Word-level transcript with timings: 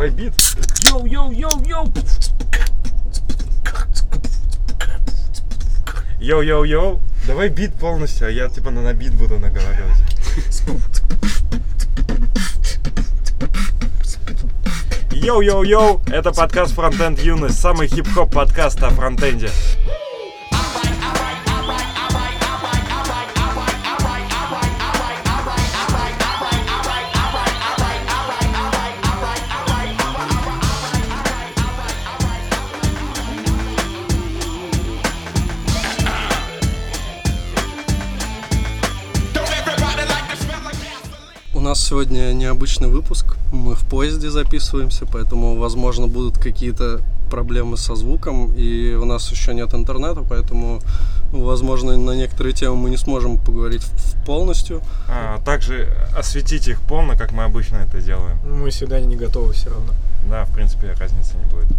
Давай 0.00 0.12
бит. 0.12 0.32
Йоу-йоу-йоу-йоу. 0.86 1.92
Йоу-йоу-йоу. 6.20 7.00
Давай 7.26 7.50
бит 7.50 7.74
полностью, 7.74 8.28
а 8.28 8.30
я 8.30 8.48
типа 8.48 8.70
на, 8.70 8.80
на 8.80 8.94
бит 8.94 9.12
буду 9.12 9.38
наговаривать. 9.38 9.98
Йоу-йоу-йоу, 15.12 16.00
это 16.10 16.32
подкаст 16.32 16.72
Фронтенд 16.72 17.18
Юность, 17.18 17.60
самый 17.60 17.86
хип-хоп 17.86 18.32
подкаст 18.32 18.82
о 18.82 18.88
фронтенде. 18.88 19.50
Необычный 42.60 42.88
выпуск. 42.88 43.38
Мы 43.52 43.74
в 43.74 43.88
поезде 43.88 44.28
записываемся, 44.28 45.06
поэтому, 45.06 45.56
возможно, 45.56 46.08
будут 46.08 46.36
какие-то 46.36 47.00
проблемы 47.30 47.78
со 47.78 47.94
звуком. 47.96 48.52
И 48.54 48.92
у 48.92 49.06
нас 49.06 49.32
еще 49.32 49.54
нет 49.54 49.72
интернета, 49.72 50.22
поэтому, 50.28 50.80
возможно, 51.32 51.96
на 51.96 52.10
некоторые 52.10 52.52
темы 52.52 52.76
мы 52.76 52.90
не 52.90 52.98
сможем 52.98 53.38
поговорить 53.38 53.86
полностью. 54.26 54.82
А, 55.08 55.40
также 55.42 55.88
осветить 56.14 56.68
их 56.68 56.82
полно, 56.82 57.16
как 57.16 57.32
мы 57.32 57.44
обычно 57.44 57.78
это 57.78 57.98
делаем. 58.02 58.36
Мы 58.44 58.68
всегда 58.68 59.00
не 59.00 59.16
готовы 59.16 59.54
все 59.54 59.70
равно. 59.70 59.94
Да, 60.28 60.44
в 60.44 60.52
принципе, 60.52 60.92
разницы 60.92 61.38
не 61.38 61.50
будет. 61.50 61.72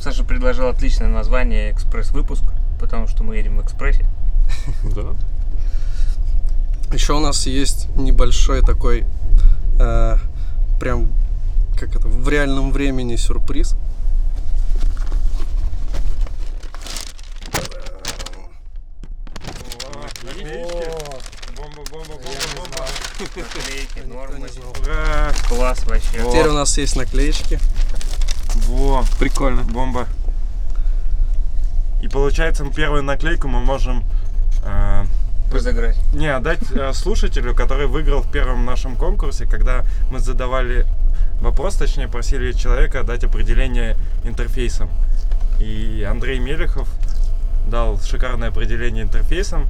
Саша 0.00 0.24
предложил 0.24 0.66
отличное 0.66 1.08
название 1.08 1.70
«Экспресс-выпуск», 1.70 2.42
потому 2.80 3.06
что 3.06 3.22
мы 3.22 3.36
едем 3.36 3.58
в 3.58 3.62
экспрессе. 3.62 4.04
Да. 4.96 5.14
Еще 6.92 7.14
у 7.14 7.20
нас 7.20 7.46
есть 7.46 7.88
небольшой 7.96 8.60
такой, 8.60 9.06
э, 9.78 10.16
прям, 10.80 11.12
как 11.78 11.96
это, 11.96 12.08
в 12.08 12.28
реальном 12.28 12.72
времени 12.72 13.16
сюрприз. 13.16 13.76
Наклейки, 23.36 24.00
нормы. 24.08 24.48
Ура! 24.82 25.32
Класс 25.48 25.84
вообще. 25.86 26.22
Во. 26.22 26.30
Теперь 26.30 26.48
у 26.48 26.54
нас 26.54 26.76
есть 26.76 26.96
наклеечки. 26.96 27.58
Во, 28.66 29.04
Прикольно. 29.18 29.62
бомба. 29.62 30.06
И 32.02 32.08
получается, 32.08 32.64
первую 32.64 33.04
наклейку 33.04 33.48
мы 33.48 33.60
можем 33.60 34.04
Разыграть. 35.52 35.96
не 36.14 36.26
отдать 36.28 36.60
э, 36.72 36.92
слушателю, 36.92 37.54
который 37.54 37.86
выиграл 37.86 38.22
в 38.22 38.30
первом 38.30 38.64
нашем 38.64 38.96
конкурсе, 38.96 39.46
когда 39.46 39.84
мы 40.10 40.18
задавали 40.18 40.86
вопрос, 41.40 41.76
точнее 41.76 42.08
просили 42.08 42.52
человека 42.52 43.02
дать 43.02 43.24
определение 43.24 43.96
интерфейсом. 44.24 44.88
И 45.60 46.06
Андрей 46.08 46.38
Мелехов 46.38 46.88
дал 47.68 48.00
шикарное 48.00 48.48
определение 48.48 49.04
интерфейсом, 49.04 49.68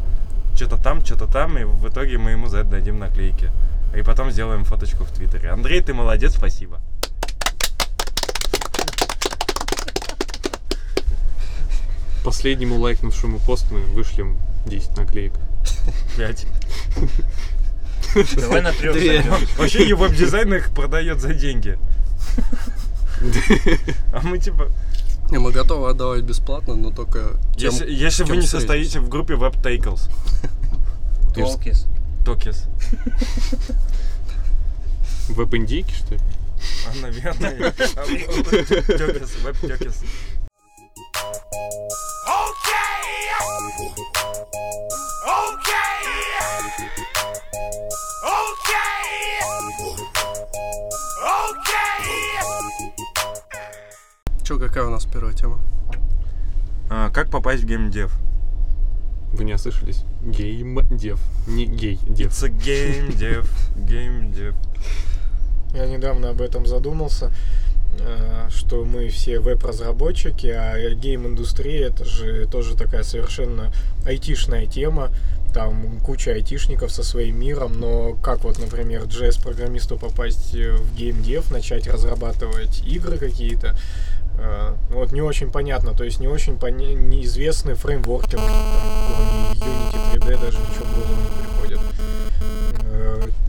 что-то 0.55 0.77
там, 0.77 1.05
что-то 1.05 1.27
там, 1.27 1.59
и 1.59 1.65
в 1.65 1.89
итоге 1.89 2.19
мы 2.19 2.31
ему 2.31 2.47
за 2.47 2.59
это 2.59 2.71
дадим 2.71 2.99
наклейки. 2.99 3.51
И 3.97 4.03
потом 4.03 4.31
сделаем 4.31 4.65
фоточку 4.65 5.05
в 5.05 5.11
Твиттере. 5.11 5.51
Андрей, 5.51 5.83
ты 5.83 5.93
молодец, 5.93 6.35
спасибо. 6.35 6.81
Последнему 12.25 12.77
лайкнувшему 12.77 13.41
пост 13.41 13.67
мы 13.71 13.81
вышлем 13.81 14.39
10 14.67 14.97
наклеек. 14.97 15.33
Пять. 16.17 16.47
Давай 18.37 18.61
на 18.61 18.73
трех 18.73 18.95
Две. 18.95 19.23
зайдем. 19.23 19.35
Вообще 19.57 19.85
и 19.89 19.93
веб-дизайн 19.93 20.53
их 20.55 20.71
продает 20.75 21.21
за 21.21 21.33
деньги. 21.35 21.79
А 24.13 24.21
мы 24.23 24.39
типа, 24.39 24.69
И 25.31 25.39
мы 25.39 25.53
готовы 25.53 25.89
отдавать 25.91 26.23
бесплатно, 26.25 26.75
но 26.75 26.91
только 26.91 27.41
тем, 27.57 27.73
если, 27.87 28.25
вы 28.25 28.37
не 28.37 28.47
состоите 28.47 29.01
в 29.01 29.09
группе 29.09 29.35
WebTables, 29.35 30.11
Толкис. 31.35 31.87
Токис, 32.25 32.65
Веб-индейки, 35.29 35.93
что 35.95 36.15
ли? 36.15 36.21
а, 36.87 36.95
наверное, 37.01 37.73
Токис, 37.73 39.37
WebTokis. 39.45 40.05
Че, 54.43 54.59
какая 54.59 54.85
у 54.87 54.91
нас 54.91 55.05
первая 55.07 55.33
тема? 55.35 55.61
А, 56.91 57.11
Как 57.11 57.31
попасть 57.31 57.63
в 57.63 57.67
геймдев? 57.67 58.13
Вы 59.33 59.45
не 59.45 59.55
ослышались? 59.55 60.03
Гейм-дев. 60.23 61.19
Не 61.47 61.67
гей-дев. 61.67 62.31
It's 62.31 62.43
a 62.45 62.49
game 62.51 63.17
dev, 63.17 63.47
game 63.77 64.33
dev. 64.35 64.55
Я 65.75 65.87
недавно 65.87 66.31
об 66.31 66.41
этом 66.43 66.67
задумался, 66.67 67.33
что 68.51 68.85
мы 68.85 69.09
все 69.09 69.39
веб-разработчики, 69.39 70.47
а 70.47 70.77
гейм-индустрия 70.95 71.89
это 71.89 72.05
же 72.05 72.47
тоже 72.47 72.77
такая 72.77 73.03
совершенно 73.03 73.73
айтишная 74.07 74.67
тема. 74.67 75.11
Там 75.55 76.01
куча 76.01 76.33
айтишников 76.33 76.91
со 76.91 77.03
своим 77.03 77.39
миром, 77.39 77.79
но 77.79 78.15
как 78.15 78.43
вот, 78.45 78.59
например, 78.59 79.03
JS-программисту 79.03 79.99
попасть 79.99 80.55
э, 80.55 80.73
в 80.73 80.97
геймдев, 80.97 81.51
начать 81.51 81.87
разрабатывать 81.87 82.83
игры 82.87 83.19
какие-то, 83.19 83.77
э, 84.39 84.75
вот 84.89 85.13
не 85.13 85.21
очень 85.21 85.51
понятно, 85.51 85.93
то 85.93 86.05
есть 86.05 86.21
не 86.21 86.29
очень 86.29 86.55
поня- 86.55 86.95
неизвестны 86.95 87.75
фреймворки, 87.75 88.37
там, 88.37 88.47
Unity 89.53 90.15
3D 90.15 90.41
даже 90.41 90.59
ничего 90.59 90.87
голову 90.95 91.17
не. 91.21 91.42
Э, 91.42 91.42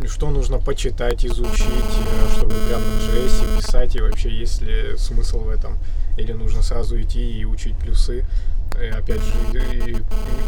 Что 0.08 0.30
нужно 0.30 0.60
почитать, 0.60 1.26
изучить, 1.26 1.68
э, 1.68 2.36
чтобы 2.36 2.54
прям 2.68 2.82
на 2.82 3.00
JS 3.00 3.58
писать, 3.58 3.96
и 3.96 4.02
вообще 4.02 4.30
есть 4.30 4.62
ли 4.62 4.98
смысл 4.98 5.40
в 5.40 5.50
этом? 5.50 5.78
Или 6.18 6.34
нужно 6.34 6.62
сразу 6.62 7.00
идти 7.02 7.40
и 7.40 7.46
учить 7.46 7.78
плюсы? 7.78 8.26
И 8.82 8.86
опять 8.86 9.22
же, 9.22 9.34
и- 9.88 9.98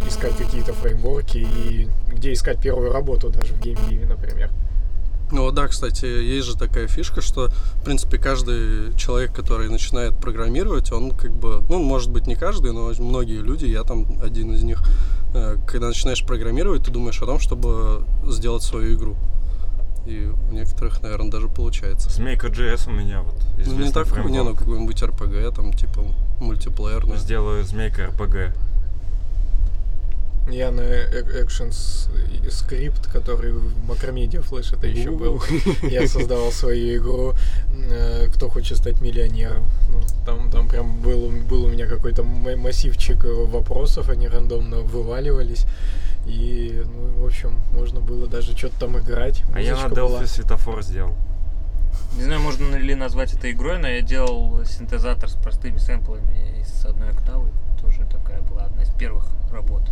искать 0.08 0.36
какие-то 0.36 0.74
фреймворки, 0.74 1.38
и 1.38 1.88
где 2.10 2.34
искать 2.34 2.60
первую 2.62 2.92
работу 2.92 3.30
даже 3.30 3.54
в 3.54 3.62
геймдиве, 3.62 4.06
например. 4.06 4.50
Ну 5.32 5.50
да, 5.52 5.68
кстати, 5.68 6.06
есть 6.06 6.46
же 6.46 6.56
такая 6.56 6.88
фишка, 6.88 7.22
что, 7.22 7.50
в 7.50 7.84
принципе, 7.84 8.18
каждый 8.20 8.96
человек, 8.96 9.34
который 9.34 9.70
начинает 9.70 10.16
программировать, 10.16 10.92
он 10.92 11.12
как 11.12 11.32
бы, 11.32 11.64
ну, 11.68 11.82
может 11.82 12.12
быть, 12.12 12.28
не 12.28 12.36
каждый, 12.36 12.74
но 12.74 12.92
многие 13.00 13.42
люди, 13.42 13.66
я 13.66 13.84
там 13.84 14.20
один 14.22 14.54
из 14.54 14.62
них, 14.64 14.84
э, 15.34 15.58
когда 15.68 15.88
начинаешь 15.88 16.24
программировать, 16.24 16.84
ты 16.84 16.92
думаешь 16.92 17.22
о 17.22 17.26
том, 17.26 17.40
чтобы 17.40 18.04
сделать 18.28 18.62
свою 18.62 18.96
игру. 18.96 19.16
И 20.06 20.26
у 20.28 20.54
некоторых, 20.54 21.02
наверное, 21.02 21.32
даже 21.32 21.48
получается. 21.48 22.10
Змейка 22.10 22.48
JS 22.48 22.88
у 22.88 22.92
меня 22.92 23.22
вот 23.22 23.36
Ну, 23.58 23.58
не 23.58 23.64
известный 23.64 23.94
так, 23.94 24.06
не, 24.06 24.18
ну, 24.18 24.24
фреймворк. 24.30 24.60
какой-нибудь 24.60 25.02
RPG, 25.02 25.56
там, 25.56 25.74
типа, 25.74 26.04
мультиплеерный. 26.40 27.18
Сделаю 27.18 27.64
змейка 27.64 28.04
RPG. 28.06 28.54
Я 30.48 30.72
на 30.72 30.82
э- 30.82 31.44
Actions 31.44 32.10
и 32.46 32.50
скрипт, 32.50 33.08
который 33.12 33.52
в 33.52 33.90
Macromedia 33.90 34.48
Flash 34.48 34.78
это 34.78 34.88
еще 34.88 35.12
был. 35.12 35.42
Я 35.82 36.08
создавал 36.08 36.52
свою 36.52 36.98
игру 36.98 37.34
э, 37.90 38.28
«Кто 38.34 38.50
хочет 38.50 38.78
стать 38.78 39.02
миллионером». 39.02 39.66
Ну, 39.90 40.02
там, 40.26 40.52
там 40.52 40.68
прям 40.68 41.02
был, 41.02 41.32
был 41.50 41.66
у 41.66 41.70
меня 41.70 41.88
какой-то 41.88 42.24
массивчик 42.24 43.26
э, 43.26 43.34
вопросов, 43.34 44.10
они 44.10 44.28
рандомно 44.28 44.78
вываливались. 44.82 45.66
И, 46.28 46.82
ну, 46.86 47.24
в 47.24 47.26
общем, 47.26 47.60
можно 47.72 48.00
было 48.00 48.28
даже 48.28 48.56
что-то 48.58 48.80
там 48.82 49.00
играть. 49.00 49.44
А 49.54 49.62
я 49.62 49.76
на. 49.76 49.94
Delphi 49.94 50.28
светофор 50.28 50.84
сделал. 50.84 51.16
Не 52.18 52.24
знаю, 52.24 52.42
можно 52.42 52.76
ли 52.76 52.96
назвать 52.96 53.34
это 53.34 53.52
игрой, 53.52 53.78
но 53.80 53.88
я 53.88 54.02
делал 54.02 54.64
синтезатор 54.66 55.30
с 55.30 55.34
простыми 55.34 55.78
сэмплами 55.78 56.62
из 56.62 56.86
одной 56.86 57.10
октавы. 57.10 57.50
Тоже 57.82 58.06
такая 58.12 58.42
была 58.42 58.66
одна 58.66 58.84
из 58.84 58.90
первых 58.90 59.28
работ. 59.52 59.84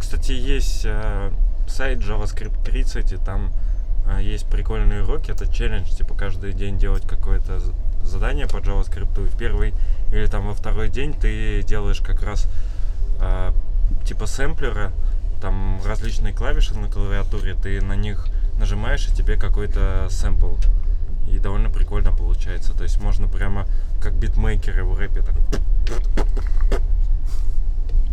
Кстати, 0.00 0.32
есть 0.32 0.82
э, 0.84 1.30
сайт 1.68 1.98
JavaScript 1.98 2.64
30, 2.64 3.12
и 3.12 3.16
там 3.18 3.52
э, 4.06 4.22
есть 4.22 4.46
прикольные 4.46 5.04
уроки. 5.04 5.30
Это 5.30 5.46
челлендж, 5.46 5.88
типа 5.90 6.14
каждый 6.14 6.54
день 6.54 6.78
делать 6.78 7.06
какое-то 7.06 7.60
задание 8.02 8.48
по 8.48 8.56
JavaScript. 8.56 9.22
И 9.22 9.28
в 9.28 9.36
первый 9.36 9.74
или 10.10 10.26
там 10.26 10.48
во 10.48 10.54
второй 10.54 10.88
день 10.88 11.12
ты 11.12 11.62
делаешь 11.62 12.00
как 12.00 12.22
раз 12.22 12.48
э, 13.20 13.52
типа 14.04 14.26
сэмплера, 14.26 14.90
там 15.40 15.80
различные 15.84 16.32
клавиши 16.34 16.74
на 16.76 16.90
клавиатуре, 16.90 17.54
ты 17.54 17.80
на 17.80 17.94
них 17.94 18.26
нажимаешь, 18.58 19.06
и 19.06 19.14
тебе 19.14 19.36
какой-то 19.36 20.08
сэмпл 20.10 20.54
И 21.28 21.38
довольно 21.38 21.70
прикольно 21.70 22.10
получается. 22.10 22.72
То 22.72 22.84
есть 22.84 23.00
можно 23.00 23.28
прямо 23.28 23.66
как 24.00 24.14
битмейкеры 24.14 24.82
в 24.82 24.98
рэпе 24.98 25.20
так. 25.22 25.34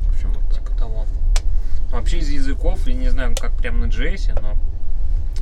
В 0.04 0.14
общем, 0.14 0.34
вот 0.34 0.54
так. 0.54 0.60
Типа 0.60 0.78
того. 0.78 1.06
Вообще 1.92 2.20
из 2.20 2.30
языков, 2.30 2.86
я 2.88 2.94
не 2.94 3.10
знаю, 3.10 3.36
как 3.40 3.54
прям 3.58 3.80
на 3.80 3.86
JS, 3.86 4.40
но 4.42 4.56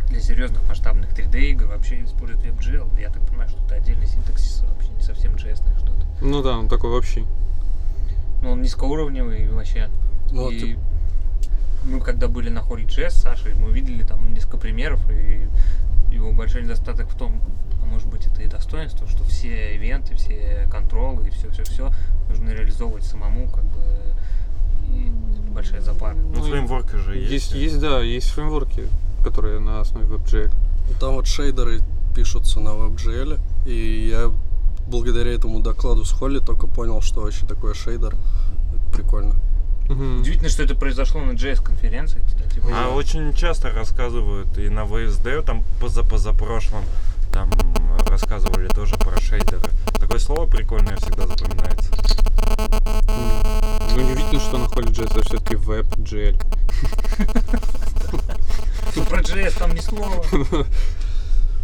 для 0.10 0.20
серьезных 0.22 0.68
масштабных 0.70 1.12
3D 1.14 1.40
игр 1.52 1.66
вообще 1.68 2.04
используют 2.04 2.44
WebGL. 2.46 3.00
Я 3.02 3.10
так 3.10 3.22
понимаю, 3.28 3.50
что 3.50 3.60
это 3.66 3.76
отдельный 3.76 4.06
синтаксис, 4.08 4.62
вообще 4.70 4.90
не 4.92 5.02
совсем 5.02 5.34
JS 5.36 5.62
что-то. 5.78 6.06
Ну 6.22 6.42
да, 6.44 6.58
он 6.58 6.70
такой 6.70 6.92
вообще. 6.92 7.26
Но 8.42 8.52
он 8.52 8.62
низкоуровневый 8.62 9.50
вообще. 9.50 9.90
Ну, 10.32 10.50
и 10.52 10.60
ты- 10.60 10.80
мы 11.84 12.00
когда 12.00 12.28
были 12.28 12.50
на 12.50 12.62
хоре 12.62 12.86
JS 12.86 13.10
с 13.12 13.22
Сашей, 13.22 13.54
мы 13.56 13.72
видели 13.72 14.04
там 14.04 14.34
несколько 14.34 14.58
примеров, 14.58 15.00
и 15.12 15.48
его 16.12 16.32
большой 16.32 16.64
недостаток 16.64 17.10
в 17.10 17.16
том, 17.16 17.42
а 17.82 17.86
может 17.86 18.08
быть 18.08 18.26
это 18.28 18.42
и 18.42 18.48
достоинство, 18.48 19.08
что 19.08 19.24
все 19.24 19.76
ивенты, 19.76 20.16
все 20.16 20.68
контролы 20.72 21.28
и 21.28 21.32
все-все-все 21.32 21.92
нужно 22.30 22.50
реализовывать 22.52 23.04
самому, 23.04 23.48
как 23.50 23.64
бы, 23.66 23.80
запара. 26.06 26.16
Ну, 26.16 26.40
Ну, 26.40 26.50
фреймворк 26.50 26.92
же 26.92 27.18
есть. 27.18 27.32
Есть, 27.32 27.52
есть, 27.54 27.80
да, 27.80 28.02
есть 28.02 28.30
фреймворки, 28.30 28.88
которые 29.24 29.60
на 29.60 29.80
основе 29.80 30.06
WebGL. 30.06 30.52
Там 31.00 31.16
вот 31.16 31.28
шейдеры 31.28 31.82
пишутся 32.16 32.60
на 32.60 32.70
WebGL, 32.70 33.40
и 33.66 34.10
я 34.10 34.32
благодаря 34.88 35.34
этому 35.34 35.62
докладу 35.62 36.06
с 36.06 36.12
Холли 36.12 36.40
только 36.40 36.68
понял, 36.68 37.02
что 37.02 37.22
вообще 37.22 37.46
такое 37.46 37.74
шейдер. 37.74 38.14
Это 38.14 38.96
прикольно. 38.98 39.36
Мгм. 39.90 40.22
Удивительно, 40.22 40.50
что 40.50 40.64
это 40.64 40.76
произошло 40.76 41.22
на 41.22 41.32
JS-конференции, 41.32 42.24
кстати. 42.26 42.62
А 42.74 42.90
очень 42.90 43.34
часто 43.34 43.72
рассказывают 43.72 44.58
и 44.58 44.70
на 44.70 44.82
VSD, 44.86 45.44
там 45.44 45.64
позапозапрошлом, 45.80 46.84
там 47.32 47.50
рассказывали 48.08 48.68
тоже 48.68 48.96
про 48.98 49.20
шейдеры. 49.20 49.70
Такое 50.00 50.20
слово 50.20 50.48
прикольное 50.48 50.96
всегда 50.98 51.28
запоминается. 51.28 51.92
Ну, 53.96 54.02
удивительно, 54.04 54.40
что 54.42 54.58
на 54.58 54.66
Holy 54.66 54.92
JS 54.92 55.12
это 55.12 55.22
все-таки 55.22 55.56
WebGL. 55.56 56.38
Про 59.10 59.22
JS 59.22 59.58
там 59.58 59.74
ни 59.74 59.80
слова. 59.80 60.26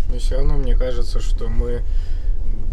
Но 0.10 0.18
все 0.18 0.36
равно 0.38 0.54
мне 0.56 0.76
кажется, 0.76 1.20
что 1.20 1.50
мы 1.50 1.84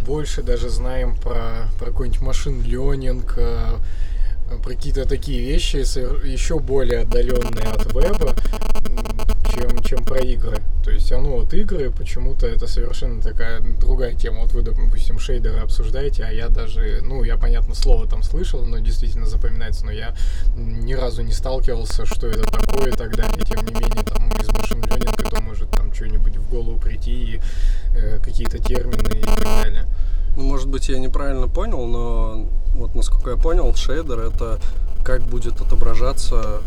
больше 0.07 0.43
даже 0.43 0.69
знаем 0.69 1.17
про, 1.17 1.69
про 1.79 1.87
какой-нибудь 1.87 2.21
машин 2.21 2.63
ленинг, 2.63 3.35
э, 3.37 3.79
про 4.63 4.75
какие-то 4.75 5.09
такие 5.09 5.41
вещи, 5.41 5.77
еще 5.77 6.61
более 6.61 7.01
отдаленные 7.01 7.67
от 7.67 7.93
веба, 7.93 8.35
чем, 9.59 9.83
чем 9.83 10.05
про 10.05 10.19
игры. 10.21 10.57
То 10.85 10.91
есть, 10.91 11.11
оно 11.13 11.37
вот 11.39 11.53
игры, 11.53 11.91
почему-то 11.91 12.47
это 12.47 12.67
совершенно 12.67 13.21
такая 13.21 13.61
другая 13.61 14.15
тема. 14.15 14.43
Вот 14.43 14.53
вы, 14.53 14.63
допустим, 14.63 15.19
шейдеры 15.19 15.59
обсуждаете, 15.59 16.25
а 16.25 16.31
я 16.31 16.49
даже, 16.49 17.01
ну, 17.03 17.25
я, 17.25 17.37
понятно, 17.37 17.75
слово 17.75 18.07
там 18.07 18.23
слышал, 18.23 18.65
но 18.65 18.79
действительно 18.79 19.27
запоминается, 19.27 19.85
но 19.85 19.93
я 19.93 20.15
ни 20.57 20.95
разу 20.95 21.23
не 21.23 21.33
сталкивался, 21.33 22.07
что 22.07 22.29
это 22.29 22.45
такое 22.45 22.93
и 22.93 22.97
так 22.97 23.17
далее. 23.17 23.45
Тем 23.45 23.65
не 23.67 23.75
менее, 23.75 24.03
там 24.05 24.29
из 24.41 24.49
машин 24.49 24.81
ленинга 24.83 25.25
то 25.25 25.41
может 25.41 25.71
там 25.71 25.93
что-нибудь 25.93 26.37
в 26.37 26.49
голову 26.49 26.79
прийти, 26.79 27.35
и, 27.35 27.41
э, 27.95 28.19
какие-то 28.23 28.59
термины 28.59 29.19
и 29.19 29.23
так 29.23 29.43
далее. 29.43 29.87
Ну, 30.37 30.45
может 30.45 30.69
быть, 30.69 30.89
я 30.89 30.99
неправильно 30.99 31.49
понял, 31.49 31.85
но 31.87 32.49
вот 32.75 32.95
насколько 32.95 33.31
я 33.31 33.37
понял, 33.37 33.75
шейдер 33.75 34.21
это 34.21 34.61
как 35.09 35.23
будет 35.23 35.59
отображаться 35.63 36.61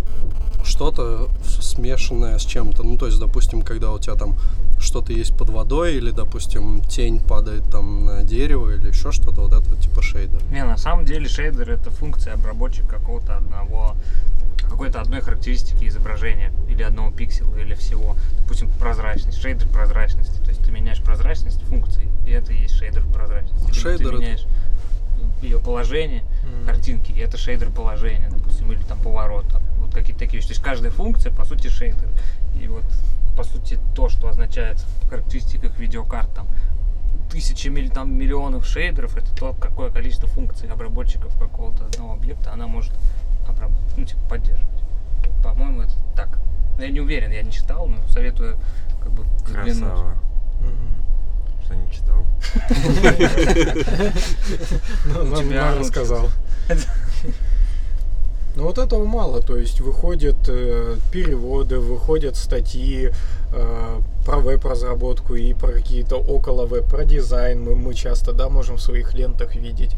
что-то 0.64 1.30
смешанное 1.46 2.40
с 2.40 2.42
чем-то. 2.44 2.82
Ну, 2.82 2.98
то 2.98 3.06
есть, 3.06 3.20
допустим, 3.20 3.62
когда 3.62 3.92
у 3.92 4.00
тебя 4.00 4.16
там 4.16 4.36
что-то 4.80 5.14
есть 5.14 5.38
под 5.38 5.52
водой, 5.52 5.94
или, 5.94 6.10
допустим, 6.10 6.82
тень 6.82 7.20
падает 7.20 7.70
там 7.70 8.04
на 8.04 8.24
дерево, 8.24 8.72
или 8.72 8.88
еще 8.88 9.12
что-то, 9.12 9.42
вот 9.42 9.54
это 9.54 9.80
типа 9.80 10.02
шейдер. 10.02 10.42
Не, 10.52 10.64
на 10.64 10.78
самом 10.78 11.06
деле 11.06 11.30
шейдер 11.30 11.70
это 11.70 11.92
функция 11.92 12.34
обработчика 12.34 12.88
какого-то 12.88 13.38
одного 13.38 13.96
какой-то 14.64 15.02
одной 15.02 15.22
характеристики 15.22 15.86
изображения 15.86 16.52
или 16.68 16.82
одного 16.82 17.12
пикселя 17.12 17.62
или 17.62 17.76
всего. 17.76 18.16
Допустим, 18.40 18.72
прозрачность, 18.80 19.40
шейдер 19.40 19.68
прозрачности. 19.68 20.40
То 20.44 20.50
есть 20.50 20.64
ты 20.64 20.72
меняешь 20.72 21.04
прозрачность 21.04 21.62
функции, 21.64 22.10
и 22.26 22.32
это 22.32 22.54
и 22.54 22.62
есть 22.62 22.76
шейдер 22.76 23.04
прозрачности. 23.14 23.72
Шейдер 23.72 23.98
ты 23.98 24.14
это- 24.16 24.22
меняешь 24.24 24.46
ее 25.42 25.60
положение, 25.60 26.24
Мгм. 26.44 26.66
картинки, 26.66 27.12
и 27.12 27.20
это 27.20 27.38
шейдер 27.38 27.70
положения, 27.72 28.30
допустим, 28.30 28.72
или 28.72 28.82
там 28.84 29.00
поворот. 29.00 29.46
там, 29.52 29.62
вот 29.78 29.94
какие-то 29.94 30.20
такие 30.20 30.38
вещи. 30.38 30.48
То 30.48 30.54
есть 30.54 30.64
каждая 30.64 30.92
функция, 30.92 31.32
по 31.34 31.44
сути, 31.46 31.68
шейдер. 31.68 32.08
И 32.62 32.68
вот, 32.68 32.84
по 33.36 33.44
сути, 33.44 33.80
то, 33.96 34.10
что 34.10 34.28
означает 34.30 34.80
в 35.04 35.10
характеристиках 35.10 35.78
видеокарт, 35.80 36.34
там, 36.34 36.48
тысячи 37.30 37.68
или 37.68 37.88
там 37.88 38.14
миллионов 38.18 38.66
шейдеров, 38.66 39.16
это 39.18 39.34
то, 39.36 39.54
какое 39.54 39.90
количество 39.90 40.28
функций 40.28 40.68
обработчиков 40.70 41.38
какого-то 41.40 41.86
одного 41.86 42.14
объекта 42.14 42.52
она 42.54 42.68
может 42.68 42.94
обраб- 43.48 43.72
ну, 43.98 44.06
типа, 44.06 44.20
поддерживать. 44.30 44.84
По-моему, 45.44 45.82
это 45.84 45.94
так. 46.16 46.40
Но 46.78 46.84
я 46.84 46.92
не 46.92 47.00
уверен, 47.00 47.32
я 47.32 47.42
не 47.42 47.52
читал, 47.52 47.88
но 47.88 47.96
советую 48.10 48.58
как 49.02 49.12
бы. 49.14 49.24
Красава. 49.46 50.16
Мгм. 50.60 51.01
Что 51.72 51.76
не 51.76 51.92
читал. 51.92 52.26
Ну, 55.06 55.42
нам 55.42 55.80
рассказал. 55.80 56.30
Ну 58.54 58.64
вот 58.64 58.78
этого 58.78 59.06
мало, 59.06 59.42
то 59.42 59.56
есть 59.56 59.80
выходят 59.80 60.36
э, 60.50 60.98
переводы, 61.10 61.80
выходят 61.80 62.36
статьи 62.36 63.12
э, 63.54 64.00
про 64.26 64.38
веб-разработку 64.40 65.36
и 65.36 65.54
про 65.54 65.72
какие-то 65.72 66.18
около 66.18 66.66
веб, 66.66 66.86
про 66.90 67.06
дизайн 67.06 67.64
мы, 67.64 67.76
мы 67.76 67.94
часто, 67.94 68.34
да, 68.34 68.50
можем 68.50 68.76
в 68.76 68.82
своих 68.82 69.14
лентах 69.14 69.56
видеть. 69.56 69.96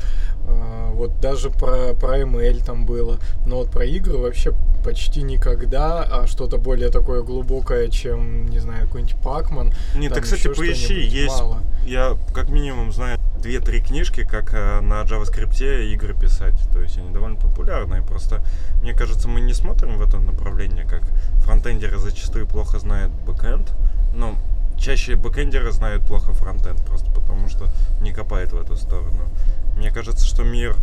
Э, 0.48 0.92
вот 0.94 1.20
даже 1.20 1.50
про, 1.50 1.94
про 1.94 2.22
ML 2.22 2.64
там 2.64 2.86
было, 2.86 3.20
но 3.46 3.58
вот 3.58 3.72
про 3.72 3.86
игры 3.86 4.18
вообще 4.18 4.54
почти 4.84 5.22
никогда, 5.24 6.04
а 6.04 6.28
что-то 6.28 6.58
более 6.58 6.90
такое 6.90 7.24
глубокое, 7.24 7.88
чем, 7.90 8.48
не 8.48 8.60
знаю, 8.60 8.86
какой-нибудь 8.88 9.16
Пакман. 9.22 9.74
Не, 9.96 10.10
ты, 10.10 10.16
там 10.16 10.24
кстати, 10.24 10.48
поищи, 10.48 11.00
есть, 11.02 11.40
мало. 11.40 11.60
я 11.86 12.18
как 12.34 12.50
минимум 12.50 12.92
знаю 12.92 13.20
две-три 13.44 13.82
книжки, 13.82 14.24
как 14.24 14.54
э, 14.54 14.80
на 14.80 15.04
JavaScript 15.04 15.92
игры 15.94 16.14
писать. 16.14 16.56
То 16.72 16.82
есть 16.82 16.98
они 16.98 17.12
довольно 17.12 17.36
популярные. 17.36 18.02
Просто, 18.02 18.42
мне 18.82 18.94
кажется, 18.94 19.28
мы 19.28 19.42
не 19.42 19.54
смотрим 19.54 19.98
в 19.98 20.02
это 20.02 20.18
направление, 20.18 20.86
как 20.86 21.04
фронтендеры 21.44 21.98
зачастую 21.98 22.48
плохо 22.48 22.80
знают 22.80 23.12
бэкэнд. 23.26 23.74
Но 24.16 24.36
чаще 24.78 25.16
бэкэндеры 25.16 25.72
знают 25.72 26.04
плохо 26.04 26.34
фронтенд, 26.34 26.84
просто 26.86 27.10
потому 27.12 27.50
что 27.50 27.68
не 28.02 28.12
копают 28.12 28.54
в 28.54 28.58
эту 28.58 28.76
сторону. 28.76 29.30
Мне 29.78 29.92
кажется, 29.92 30.26
что 30.26 30.44
мир 30.44 30.76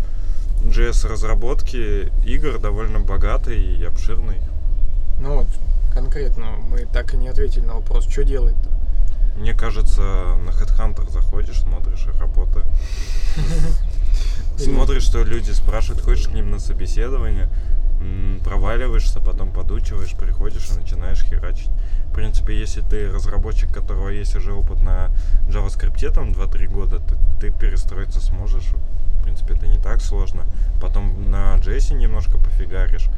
JS 0.62 1.08
разработки 1.08 2.12
игр 2.24 2.58
довольно 2.58 3.00
богатый 3.00 3.60
и 3.60 3.84
обширный. 3.84 4.38
Ну 5.18 5.38
вот, 5.38 5.48
конкретно 5.92 6.52
мы 6.68 6.86
так 6.86 7.14
и 7.14 7.16
не 7.16 7.28
ответили 7.28 7.64
на 7.64 7.74
вопрос, 7.74 8.08
что 8.08 8.24
делать-то? 8.24 8.70
Мне 9.36 9.54
кажется, 9.54 10.00
на 10.00 10.50
Headhunter 10.50 11.10
заходишь, 11.10 11.60
смотришь 11.60 12.06
их 12.06 12.20
работы. 12.20 12.62
Смотришь, 14.58 15.04
что 15.04 15.22
люди 15.22 15.52
спрашивают, 15.52 16.04
ходишь 16.04 16.28
к 16.28 16.32
ним 16.32 16.50
на 16.50 16.58
собеседование, 16.58 17.48
проваливаешься, 18.44 19.20
потом 19.20 19.52
подучиваешь, 19.52 20.14
приходишь 20.14 20.68
и 20.70 20.78
начинаешь 20.78 21.22
херачить. 21.22 21.70
В 22.06 22.12
принципе, 22.12 22.58
если 22.58 22.80
ты 22.80 23.10
разработчик, 23.10 23.70
у 23.70 23.74
которого 23.74 24.08
есть 24.08 24.34
уже 24.34 24.52
опыт 24.52 24.82
на 24.82 25.10
JavaScript, 25.48 26.12
там 26.12 26.30
2-3 26.30 26.66
года, 26.66 26.98
ты, 26.98 27.16
ты 27.40 27.50
перестроиться 27.50 28.20
сможешь. 28.20 28.72
В 29.20 29.22
принципе, 29.22 29.54
это 29.54 29.68
не 29.68 29.78
так 29.78 30.00
сложно. 30.00 30.44
Потом 30.80 31.30
на 31.30 31.56
JS 31.58 31.94
немножко 31.94 32.38
пофигаришь, 32.38 33.08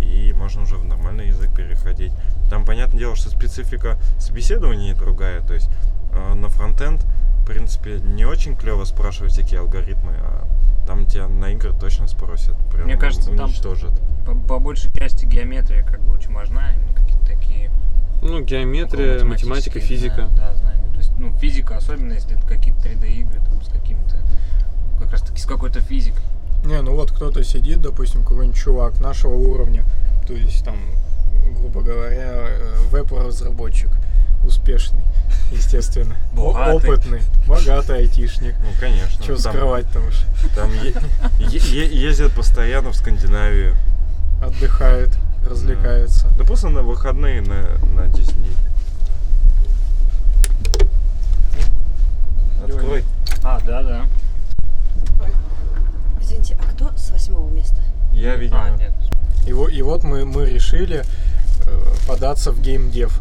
и 0.00 0.32
можно 0.36 0.62
уже 0.62 0.76
в 0.76 0.84
нормальный 0.84 1.28
язык 1.28 1.54
переходить. 1.54 2.12
Там, 2.50 2.64
понятное 2.64 2.98
дело, 2.98 3.16
что 3.16 3.30
специфика 3.30 3.98
собеседования 4.18 4.94
другая. 4.94 5.40
То 5.40 5.54
есть 5.54 5.70
э, 6.12 6.34
на 6.34 6.48
фронтенд, 6.48 7.02
в 7.42 7.46
принципе, 7.46 7.98
не 8.00 8.26
очень 8.26 8.54
клево 8.54 8.84
спрашивать 8.84 9.32
всякие 9.32 9.60
алгоритмы, 9.60 10.12
а 10.20 10.46
там 10.86 11.06
тебя 11.06 11.26
на 11.26 11.50
игры 11.50 11.72
точно 11.72 12.06
спросят. 12.06 12.54
Прям 12.70 12.84
Мне 12.84 12.96
кажется, 12.96 13.30
там- 13.34 13.46
уничтожат. 13.46 13.92
По, 14.26 14.34
по 14.34 14.58
большей 14.58 14.90
части 14.92 15.24
геометрия 15.24 15.84
как 15.84 16.00
бы 16.00 16.12
очень 16.14 16.32
важна, 16.34 16.72
именно 16.72 16.92
какие-то 16.94 17.26
такие 17.26 17.70
Ну, 18.22 18.42
геометрия, 18.42 19.24
математика, 19.24 19.78
физика. 19.80 20.28
Да, 20.36 20.48
да, 20.48 20.54
знания. 20.56 20.86
То 20.92 20.98
есть, 20.98 21.12
ну, 21.16 21.32
физика, 21.38 21.76
особенно 21.76 22.12
если 22.12 22.36
это 22.36 22.46
какие-то 22.46 22.88
3D 22.88 23.06
игры, 23.08 23.40
там, 23.48 23.62
с 23.62 23.68
какими-то, 23.68 24.16
как 24.98 25.12
раз 25.12 25.22
таки 25.22 25.40
с 25.40 25.46
какой-то 25.46 25.80
физикой. 25.80 26.22
Не, 26.64 26.80
ну 26.82 26.96
вот 26.96 27.12
кто-то 27.12 27.44
сидит, 27.44 27.80
допустим, 27.80 28.22
какой-нибудь 28.24 28.58
чувак 28.58 28.98
нашего 29.00 29.34
уровня, 29.34 29.84
то 30.26 30.32
есть 30.32 30.64
там, 30.64 30.76
грубо 31.60 31.80
говоря, 31.82 32.48
э, 32.48 32.74
веб-разработчик 32.90 33.90
успешный, 34.44 35.02
естественно, 35.52 36.16
Богатый. 36.32 36.74
опытный, 36.90 37.20
богатый 37.46 37.98
айтишник. 37.98 38.54
Ну, 38.58 38.66
конечно. 38.80 39.22
Что 39.22 39.40
там, 39.40 39.52
скрывать-то 39.52 40.00
уж? 40.00 40.22
Там 40.56 40.70
е- 40.72 41.96
ездят 41.96 42.32
постоянно 42.32 42.90
в 42.90 42.96
Скандинавию 42.96 43.76
отдыхает, 44.42 45.10
развлекается. 45.48 46.28
Да, 46.30 46.38
да 46.38 46.44
просто 46.44 46.68
на 46.68 46.82
выходные 46.82 47.40
на, 47.40 47.78
на 47.94 48.08
10 48.08 48.34
дней. 48.34 48.56
Открой. 52.64 53.04
А, 53.42 53.60
да, 53.60 53.82
да. 53.82 54.06
Извините, 56.20 56.56
а 56.60 56.64
кто 56.72 56.96
с 56.96 57.10
восьмого 57.10 57.48
места? 57.50 57.80
Я, 58.12 58.36
видимо. 58.36 58.64
А, 58.64 58.70
нет. 58.70 58.92
И, 59.46 59.50
и 59.50 59.82
вот 59.82 60.02
мы, 60.02 60.24
мы 60.24 60.46
решили 60.46 61.04
э, 61.66 61.84
податься 62.08 62.50
в 62.50 62.60
геймдев. 62.60 63.20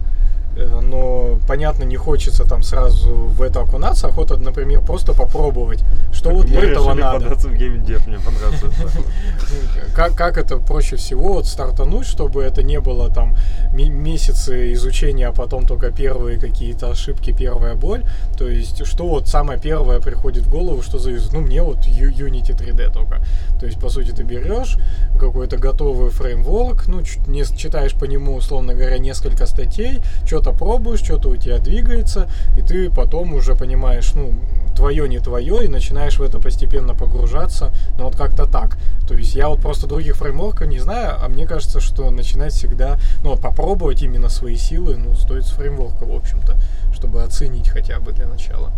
Э, 0.56 0.80
Но, 0.82 1.40
понятно, 1.48 1.84
не 1.84 1.98
хочется 1.98 2.44
там 2.46 2.64
сразу 2.64 3.10
в 3.10 3.42
это 3.42 3.62
окунаться, 3.62 4.08
охота, 4.08 4.38
например, 4.38 4.82
просто 4.82 5.14
попробовать, 5.14 5.84
что 6.14 6.30
вот 6.30 6.46
для 6.46 6.62
этого 6.62 6.94
надо. 6.94 7.36
в 7.36 7.54
геймдев, 7.54 8.08
мне 8.08 8.18
понравился. 8.20 8.68
это. 8.68 8.92
Как, 9.96 10.14
как 10.16 10.38
это 10.38 10.58
проще 10.58 10.98
всего 10.98 11.34
вот 11.34 11.46
стартануть, 11.48 12.06
чтобы 12.06 12.44
это 12.44 12.64
не 12.64 12.80
было 12.82 13.10
там 13.10 13.36
ме- 13.74 13.90
месяцы 13.90 14.74
изучения, 14.74 15.28
а 15.28 15.32
потом 15.32 15.66
только 15.66 15.90
первые 15.92 16.38
какие-то 16.38 16.92
ошибки, 16.92 17.32
первая 17.32 17.76
боль. 17.76 18.04
То 18.38 18.50
есть, 18.50 18.86
что 18.86 19.08
вот 19.08 19.30
самое 19.30 19.58
первое 19.58 20.02
приходит 20.02 20.44
в 20.44 20.50
голову, 20.52 20.82
что 20.82 21.00
за? 21.00 21.12
Ну, 21.32 21.42
мне 21.42 21.62
вот 21.62 21.88
Unity 21.88 22.52
3D 22.58 22.92
только. 22.92 23.22
То 23.60 23.66
есть, 23.66 23.80
по 23.80 23.90
сути, 23.90 24.12
ты 24.12 24.24
берешь 24.24 24.78
какой-то 25.18 25.58
готовый 25.58 26.10
фреймворк, 26.10 26.88
ну, 26.88 27.02
читаешь 27.04 27.94
по 27.94 28.06
нему, 28.06 28.36
условно 28.36 28.74
говоря, 28.74 28.98
несколько 28.98 29.46
статей, 29.46 30.02
что-то 30.46 30.58
пробуешь, 30.58 31.00
что-то 31.00 31.30
у 31.30 31.36
тебя 31.36 31.58
двигается, 31.58 32.28
и 32.56 32.62
ты 32.62 32.92
потом 32.92 33.34
уже 33.34 33.56
понимаешь, 33.56 34.14
ну, 34.14 34.34
твое, 34.76 35.10
не 35.10 35.20
твое, 35.20 35.66
и 35.66 35.68
начинаешь 35.68 36.20
в 36.20 36.22
это 36.22 36.40
постепенно 36.40 36.94
погружаться, 36.94 37.74
ну 37.98 38.04
вот 38.06 38.16
как-то 38.16 38.46
так. 38.46 38.78
То 39.08 39.16
есть 39.16 39.36
я 39.36 39.50
вот 39.50 39.60
просто 39.62 39.88
других 39.88 40.18
фреймворков 40.18 40.68
не 40.68 40.80
знаю, 40.80 41.16
а 41.20 41.28
мне 41.30 41.48
кажется, 41.48 41.80
что 41.80 42.12
начинать 42.12 42.54
всегда, 42.54 43.00
ну 43.24 43.32
вот 43.32 43.42
попробовать 43.42 44.04
именно 44.04 44.30
свои 44.30 44.56
силы, 44.56 44.98
ну, 44.98 45.16
стоит 45.16 45.46
с 45.46 45.52
фреймворка, 45.52 46.06
в 46.06 46.14
общем-то, 46.14 46.58
чтобы 46.94 47.24
оценить 47.24 47.70
хотя 47.70 48.00
бы 48.00 48.12
для 48.12 48.28
начала. 48.28 48.72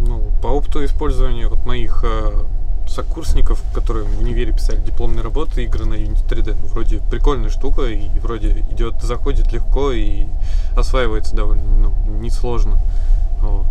Ну, 0.00 0.30
по 0.40 0.48
опыту 0.48 0.84
использования 0.84 1.48
вот 1.48 1.66
моих 1.66 2.04
э, 2.06 2.44
сокурсников, 2.88 3.62
которые 3.74 4.04
в 4.06 4.20
универе 4.20 4.52
писали 4.52 4.80
дипломные 4.80 5.22
работы, 5.22 5.64
игры 5.64 5.84
на 5.84 5.94
Unity 5.94 6.26
3D, 6.28 6.56
ну, 6.60 6.68
вроде 6.68 6.98
прикольная 7.10 7.50
штука, 7.50 7.82
и 7.86 8.08
вроде 8.20 8.50
идет, 8.70 9.02
заходит 9.02 9.52
легко 9.52 9.92
и 9.92 10.26
осваивается 10.76 11.36
довольно 11.36 11.62
ну, 11.62 11.92
несложно. 12.20 12.78
Вот. 13.40 13.66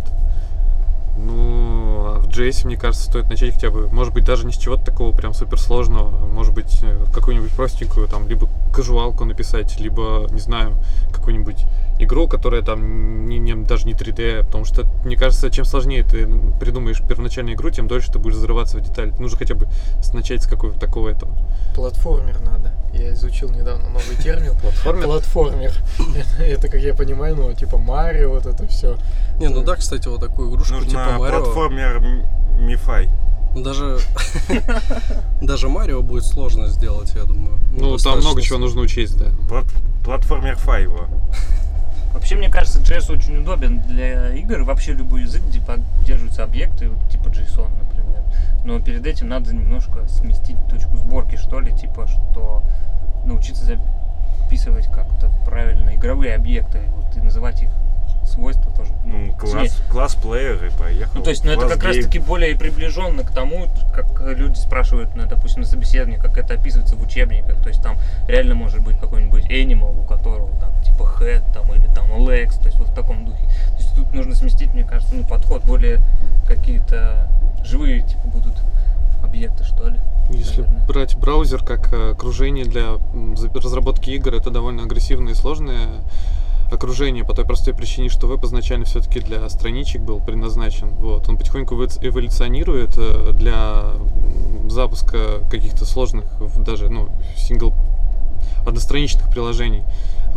Ну, 1.18 2.04
а 2.06 2.20
в 2.20 2.28
JS, 2.28 2.64
мне 2.64 2.76
кажется, 2.76 3.06
стоит 3.06 3.28
начать 3.28 3.54
хотя 3.54 3.70
бы, 3.70 3.88
может 3.88 4.14
быть, 4.14 4.24
даже 4.24 4.46
не 4.46 4.52
с 4.52 4.56
чего-то 4.56 4.84
такого 4.84 5.14
прям 5.14 5.34
суперсложного, 5.34 6.10
может 6.26 6.54
быть, 6.54 6.78
э, 6.82 7.04
какую-нибудь 7.12 7.50
простенькую, 7.52 8.06
там, 8.08 8.28
либо 8.28 8.48
кажуалку 8.72 9.24
написать, 9.24 9.80
либо, 9.80 10.26
не 10.30 10.40
знаю, 10.40 10.76
какую-нибудь 11.12 11.66
игру, 11.98 12.28
которая 12.28 12.62
там 12.62 13.26
не, 13.26 13.38
не- 13.38 13.54
даже 13.64 13.86
не 13.86 13.92
3D, 13.94 14.44
потому 14.44 14.64
что, 14.64 14.84
мне 15.04 15.16
кажется, 15.16 15.50
чем 15.50 15.64
сложнее 15.64 16.02
ты 16.04 16.26
придумаешь 16.60 17.00
первоначальную 17.02 17.56
игру, 17.56 17.70
тем 17.70 17.88
дольше 17.88 18.12
ты 18.12 18.18
будешь 18.18 18.36
взрываться 18.36 18.78
в 18.78 18.80
детали. 18.80 19.12
Нужно 19.18 19.38
хотя 19.38 19.54
бы 19.54 19.68
начать 20.14 20.42
с 20.42 20.46
какого-то 20.46 20.78
такого 20.78 21.08
этого. 21.08 21.32
Платформер 21.74 22.40
надо. 22.40 22.72
Я 22.92 23.12
изучил 23.12 23.50
недавно 23.50 23.88
новый 23.88 24.16
термин. 24.22 24.52
Платформер? 24.60 25.04
Платформер. 25.04 25.72
Это, 26.40 26.68
как 26.68 26.80
я 26.80 26.94
понимаю, 26.94 27.36
ну, 27.36 27.52
типа 27.52 27.78
Марио, 27.78 28.30
вот 28.30 28.46
это 28.46 28.66
все. 28.66 28.96
Не, 29.38 29.48
ну 29.48 29.62
да, 29.62 29.76
кстати, 29.76 30.08
вот 30.08 30.20
такую 30.20 30.50
игрушку 30.50 30.84
типа 30.84 31.16
Марио. 31.18 31.42
платформер 31.42 32.00
Мифай. 32.60 33.08
Ну, 33.54 33.62
Даже, 33.62 33.98
даже 35.42 35.68
Марио 35.68 36.02
будет 36.02 36.24
сложно 36.24 36.68
сделать, 36.68 37.12
я 37.14 37.24
думаю. 37.24 37.58
Ну, 37.72 37.80
там 37.80 37.92
достаточно 37.92 38.20
много 38.28 38.42
чего 38.42 38.58
нужно 38.58 38.80
учесть, 38.82 39.16
да. 39.16 39.26
Плат- 39.48 39.72
Платформер 40.04 40.56
Фай 40.56 40.82
его. 40.84 41.06
Вообще, 42.12 42.36
мне 42.36 42.48
кажется, 42.48 42.80
JS 42.80 43.12
очень 43.12 43.38
удобен 43.38 43.80
для 43.80 44.34
игр. 44.34 44.62
Вообще 44.62 44.92
любой 44.92 45.22
язык, 45.22 45.42
где 45.42 45.60
поддерживаются 45.60 46.44
объекты, 46.44 46.90
типа 47.10 47.28
JSON, 47.28 47.70
например. 47.78 48.22
Но 48.64 48.80
перед 48.80 49.06
этим 49.06 49.28
надо 49.28 49.54
немножко 49.54 50.06
сместить 50.08 50.56
точку 50.70 50.96
сборки, 50.96 51.36
что 51.36 51.60
ли, 51.60 51.72
типа, 51.72 52.06
что 52.06 52.62
научиться 53.24 53.64
записывать 53.64 54.86
как-то 54.86 55.30
правильно 55.44 55.94
игровые 55.94 56.34
объекты, 56.34 56.80
вот, 56.96 57.16
и 57.16 57.20
называть 57.20 57.62
их 57.62 57.70
свойства 58.24 58.70
тоже. 58.72 58.92
Ну, 59.04 59.34
точнее, 59.40 59.68
класс, 59.68 59.82
класс 59.90 60.14
плеер 60.14 60.64
и 60.66 60.70
поехал. 60.70 61.12
ну, 61.14 61.22
то 61.22 61.30
есть, 61.30 61.44
ну, 61.44 61.52
это 61.52 61.68
как 61.68 61.82
раз 61.82 61.96
гейм. 61.96 62.04
таки 62.04 62.18
более 62.18 62.56
приближенно 62.56 63.24
к 63.24 63.30
тому, 63.30 63.66
как 63.92 64.20
люди 64.20 64.58
спрашивают, 64.58 65.14
ну, 65.14 65.26
допустим, 65.26 65.62
на 65.62 65.66
собеседовании, 65.66 66.18
как 66.18 66.36
это 66.36 66.54
описывается 66.54 66.96
в 66.96 67.02
учебниках. 67.02 67.56
То 67.62 67.68
есть 67.68 67.82
там 67.82 67.96
реально 68.26 68.54
может 68.54 68.80
быть 68.80 68.98
какой-нибудь 68.98 69.50
animal, 69.50 69.98
у 70.00 70.04
которого 70.04 70.50
там 70.60 70.70
head 71.02 71.42
там, 71.52 71.72
или 71.74 71.86
там 71.88 72.10
legs, 72.26 72.60
то 72.60 72.66
есть 72.66 72.78
вот 72.78 72.88
в 72.88 72.94
таком 72.94 73.24
духе. 73.24 73.44
То 73.44 73.76
есть 73.78 73.94
тут 73.94 74.12
нужно 74.12 74.34
сместить, 74.34 74.72
мне 74.72 74.84
кажется, 74.84 75.14
ну, 75.14 75.24
подход 75.24 75.64
более 75.64 76.00
какие-то 76.46 77.28
живые, 77.64 78.02
типа, 78.02 78.26
будут 78.28 78.54
объекты, 79.22 79.64
что 79.64 79.88
ли. 79.88 79.98
Если 80.30 80.62
наверное. 80.62 80.86
брать 80.86 81.16
браузер 81.16 81.64
как 81.64 81.92
э, 81.92 82.12
окружение 82.12 82.64
для 82.64 82.98
разработки 83.54 84.10
игр, 84.10 84.34
это 84.34 84.50
довольно 84.50 84.82
агрессивное 84.82 85.32
и 85.32 85.36
сложное 85.36 85.88
окружение 86.70 87.24
по 87.24 87.34
той 87.34 87.46
простой 87.46 87.74
причине, 87.74 88.10
что 88.10 88.26
веб 88.26 88.44
изначально 88.44 88.84
все-таки 88.84 89.20
для 89.20 89.48
страничек 89.48 90.02
был 90.02 90.20
предназначен. 90.20 90.90
Вот. 90.98 91.28
Он 91.28 91.38
потихоньку 91.38 91.74
эволю- 91.74 91.98
эволюционирует 92.02 92.96
э, 92.98 93.32
для 93.32 93.84
запуска 94.68 95.40
каких-то 95.50 95.86
сложных, 95.86 96.26
даже 96.58 96.90
ну, 96.90 97.08
сингл 97.36 97.72
одностраничных 98.66 99.30
приложений. 99.30 99.84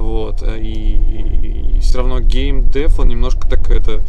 Вот. 0.01 0.41
э, 0.43 0.59
И, 0.59 1.79
все 1.81 1.99
равно 1.99 2.19
геймдев, 2.19 2.99
он 2.99 3.09
немножко 3.09 3.47
так 3.47 3.69
это 3.69 4.01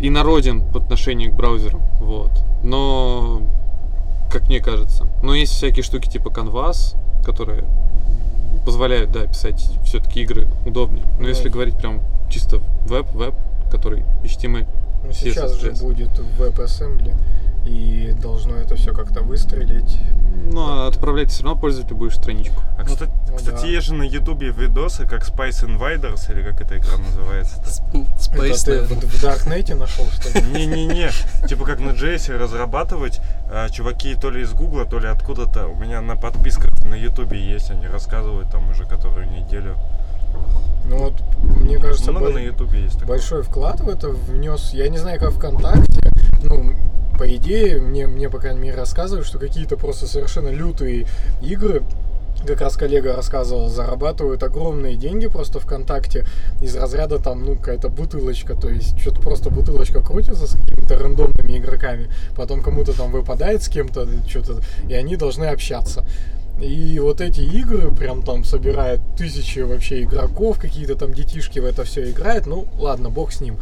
инороден 0.00 0.62
по 0.62 0.78
отношению 0.78 1.32
к 1.32 1.34
браузеру. 1.34 1.80
Вот. 2.00 2.30
Но 2.62 3.42
как 4.30 4.48
мне 4.48 4.60
кажется. 4.60 5.06
Но 5.22 5.34
есть 5.34 5.52
всякие 5.52 5.82
штуки 5.82 6.08
типа 6.08 6.28
Canvas, 6.28 6.96
которые 7.24 7.64
позволяют, 8.64 9.12
да, 9.12 9.26
писать 9.26 9.70
все-таки 9.84 10.22
игры 10.22 10.46
удобнее. 10.66 11.04
Но 11.18 11.22
Ну, 11.22 11.28
если 11.28 11.48
говорить 11.48 11.76
прям 11.76 12.00
чисто 12.30 12.60
веб-веб, 12.86 13.34
который 13.70 14.04
HTML, 14.22 14.66
Ну, 15.04 15.12
сейчас 15.12 15.58
же 15.58 15.72
будет 15.72 16.10
WebAssembly, 16.38 17.14
и 17.68 18.12
должно 18.22 18.56
это 18.56 18.76
все 18.76 18.92
как-то 18.94 19.20
выстрелить. 19.20 19.98
ну, 20.50 20.62
а 20.62 20.86
отправлять 20.88 21.30
все 21.30 21.42
равно 21.44 21.60
пользователю 21.60 21.96
будешь 21.96 22.14
страничку. 22.16 22.62
А, 22.78 22.84
кстати, 22.84 23.10
ну 23.28 23.36
кстати, 23.36 23.60
да. 23.62 23.66
есть 23.66 23.86
же 23.86 23.94
на 23.94 24.02
Ютубе 24.04 24.48
видосы, 24.48 25.06
как 25.06 25.22
Spice 25.28 25.66
Invaders, 25.66 26.32
или 26.32 26.42
как 26.42 26.60
эта 26.62 26.78
игра 26.78 26.96
называется-то. 26.96 27.68
Это 27.68 28.06
Space 28.18 28.64
ты 28.64 28.72
Navy. 28.72 28.84
в, 28.86 29.04
в 29.04 29.22
Darknet 29.24 29.74
нашел, 29.74 30.06
что 30.06 30.38
ли? 30.38 30.44
Не-не-не, 30.52 31.10
типа 31.46 31.64
как 31.66 31.80
на 31.80 31.90
JS 31.90 32.36
разрабатывать, 32.38 33.20
а, 33.50 33.68
чуваки 33.68 34.14
то 34.14 34.30
ли 34.30 34.42
из 34.42 34.52
Гугла, 34.52 34.86
то 34.86 34.98
ли 34.98 35.08
откуда-то. 35.08 35.66
У 35.66 35.74
меня 35.74 36.00
на 36.00 36.16
подписках 36.16 36.70
на 36.84 36.94
Ютубе 36.94 37.38
есть, 37.38 37.70
они 37.70 37.86
рассказывают 37.86 38.50
там 38.50 38.70
уже 38.70 38.84
которую 38.84 39.30
неделю. 39.30 39.76
Ну 40.84 40.98
вот, 40.98 41.14
мне 41.60 41.78
кажется, 41.78 42.12
Много 42.12 42.28
бо- 42.28 42.32
на 42.32 42.38
Ютубе 42.38 42.82
есть 42.84 42.94
такое. 42.94 43.08
большой 43.08 43.42
вклад 43.42 43.80
в 43.80 43.88
это 43.88 44.08
внес, 44.08 44.70
я 44.72 44.88
не 44.88 44.96
знаю, 44.96 45.20
как 45.20 45.32
ВКонтакте, 45.32 46.10
ну, 46.42 46.72
по 47.18 47.28
идее, 47.34 47.80
мне, 47.80 48.06
мне, 48.06 48.30
по 48.30 48.38
крайней 48.38 48.60
мере, 48.60 48.76
рассказывают, 48.76 49.26
что 49.26 49.38
какие-то 49.38 49.76
просто 49.76 50.06
совершенно 50.06 50.48
лютые 50.48 51.06
игры, 51.42 51.82
как 52.46 52.60
раз 52.60 52.76
коллега 52.76 53.16
рассказывал, 53.16 53.68
зарабатывают 53.68 54.42
огромные 54.44 54.94
деньги 54.94 55.26
просто 55.26 55.58
ВКонтакте 55.58 56.24
из 56.62 56.76
разряда 56.76 57.18
там, 57.18 57.44
ну, 57.44 57.56
какая-то 57.56 57.88
бутылочка, 57.88 58.54
то 58.54 58.68
есть 58.68 58.98
что-то 59.00 59.20
просто 59.20 59.50
бутылочка 59.50 60.00
крутится 60.00 60.46
с 60.46 60.52
какими-то 60.52 60.96
рандомными 60.96 61.58
игроками, 61.58 62.08
потом 62.36 62.62
кому-то 62.62 62.96
там 62.96 63.10
выпадает 63.10 63.64
с 63.64 63.68
кем-то 63.68 64.06
что-то, 64.28 64.62
и 64.88 64.94
они 64.94 65.16
должны 65.16 65.46
общаться. 65.46 66.04
И 66.60 66.98
вот 66.98 67.20
эти 67.20 67.40
игры 67.40 67.92
прям 67.94 68.22
там 68.22 68.42
собирают 68.42 69.00
тысячи 69.16 69.60
вообще 69.60 70.02
игроков, 70.02 70.58
какие-то 70.58 70.96
там 70.96 71.14
детишки 71.14 71.60
в 71.60 71.64
это 71.64 71.84
все 71.84 72.10
играют. 72.10 72.46
Ну, 72.46 72.66
ладно, 72.78 73.10
бог 73.10 73.30
с 73.32 73.40
ним. 73.40 73.58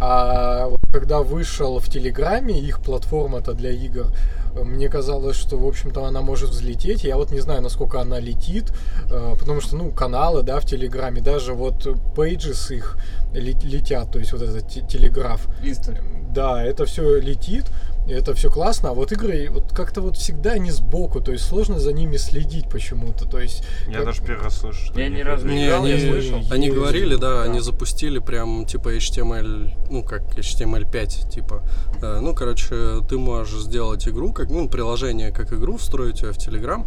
А 0.00 0.66
вот 0.68 0.80
когда 0.92 1.20
вышел 1.22 1.78
в 1.78 1.88
Телеграме 1.88 2.58
их 2.58 2.80
платформа-то 2.80 3.52
для 3.52 3.70
игр, 3.70 4.06
мне 4.54 4.88
казалось, 4.88 5.36
что, 5.36 5.56
в 5.56 5.66
общем-то, 5.66 6.04
она 6.04 6.22
может 6.22 6.50
взлететь. 6.50 7.04
Я 7.04 7.16
вот 7.16 7.32
не 7.32 7.40
знаю, 7.40 7.60
насколько 7.62 8.00
она 8.00 8.20
летит, 8.20 8.72
э, 9.10 9.34
потому 9.38 9.60
что, 9.60 9.76
ну, 9.76 9.90
каналы, 9.90 10.42
да, 10.42 10.60
в 10.60 10.64
Телеграме, 10.64 11.20
даже 11.20 11.54
вот 11.54 11.86
pages 12.14 12.70
их 12.70 12.96
ле- 13.32 13.56
летят, 13.64 14.12
то 14.12 14.18
есть 14.18 14.32
вот 14.32 14.42
этот 14.42 14.68
те- 14.68 14.82
телеграф. 14.86 15.48
Инста. 15.62 15.96
Да, 16.30 16.62
это 16.62 16.84
все 16.84 17.18
летит, 17.18 17.64
и 18.06 18.12
это 18.12 18.34
все 18.34 18.50
классно, 18.50 18.90
а 18.90 18.92
вот 18.94 19.12
игры 19.12 19.48
вот 19.50 19.72
как-то 19.72 20.00
вот 20.02 20.16
всегда 20.16 20.52
они 20.52 20.70
сбоку, 20.70 21.20
то 21.20 21.32
есть 21.32 21.44
сложно 21.44 21.78
за 21.78 21.92
ними 21.92 22.16
следить 22.18 22.68
почему-то, 22.68 23.24
то 23.26 23.38
есть... 23.40 23.64
Я 23.88 23.94
как- 23.98 24.04
даже 24.06 24.22
первый 24.22 24.44
раз 24.44 24.58
слышу, 24.58 24.86
что 24.86 25.00
Я 25.00 25.08
ни 25.08 25.20
разу 25.22 25.46
не 25.46 25.54
Не, 25.54 25.66
играл, 25.66 25.86
я 25.86 25.98
слышал. 25.98 26.40
они 26.50 26.70
говорили, 26.70 27.14
да, 27.16 27.36
да. 27.36 27.42
они 27.44 27.60
запустили 27.60 28.18
прям 28.18 28.66
типа 28.66 28.94
HTML, 28.96 29.70
ну 29.90 30.02
как 30.02 30.22
HTML5, 30.36 31.30
типа. 31.30 31.62
Э, 32.02 32.20
Ну, 32.20 32.34
короче, 32.34 33.00
ты 33.08 33.18
можешь 33.18 33.62
сделать 33.62 34.06
игру, 34.08 34.32
как, 34.32 34.50
ну, 34.50 34.68
приложение 34.68 35.30
как 35.32 35.52
игру, 35.52 35.76
встроить 35.78 36.22
ее 36.22 36.32
в 36.32 36.36
Telegram, 36.36 36.86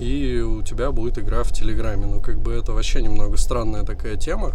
и 0.00 0.40
у 0.40 0.62
тебя 0.62 0.90
будет 0.92 1.18
игра 1.18 1.42
в 1.44 1.52
Телеграме. 1.52 2.06
Ну, 2.06 2.20
как 2.20 2.40
бы 2.40 2.52
это 2.54 2.72
вообще 2.72 3.00
немного 3.02 3.36
странная 3.36 3.84
такая 3.84 4.16
тема. 4.16 4.52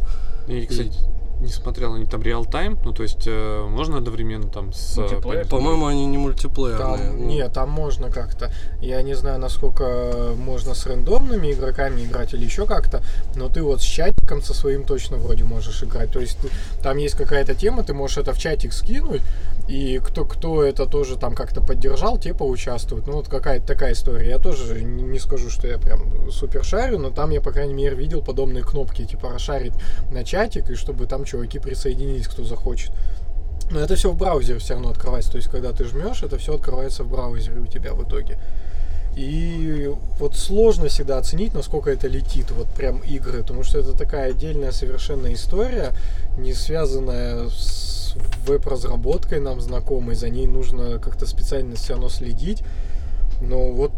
И, 0.48 0.66
кстати, 0.66 0.92
не 1.39 1.48
смотрел, 1.48 1.93
они 1.93 2.05
там 2.05 2.22
реал-тайм, 2.22 2.77
ну 2.84 2.91
то 2.93 3.03
есть 3.03 3.24
э, 3.25 3.65
можно 3.69 3.98
одновременно 3.98 4.50
там 4.50 4.74
с... 4.74 4.98
э, 4.98 5.46
По-моему, 5.50 5.86
они 5.88 6.05
не 6.05 6.17
мультиплеерные. 6.17 6.77
Там, 6.79 7.17
ну. 7.17 7.25
нет, 7.25 7.53
там 7.53 7.69
можно 7.69 8.10
как-то. 8.12 8.51
Я 8.81 9.01
не 9.01 9.13
знаю, 9.13 9.39
насколько 9.39 10.34
можно 10.38 10.74
с 10.74 10.86
рандомными 10.86 11.51
игроками 11.51 12.01
играть 12.03 12.34
или 12.34 12.43
еще 12.43 12.65
как-то, 12.65 13.01
но 13.36 13.48
ты 13.48 13.63
вот 13.63 13.81
с 13.81 13.86
чатиком 13.86 14.41
со 14.41 14.53
своим 14.53 14.84
точно 14.84 15.17
вроде 15.17 15.43
можешь 15.46 15.81
играть. 15.84 16.12
То 16.12 16.19
есть 16.19 16.38
ты- 16.39 16.50
там 16.84 16.98
есть 16.98 17.15
какая-то 17.15 17.55
тема, 17.55 17.84
ты 17.84 17.93
можешь 17.93 18.17
это 18.17 18.34
в 18.34 18.38
чатик 18.38 18.74
скинуть, 18.74 19.22
и 19.69 19.99
кто, 19.99 20.25
кто 20.25 20.63
это 20.63 20.88
тоже 20.88 21.15
там 21.15 21.35
как-то 21.35 21.61
поддержал, 21.61 22.17
те 22.17 22.33
поучаствуют. 22.33 23.05
Ну, 23.05 23.13
вот 23.13 23.27
какая-то 23.27 23.67
такая 23.67 23.93
история. 23.93 24.27
Я 24.27 24.39
тоже 24.39 24.81
не 24.81 25.19
скажу, 25.19 25.51
что 25.51 25.67
я 25.67 25.77
прям 25.77 26.31
супер 26.31 26.63
шарю, 26.63 26.97
но 26.97 27.11
там 27.11 27.29
я, 27.29 27.39
по 27.39 27.51
крайней 27.51 27.75
мере, 27.75 27.95
видел 27.95 28.23
подобные 28.23 28.63
кнопки, 28.63 29.05
типа 29.05 29.29
расшарить 29.29 29.73
на 30.11 30.23
чатик, 30.23 30.71
и 30.71 30.75
чтобы 30.75 31.05
там 31.05 31.23
чуваки 31.23 31.59
присоединились, 31.59 32.27
кто 32.27 32.43
захочет. 32.43 32.91
Но 33.69 33.79
это 33.79 33.95
все 33.95 34.11
в 34.11 34.17
браузере 34.17 34.57
все 34.57 34.73
равно 34.73 34.89
открывается. 34.89 35.33
То 35.33 35.38
есть, 35.38 35.49
когда 35.49 35.71
ты 35.71 35.83
жмешь, 35.83 36.23
это 36.23 36.39
все 36.39 36.55
открывается 36.55 37.03
в 37.03 37.11
браузере 37.11 37.59
у 37.59 37.67
тебя 37.67 37.93
в 37.93 38.03
итоге. 38.03 38.39
И 39.15 39.88
вот 40.17 40.35
сложно 40.35 40.88
всегда 40.88 41.19
оценить, 41.19 41.53
насколько 41.53 41.91
это 41.91 42.07
летит, 42.07 42.49
вот 42.49 42.67
прям 42.69 42.99
игры, 42.99 43.43
потому 43.43 43.63
что 43.63 43.77
это 43.77 43.93
такая 43.93 44.31
отдельная 44.31 44.71
совершенно 44.71 45.31
история, 45.31 45.93
не 46.38 46.53
связанная 46.53 47.49
с 47.49 47.99
веб-разработкой 48.45 49.39
нам 49.39 49.61
знакомой, 49.61 50.15
за 50.15 50.29
ней 50.29 50.47
нужно 50.47 50.99
как-то 50.99 51.25
специально 51.25 51.75
все 51.75 51.93
равно 51.93 52.09
следить. 52.09 52.63
Но 53.41 53.71
вот 53.71 53.91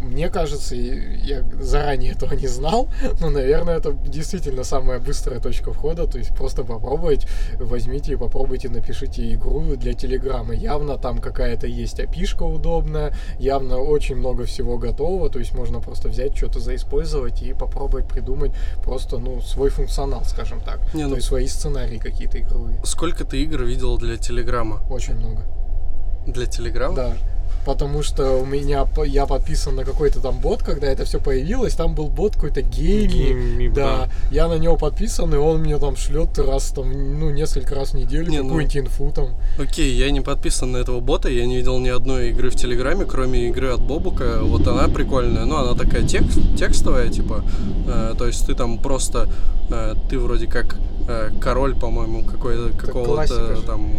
мне 0.00 0.28
кажется, 0.28 0.74
я 0.74 1.44
заранее 1.60 2.12
этого 2.12 2.34
не 2.34 2.46
знал, 2.46 2.88
но, 3.20 3.30
наверное, 3.30 3.76
это 3.76 3.92
действительно 3.92 4.64
самая 4.64 4.98
быстрая 4.98 5.40
точка 5.40 5.72
входа. 5.72 6.06
То 6.06 6.18
есть 6.18 6.34
просто 6.34 6.62
попробовать, 6.64 7.26
возьмите 7.58 8.12
и 8.12 8.16
попробуйте, 8.16 8.68
напишите 8.68 9.34
игру 9.34 9.76
для 9.76 9.92
Телеграма. 9.92 10.54
Явно 10.54 10.96
там 10.96 11.18
какая-то 11.18 11.66
есть 11.66 12.00
опишка 12.00 12.44
удобная, 12.44 13.14
явно 13.38 13.78
очень 13.78 14.16
много 14.16 14.44
всего 14.44 14.78
готово. 14.78 15.28
То 15.30 15.38
есть 15.38 15.54
можно 15.54 15.80
просто 15.80 16.08
взять 16.08 16.36
что-то 16.36 16.60
заиспользовать 16.60 17.42
и 17.42 17.52
попробовать 17.52 18.08
придумать 18.08 18.52
просто, 18.82 19.18
ну, 19.18 19.40
свой 19.40 19.70
функционал, 19.70 20.24
скажем 20.24 20.60
так. 20.60 20.94
Не, 20.94 21.02
То 21.02 21.08
ну- 21.10 21.16
есть 21.16 21.26
свои 21.28 21.46
сценарии 21.46 21.98
какие-то 21.98 22.38
игровые. 22.40 22.80
Сколько 22.84 23.24
ты 23.24 23.42
игр 23.42 23.62
видел 23.64 23.98
для 23.98 24.16
Телеграма? 24.16 24.80
Очень 24.90 25.14
много. 25.14 25.42
Для 26.26 26.46
Телеграма? 26.46 26.96
Да. 26.96 27.16
Потому 27.66 28.04
что 28.04 28.36
у 28.40 28.46
меня 28.46 28.86
я 29.06 29.26
подписан 29.26 29.74
на 29.74 29.84
какой-то 29.84 30.20
там 30.20 30.38
бот, 30.38 30.62
когда 30.62 30.86
это 30.86 31.04
все 31.04 31.18
появилось, 31.18 31.74
там 31.74 31.96
был 31.96 32.06
бот 32.06 32.36
какой-то 32.36 32.62
гейми. 32.62 33.08
Гейми, 33.08 33.68
Да, 33.74 34.08
я 34.30 34.46
на 34.46 34.54
него 34.54 34.76
подписан, 34.76 35.34
и 35.34 35.36
он 35.36 35.62
мне 35.62 35.76
там 35.78 35.96
шлет 35.96 36.38
раз 36.38 36.70
там, 36.70 37.18
ну, 37.18 37.30
несколько 37.30 37.74
раз 37.74 37.90
в 37.90 37.94
неделю 37.94 38.30
Не, 38.30 38.38
ну- 38.38 38.44
какую-нибудь 38.44 38.76
инфу 38.76 39.10
там. 39.12 39.30
Окей, 39.58 39.92
я 39.98 40.12
не 40.12 40.20
подписан 40.20 40.70
на 40.72 40.76
этого 40.76 41.00
бота, 41.00 41.28
я 41.28 41.44
не 41.44 41.56
видел 41.56 41.80
ни 41.80 41.88
одной 41.88 42.30
игры 42.30 42.50
в 42.50 42.54
Телеграме, 42.54 43.04
кроме 43.04 43.48
игры 43.48 43.72
от 43.72 43.80
Бобука. 43.80 44.38
Вот 44.42 44.68
она 44.68 44.86
прикольная, 44.86 45.44
ну 45.44 45.56
она 45.56 45.74
такая 45.74 46.06
текст, 46.06 46.38
текстовая, 46.56 47.08
типа, 47.08 47.42
э, 47.88 48.14
то 48.16 48.26
есть 48.26 48.46
ты 48.46 48.54
там 48.54 48.78
просто, 48.78 49.28
э, 49.70 49.94
ты 50.08 50.20
вроде 50.20 50.46
как 50.46 50.76
э, 51.08 51.30
король, 51.40 51.74
по-моему, 51.74 52.22
какой- 52.24 52.70
классика 52.70 52.86
какого-то 52.86 53.62
там 53.66 53.90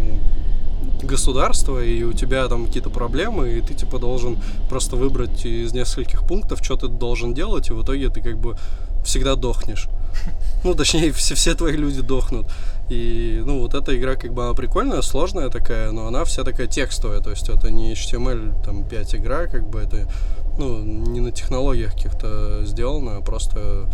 государства, 1.04 1.84
и 1.84 2.04
у 2.04 2.14
тебя 2.14 2.48
там 2.48 2.66
какие-то 2.66 2.90
проблемы, 2.90 3.50
и 3.50 3.62
ты 3.62 3.74
типа 3.74 4.00
должен 4.00 4.38
просто 4.70 4.96
выбрать 4.96 5.46
из 5.46 5.74
нескольких 5.74 6.26
пунктов, 6.26 6.60
что 6.64 6.76
ты 6.76 6.88
должен 6.88 7.34
делать, 7.34 7.70
и 7.70 7.74
в 7.74 7.84
итоге 7.84 8.10
ты 8.10 8.22
как 8.22 8.38
бы 8.38 8.58
всегда 9.04 9.36
дохнешь. 9.36 9.88
Ну, 10.64 10.74
точнее, 10.74 11.12
все, 11.12 11.36
все 11.36 11.54
твои 11.54 11.78
люди 11.78 12.02
дохнут. 12.02 12.48
И, 12.90 13.42
ну, 13.46 13.62
вот 13.62 13.76
эта 13.76 13.96
игра, 13.96 14.16
как 14.16 14.34
бы, 14.34 14.44
она 14.44 14.54
прикольная, 14.54 15.02
сложная 15.02 15.50
такая, 15.50 15.92
но 15.92 16.08
она 16.08 16.24
вся 16.24 16.44
такая 16.44 16.68
текстовая, 16.68 17.22
то 17.22 17.30
есть 17.30 17.48
это 17.48 17.70
не 17.70 17.94
HTML, 17.94 18.64
там, 18.66 18.84
5 18.84 19.16
игра, 19.16 19.46
как 19.46 19.70
бы, 19.70 19.80
это, 19.80 20.10
ну, 20.58 20.80
не 20.84 21.20
на 21.20 21.32
технологиях 21.32 21.94
каких-то 21.94 22.66
сделано, 22.66 23.18
а 23.18 23.22
просто, 23.22 23.88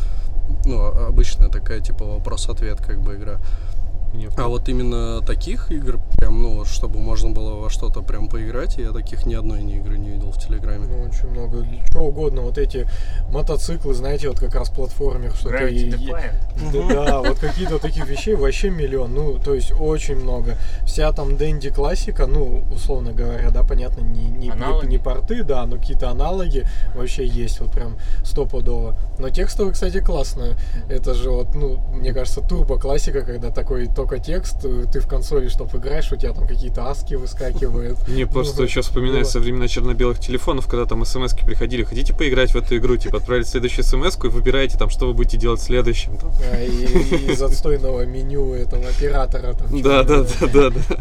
ну, 0.66 0.86
обычная 0.86 1.50
такая, 1.50 1.82
типа, 1.82 2.06
вопрос-ответ, 2.06 2.80
как 2.80 3.02
бы, 3.02 3.16
игра. 3.16 3.40
Мне 4.14 4.30
А 4.38 4.48
вот 4.48 4.70
именно 4.70 5.22
таких 5.22 5.72
игр, 5.72 6.00
прям, 6.18 6.42
ну, 6.42 6.58
вот, 6.58 6.68
чтобы 6.68 7.00
можно 7.00 7.32
было 7.32 7.56
во 7.56 7.70
что-то 7.70 8.02
прям 8.02 8.30
поиграть, 8.30 8.78
я 8.78 8.92
таких 8.92 9.26
ни 9.26 9.34
одной 9.34 9.64
ни 9.64 9.78
игры 9.78 9.98
не 9.98 10.12
видел 10.12 10.32
в 10.32 10.38
Телеграме. 10.38 10.88
Ну, 10.88 11.02
очень 11.04 11.30
много. 11.30 11.66
Чего 11.92 12.10
угодно. 12.10 12.42
Вот 12.42 12.58
эти 12.58 12.88
мотоциклы, 13.30 13.96
знаете, 13.96 14.30
вот 14.30 14.40
как 14.40 14.54
раз 14.54 14.70
платформер, 14.70 15.34
что 15.34 15.50
ты... 15.50 15.56
Gravity 15.56 15.90
Defiant. 15.98 16.34
Да, 16.72 17.06
да, 17.06 17.22
вот 17.22 17.40
какие-то 17.40 17.80
таких 17.80 18.08
вещей 18.08 18.36
вообще 18.36 18.70
миллион. 18.70 19.14
Ну, 19.14 19.40
то 19.40 19.56
есть 19.56 19.72
очень 19.80 20.16
много. 20.16 20.58
Вся 20.86 21.12
там 21.12 21.36
Дэнди 21.36 21.72
классика, 21.72 22.28
ну, 22.28 22.64
условно 22.72 23.14
говоря, 23.14 23.50
да, 23.50 23.64
понятно, 23.64 24.02
не, 24.02 24.26
не, 24.26 24.50
не, 24.50 24.88
не 24.88 24.98
порты, 25.00 25.44
да, 25.44 25.66
но 25.66 25.78
какие-то 25.78 26.10
аналоги 26.10 26.68
вообще 26.94 27.26
есть, 27.26 27.60
вот 27.60 27.72
прям 27.72 27.98
стопудово. 28.24 28.96
Но 29.18 29.30
текстовый, 29.30 29.74
кстати, 29.74 30.02
классно. 30.02 30.56
Это 30.90 31.16
же 31.16 31.32
вот, 31.32 31.56
ну, 31.56 31.78
мне 31.94 32.14
кажется, 32.14 32.42
турбо 32.42 32.78
классика, 32.78 33.22
когда 33.24 33.50
такой 33.50 33.88
только 34.04 34.20
текст, 34.20 34.58
э, 34.66 34.84
ты 34.92 35.00
в 35.00 35.08
консоли, 35.08 35.48
чтобы 35.48 35.78
играешь, 35.78 36.12
у 36.12 36.18
тебя 36.18 36.34
там 36.34 36.46
какие-то 36.46 36.90
аски 36.90 37.14
выскакивают. 37.14 37.98
Мне 38.10 38.28
просто 38.28 38.58
Ну, 38.58 38.64
еще 38.66 38.82
вспоминается 38.82 39.40
было. 39.40 39.44
времена 39.46 39.68
черно-белых 39.70 40.20
телефонов, 40.20 40.68
когда 40.68 40.86
там 40.86 41.06
смс 41.06 41.34
приходили, 41.34 41.84
хотите 41.84 42.14
поиграть 42.14 42.52
в 42.52 42.58
эту 42.58 42.76
игру, 42.76 42.98
типа 42.98 43.18
отправили 43.20 43.46
следующую 43.46 43.86
смс 43.86 44.18
и 44.22 44.28
выбираете 44.28 44.78
там, 44.78 44.90
что 44.90 45.08
вы 45.08 45.14
будете 45.14 45.38
делать 45.38 45.62
следующим. 45.62 46.18
А, 46.52 46.62
и, 46.62 47.32
из 47.32 47.42
отстойного 47.42 48.06
меню 48.06 48.54
этого 48.54 48.90
оператора 48.90 49.54
там. 49.54 49.82
Да, 49.82 50.04
да, 50.04 50.26
чё-то, 50.26 50.48
да, 50.48 50.70
да, 50.70 50.82
да. 50.90 50.96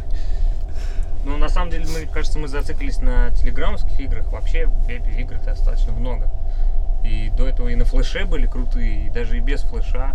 Ну, 1.24 1.36
на 1.38 1.48
самом 1.48 1.70
деле, 1.70 1.86
мне 1.86 2.06
кажется, 2.06 2.38
мы 2.38 2.46
зациклились 2.46 2.98
на 2.98 3.30
телеграммских 3.32 3.98
играх. 3.98 4.30
Вообще, 4.30 4.66
в 4.66 4.86
вебе 4.86 5.12
игр 5.20 5.36
достаточно 5.44 5.92
много. 5.92 6.30
И 7.04 7.30
до 7.36 7.48
этого 7.48 7.68
и 7.68 7.74
на 7.74 7.84
флеше 7.84 8.24
были 8.26 8.46
крутые, 8.46 9.06
и 9.06 9.10
даже 9.10 9.36
и 9.38 9.40
без 9.40 9.62
флеша. 9.62 10.14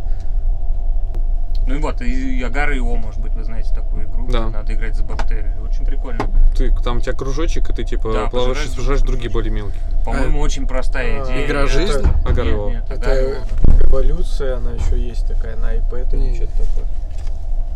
Ну 1.68 1.76
и 1.76 1.80
вот, 1.80 2.02
и 2.02 2.42
Агар 2.44 2.72
и 2.72 2.80
О, 2.80 2.96
может 2.96 3.20
быть, 3.20 3.34
вы 3.34 3.44
знаете 3.44 3.74
такую 3.76 4.06
игру, 4.08 4.26
Да. 4.32 4.44
где 4.46 4.58
надо 4.58 4.74
играть 4.74 4.96
за 4.96 5.04
бактерии. 5.04 5.52
Очень 5.62 5.86
прикольно. 5.86 6.26
Ты, 6.58 6.74
там 6.82 6.98
у 6.98 7.02
тебя 7.02 7.12
кружочек, 7.14 7.70
и 7.70 7.74
ты 7.74 7.84
типа 7.84 8.14
Да, 8.14 8.28
плаваешь 8.30 8.66
и 8.66 8.70
сужаешь 8.70 9.02
другие 9.02 9.30
более 9.30 9.52
мелкие. 9.52 9.82
По-моему, 10.06 10.40
очень 10.40 10.66
простая 10.66 11.22
А, 11.22 11.26
идея. 11.26 11.46
Игра 11.46 11.68
жизни? 11.68 12.08
Агар 12.26 12.46
и 12.48 12.52
Нет, 12.52 12.58
О. 12.60 12.70
нет, 12.70 12.90
Агар 12.92 13.10
Это 13.10 13.44
эволюция, 13.90 14.56
она 14.58 14.72
еще 14.72 14.98
есть 14.98 15.28
такая 15.28 15.58
на 15.58 15.76
iPad 15.76 16.16
или 16.16 16.36
что-то 16.36 16.52
такое. 16.58 16.86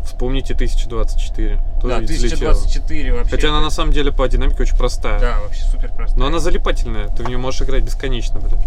Вспомните 0.06 0.54
1024. 0.54 1.58
Тоже 1.82 1.94
Да, 1.94 2.00
ведь 2.00 2.10
взлетела. 2.10 2.50
1024 2.52 3.12
вообще. 3.12 3.30
Хотя 3.30 3.48
она 3.48 3.58
это- 3.58 3.64
на 3.66 3.70
самом 3.70 3.92
деле 3.92 4.10
по 4.10 4.26
динамике 4.26 4.62
очень 4.62 4.76
простая. 4.76 5.20
Да, 5.20 5.40
вообще 5.40 5.64
супер 5.64 5.90
простая. 5.94 6.18
Но 6.18 6.26
она 6.26 6.38
залипательная, 6.38 7.08
ты 7.08 7.22
в 7.24 7.28
нее 7.28 7.38
можешь 7.38 7.60
играть 7.62 7.84
бесконечно, 7.84 8.40
блин. 8.40 8.58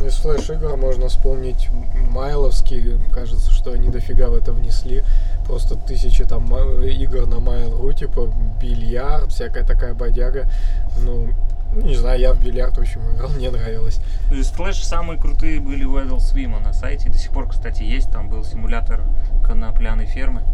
Из 0.00 0.14
флеш-игр 0.14 0.76
можно 0.76 1.08
вспомнить 1.08 1.68
М- 1.72 2.12
Майловский, 2.12 2.98
кажется, 3.12 3.50
что 3.50 3.72
они 3.72 3.88
дофига 3.88 4.28
в 4.28 4.34
это 4.34 4.52
внесли. 4.52 5.02
Просто 5.46 5.74
тысячи 5.76 6.24
там 6.24 6.44
ма- 6.44 6.84
игр 6.84 7.26
на 7.26 7.36
Mail.ru, 7.36 7.92
типа 7.94 8.30
бильярд, 8.60 9.32
всякая 9.32 9.64
такая 9.64 9.94
бодяга. 9.94 10.46
Ну, 11.02 11.30
ну, 11.72 11.82
не 11.86 11.96
знаю, 11.96 12.18
я 12.20 12.32
в 12.32 12.40
бильярд, 12.40 12.76
в 12.76 12.80
общем, 12.80 13.00
играл, 13.14 13.30
мне 13.30 13.50
нравилось. 13.50 14.00
Ну, 14.30 14.36
Flash 14.38 14.82
самые 14.84 15.18
крутые 15.20 15.60
были 15.60 15.84
у 15.84 15.96
Adult 15.98 16.18
Swim 16.18 16.58
на 16.62 16.72
сайте. 16.72 17.08
До 17.10 17.18
сих 17.18 17.30
пор, 17.30 17.48
кстати, 17.48 17.82
есть. 17.82 18.10
Там 18.10 18.28
был 18.28 18.44
симулятор 18.44 19.02
конопляной 19.44 20.06
фермы. 20.06 20.42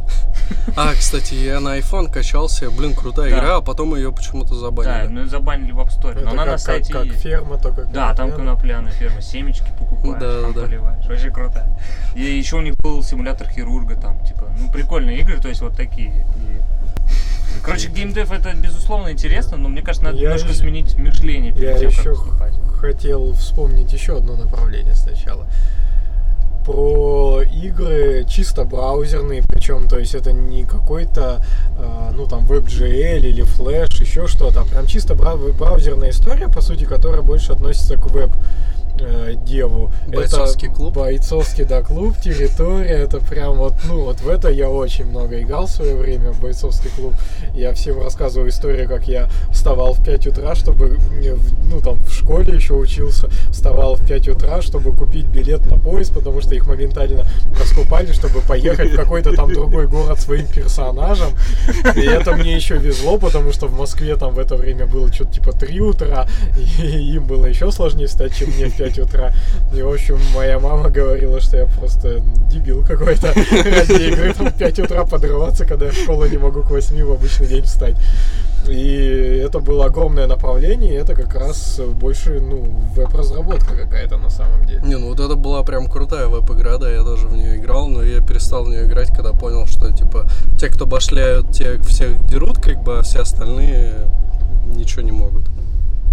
А, 0.77 0.93
кстати, 0.93 1.35
я 1.35 1.61
на 1.61 1.79
iPhone 1.79 2.11
качался, 2.11 2.71
блин, 2.71 2.95
крутая 2.95 3.31
Да. 3.31 3.39
игра, 3.39 3.57
а 3.57 3.61
потом 3.61 3.95
ее 3.95 4.13
почему-то 4.13 4.55
Да, 4.55 4.61
забанили. 4.61 5.07
ну 5.09 5.23
и 5.23 5.27
забанили 5.27 5.73
в 5.73 5.79
App 5.81 5.89
Store. 5.89 6.21
Но 6.23 6.33
она 6.33 6.43
как, 6.45 6.53
на 6.53 6.59
сайте 6.59 6.93
как, 6.93 7.03
как 7.03 7.13
есть. 7.13 7.23
ферма, 7.23 7.59
только 7.59 7.85
Да, 7.85 8.15
там 8.15 8.33
конопляная. 8.33 8.93
ферма, 8.93 9.23
семечки 9.23 9.67
покупаешь, 9.79 10.21
Да, 10.21 10.43
там 10.43 10.53
да. 10.53 10.63
поливаешь. 10.63 11.07
Очень 11.07 11.31
круто. 11.33 11.67
И 12.15 12.23
еще 12.23 12.57
у 12.57 12.61
них 12.63 12.77
был 12.79 13.03
симулятор 13.03 13.49
хирурга 13.49 13.95
там, 13.97 14.19
типа, 14.25 14.49
ну 14.59 14.71
прикольные 14.73 15.19
игры, 15.21 15.39
то 15.41 15.49
есть 15.49 15.61
вот 15.63 15.77
такие. 15.77 16.11
И- 16.37 16.84
Короче, 17.63 17.89
геймдев 17.89 18.31
это 18.33 18.53
безусловно 18.55 19.13
интересно, 19.13 19.57
но 19.57 19.69
мне 19.69 19.83
кажется, 19.83 20.05
надо 20.07 20.19
Я 20.19 20.25
немножко 20.25 20.49
еще- 20.49 20.59
сменить 20.59 20.99
мышление 20.99 21.53
перед 21.53 21.71
Я 21.73 21.79
тем, 21.79 21.89
еще 21.91 22.03
как 22.15 22.19
выступать. 22.27 22.53
хотел 22.79 23.33
вспомнить 23.35 23.93
еще 23.93 24.19
одно 24.19 24.37
направление 24.37 24.95
сначала. 24.95 25.47
Про 26.65 27.43
игры 27.43 28.25
чисто 28.27 28.65
браузерные, 28.65 29.43
причем, 29.47 29.87
то 29.87 29.99
есть 29.99 30.15
это 30.15 30.33
не 30.33 30.65
какой-то, 30.65 31.45
э, 31.79 32.11
ну 32.17 32.27
там, 32.27 32.47
WebGL 32.47 33.19
или 33.19 33.45
Flash, 33.45 34.01
еще 34.01 34.27
что-то, 34.27 34.63
а 34.63 34.65
прям 34.65 34.87
чисто 34.87 35.15
бра- 35.15 35.37
браузерная 35.37 36.09
история, 36.11 36.49
по 36.49 36.63
сути, 36.63 36.85
которая 36.85 37.21
больше 37.21 37.53
относится 37.53 37.97
к 37.97 38.07
веб 38.07 38.31
э, 39.01 39.35
деву. 39.37 39.91
Бойцовский 40.07 40.69
это 40.69 40.77
клуб? 40.77 40.95
Бойцовский, 40.95 41.65
да, 41.65 41.83
клуб, 41.83 42.17
территория. 42.23 42.99
Это 43.05 43.19
прям 43.19 43.57
вот, 43.57 43.75
ну, 43.85 44.05
вот 44.05 44.21
в 44.21 44.29
это 44.29 44.49
я 44.49 44.69
очень 44.71 45.07
много 45.07 45.41
играл 45.41 45.67
в 45.67 45.71
свое 45.71 45.97
время, 45.97 46.33
в 46.33 46.41
бойцовский 46.41 46.91
клуб. 46.97 47.15
Я 47.55 47.73
всем 47.75 48.01
рассказываю 48.03 48.51
историю, 48.51 48.89
как 48.89 49.09
я 49.09 49.29
вставал 49.51 49.95
в 49.95 50.05
5 50.05 50.27
утра, 50.29 50.55
чтобы, 50.55 50.99
э, 51.23 51.37
ну, 51.71 51.81
там, 51.81 51.99
в 51.99 52.13
школе 52.13 52.55
еще 52.55 52.75
учился, 52.75 53.29
вставал 53.51 53.97
в 53.97 54.07
5 54.07 54.29
утра, 54.29 54.63
чтобы 54.63 54.95
купить 54.95 55.27
билет 55.27 55.67
на 55.71 55.79
поезд, 55.79 56.13
потому 56.15 56.41
что 56.41 56.55
их 56.55 56.67
моментально 56.67 57.25
раскупали, 57.59 58.13
чтобы 58.13 58.41
поехать 58.41 58.93
в 58.93 58.97
какой-то 58.97 59.35
там 59.35 59.53
другой 59.53 59.87
город 59.87 60.21
своим 60.21 60.47
персонажем. 60.47 61.31
И 61.97 62.01
это 62.01 62.33
мне 62.33 62.55
еще 62.55 62.77
везло, 62.77 63.19
потому 63.19 63.53
что 63.53 63.67
в 63.67 63.77
Москве 63.77 64.17
там 64.17 64.35
в 64.35 64.39
это 64.39 64.57
время 64.57 64.87
было 64.87 65.13
что-то 65.13 65.33
типа 65.33 65.53
3 65.53 65.81
утра, 65.81 66.27
и 66.79 67.15
им 67.15 67.27
было 67.27 67.47
еще 67.47 67.71
сложнее 67.71 68.07
встать, 68.07 68.37
чем 68.37 68.51
мне 68.51 68.67
в 68.67 68.77
5 68.77 68.84
утра. 68.99 69.33
И, 69.75 69.83
в 69.83 69.93
общем, 69.93 70.19
моя 70.35 70.59
мама 70.59 70.91
говорила, 70.91 71.41
что 71.41 71.57
я 71.57 71.67
просто 71.67 72.21
дебил 72.51 72.85
какой-то 72.85 73.29
ради 73.29 74.03
игры 74.09 74.35
там 74.35 74.49
в 74.49 74.55
5 74.55 74.79
утра 74.81 75.05
подрываться, 75.05 75.65
когда 75.65 75.87
я 75.87 75.93
в 75.93 75.95
школу 75.95 76.27
не 76.27 76.39
могу 76.39 76.63
к 76.63 76.71
8 76.71 77.05
в 77.05 77.13
обычный 77.13 77.47
день 77.47 77.65
встать. 77.65 77.97
И 78.69 79.43
это 79.45 79.59
было 79.59 79.87
огромное 79.87 80.27
направление, 80.27 80.95
и 80.95 80.97
это 80.97 81.15
как 81.15 81.35
раз 81.35 81.79
больше, 81.81 82.41
ну, 82.41 82.63
веб-разработка 82.95 83.77
какая-то 83.77 84.17
на 84.17 84.31
самом 84.31 84.65
деле. 84.65 84.81
Не, 84.87 84.97
ну 84.97 85.09
вот 85.09 85.21
это 85.21 85.35
была 85.35 85.63
прям 85.65 85.87
крутая 85.87 86.29
веб-игра, 86.29 86.79
да, 86.79 86.91
я 86.91 87.03
тоже 87.03 87.27
в 87.29 87.37
нее 87.37 87.57
играл, 87.57 87.89
но 87.89 88.03
я 88.03 88.21
перестал 88.21 88.65
в 88.65 88.69
нее 88.69 88.87
играть, 88.87 89.09
когда 89.15 89.33
понял, 89.33 89.67
что, 89.67 89.93
типа, 89.93 90.27
те, 90.59 90.69
кто 90.69 90.87
башляют, 90.87 91.53
те 91.53 91.79
всех 91.81 92.25
дерут, 92.27 92.57
как 92.59 92.83
бы, 92.83 92.99
а 92.99 93.03
все 93.03 93.21
остальные 93.21 94.09
ничего 94.67 95.03
не 95.03 95.13
могут. 95.13 95.43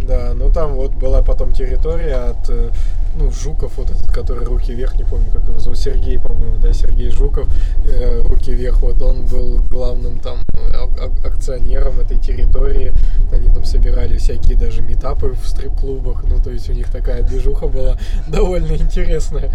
Да, 0.07 0.33
ну 0.35 0.51
там 0.51 0.73
вот 0.73 0.93
была 0.93 1.21
потом 1.21 1.51
территория 1.51 2.15
от, 2.15 2.49
э, 2.49 2.71
ну, 3.15 3.31
Жуков, 3.31 3.77
вот 3.77 3.91
этот, 3.91 4.11
который 4.11 4.45
руки 4.45 4.73
вверх, 4.73 4.95
не 4.95 5.03
помню, 5.03 5.27
как 5.31 5.47
его 5.47 5.59
зовут, 5.59 5.77
Сергей, 5.77 6.17
по-моему, 6.17 6.57
да, 6.57 6.73
Сергей 6.73 7.11
Жуков, 7.11 7.47
э, 7.85 8.21
руки 8.23 8.51
вверх, 8.51 8.81
вот 8.81 9.01
он 9.01 9.25
был 9.27 9.59
главным 9.69 10.19
там 10.19 10.39
а- 10.73 11.27
акционером 11.27 11.99
этой 11.99 12.17
территории, 12.17 12.93
они 13.31 13.47
там 13.49 13.63
собирали 13.63 14.17
всякие 14.17 14.57
даже 14.57 14.81
метапы 14.81 15.35
в 15.39 15.47
стрип-клубах, 15.47 16.23
ну, 16.23 16.41
то 16.41 16.49
есть 16.49 16.69
у 16.69 16.73
них 16.73 16.89
такая 16.91 17.21
движуха 17.21 17.67
была 17.67 17.97
довольно 18.27 18.73
интересная, 18.73 19.51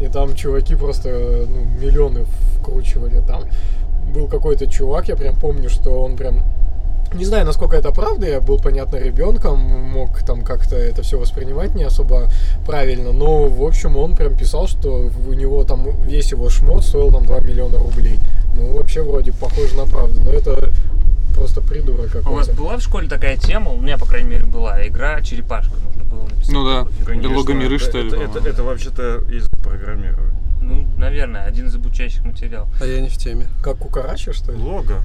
и 0.00 0.06
там 0.08 0.34
чуваки 0.36 0.76
просто, 0.76 1.08
э, 1.08 1.46
ну, 1.48 1.64
миллионы 1.80 2.24
вкручивали 2.60 3.20
там. 3.26 3.44
Был 4.14 4.28
какой-то 4.28 4.66
чувак, 4.66 5.08
я 5.08 5.16
прям 5.16 5.36
помню, 5.36 5.68
что 5.68 6.02
он 6.02 6.16
прям 6.16 6.44
не 7.14 7.24
знаю, 7.24 7.46
насколько 7.46 7.76
это 7.76 7.90
правда, 7.90 8.26
я 8.28 8.40
был, 8.40 8.58
понятно, 8.58 8.96
ребенком, 8.96 9.58
мог 9.58 10.18
там 10.22 10.42
как-то 10.42 10.76
это 10.76 11.02
все 11.02 11.18
воспринимать 11.18 11.74
не 11.74 11.84
особо 11.84 12.30
правильно, 12.66 13.12
но, 13.12 13.44
в 13.48 13.62
общем, 13.62 13.96
он 13.96 14.14
прям 14.14 14.36
писал, 14.36 14.66
что 14.68 15.10
у 15.26 15.32
него 15.32 15.64
там 15.64 15.86
весь 16.02 16.30
его 16.32 16.48
шмот 16.50 16.84
стоил 16.84 17.10
там 17.10 17.26
2 17.26 17.40
миллиона 17.40 17.78
рублей. 17.78 18.18
Ну, 18.54 18.76
вообще, 18.76 19.02
вроде 19.02 19.32
похоже 19.32 19.76
на 19.76 19.86
правду, 19.86 20.20
но 20.20 20.30
это 20.32 20.70
просто 21.34 21.60
придурок 21.60 22.10
А 22.16 22.28
У 22.28 22.34
вас 22.34 22.46
какой-то. 22.46 22.62
была 22.62 22.76
в 22.76 22.80
школе 22.82 23.08
такая 23.08 23.36
тема, 23.36 23.70
у 23.72 23.80
меня, 23.80 23.96
по 23.98 24.06
крайней 24.06 24.28
мере, 24.30 24.44
была 24.44 24.86
игра 24.86 25.20
«Черепашка», 25.22 25.74
нужно 25.86 26.04
было 26.04 26.24
написать. 26.24 26.52
Ну 26.52 26.64
да. 26.64 26.86
Берлога 27.14 27.54
миры, 27.54 27.76
это- 27.76 27.84
что 27.84 27.98
ли, 27.98 28.08
Это, 28.08 28.38
это, 28.38 28.48
это 28.48 28.62
вообще-то 28.64 29.18
из 29.30 29.48
программирования. 29.62 30.34
Ну, 30.60 30.86
наверное, 30.98 31.44
один 31.44 31.68
из 31.68 31.74
обучающих 31.76 32.24
материалов. 32.24 32.68
А 32.80 32.84
я 32.84 33.00
не 33.00 33.08
в 33.08 33.16
теме. 33.16 33.46
Как 33.62 33.78
кукарача, 33.78 34.32
что 34.32 34.52
ли? 34.52 34.58
Лого. 34.58 35.02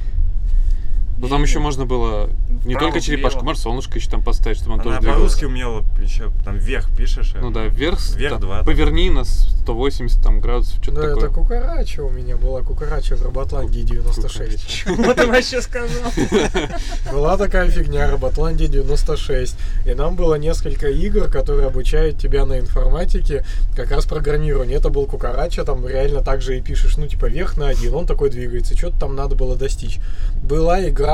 Ну 1.23 1.29
там 1.29 1.41
еще 1.41 1.59
можно 1.59 1.85
было 1.85 2.29
не 2.65 2.75
только 2.75 2.99
черепашку, 2.99 3.45
может 3.45 3.61
солнышко 3.61 3.97
еще 3.97 4.09
там 4.09 4.21
поставить, 4.21 4.57
чтобы 4.57 4.73
он 4.73 4.81
Она 4.81 4.83
тоже 4.83 4.99
двигался. 4.99 5.19
по-русски 5.19 5.45
умела 5.45 5.85
еще 6.01 6.31
там 6.43 6.57
вверх 6.57 6.89
пишешь. 6.97 7.33
Ну 7.39 7.49
да, 7.49 7.63
вверх, 7.67 7.97
Вверх 8.13 8.33
там, 8.33 8.41
два, 8.41 8.57
да. 8.57 8.63
поверни 8.65 9.09
на 9.09 9.23
180 9.23 10.21
там, 10.21 10.41
градусов, 10.41 10.79
что-то 10.83 10.99
Да, 11.01 11.07
такое. 11.07 11.23
это 11.23 11.33
кукарача 11.33 12.03
у 12.03 12.09
меня 12.09 12.35
была, 12.35 12.61
кукарача 12.61 13.15
в 13.15 13.21
Роботландии 13.23 13.83
96. 13.83 14.83
Вот 14.97 15.15
ты 15.15 15.25
вообще 15.25 15.61
сказал. 15.61 16.11
Была 17.09 17.37
такая 17.37 17.69
фигня, 17.69 18.11
Роботландия 18.11 18.67
96. 18.67 19.55
И 19.85 19.93
нам 19.93 20.17
было 20.17 20.35
несколько 20.35 20.89
игр, 20.89 21.29
которые 21.29 21.67
обучают 21.67 22.17
тебя 22.19 22.45
на 22.45 22.59
информатике 22.59 23.45
как 23.77 23.91
раз 23.91 24.05
программированию. 24.05 24.77
Это 24.77 24.89
был 24.89 25.05
Кукарача, 25.05 25.63
там 25.63 25.87
реально 25.87 26.21
так 26.21 26.41
же 26.41 26.57
и 26.57 26.61
пишешь, 26.61 26.97
ну, 26.97 27.07
типа, 27.07 27.27
вверх 27.27 27.55
на 27.55 27.69
один, 27.69 27.93
он 27.93 28.05
такой 28.05 28.29
двигается, 28.29 28.75
что-то 28.77 28.99
там 28.99 29.15
надо 29.15 29.35
было 29.35 29.55
достичь. 29.55 29.99
Была 30.41 30.85
игра 30.85 31.12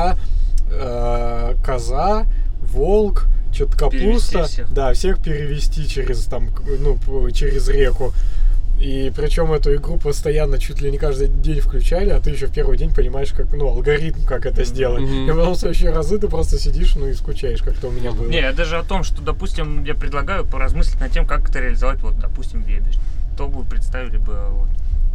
э, 0.71 1.55
Коза, 1.63 2.25
Волк, 2.61 3.27
что-то 3.51 3.77
капуста. 3.77 4.43
всех. 4.45 4.71
Да, 4.73 4.93
всех 4.93 5.21
перевести 5.21 5.87
через, 5.87 6.25
там, 6.25 6.49
ну, 6.79 6.97
через 7.31 7.67
реку. 7.69 8.13
И 8.79 9.11
причем 9.13 9.51
эту 9.51 9.75
игру 9.75 9.97
постоянно, 9.97 10.57
чуть 10.57 10.81
ли 10.81 10.89
не 10.89 10.97
каждый 10.97 11.27
день 11.27 11.59
включали, 11.59 12.11
а 12.11 12.21
ты 12.21 12.29
еще 12.29 12.47
в 12.47 12.53
первый 12.53 12.77
день 12.77 12.93
понимаешь, 12.93 13.33
как, 13.33 13.51
ну, 13.51 13.67
алгоритм, 13.67 14.23
как 14.25 14.45
это 14.45 14.63
сделать. 14.63 15.01
Мгм. 15.01 15.29
И 15.29 15.33
потом 15.33 15.53
в 15.53 15.57
следующие 15.57 15.91
разы 15.91 16.17
ты 16.17 16.29
просто 16.29 16.57
сидишь, 16.57 16.95
ну 16.95 17.07
и 17.07 17.13
скучаешь, 17.13 17.61
как-то 17.61 17.87
у 17.87 17.91
меня 17.91 18.11
было. 18.11 18.29
Не, 18.29 18.39
я 18.39 18.53
даже 18.53 18.77
о 18.77 18.83
том, 18.83 19.03
что, 19.03 19.21
допустим, 19.21 19.83
я 19.83 19.95
предлагаю 19.95 20.45
поразмыслить 20.45 21.01
над 21.01 21.11
тем, 21.11 21.27
как 21.27 21.49
это 21.49 21.59
реализовать, 21.59 21.99
вот, 21.99 22.17
допустим, 22.19 22.63
в 22.63 22.67
вебе. 22.67 22.89
То 23.37 23.47
вы 23.47 23.65
представили 23.65 24.17
бы 24.17 24.33
вот, 24.51 24.69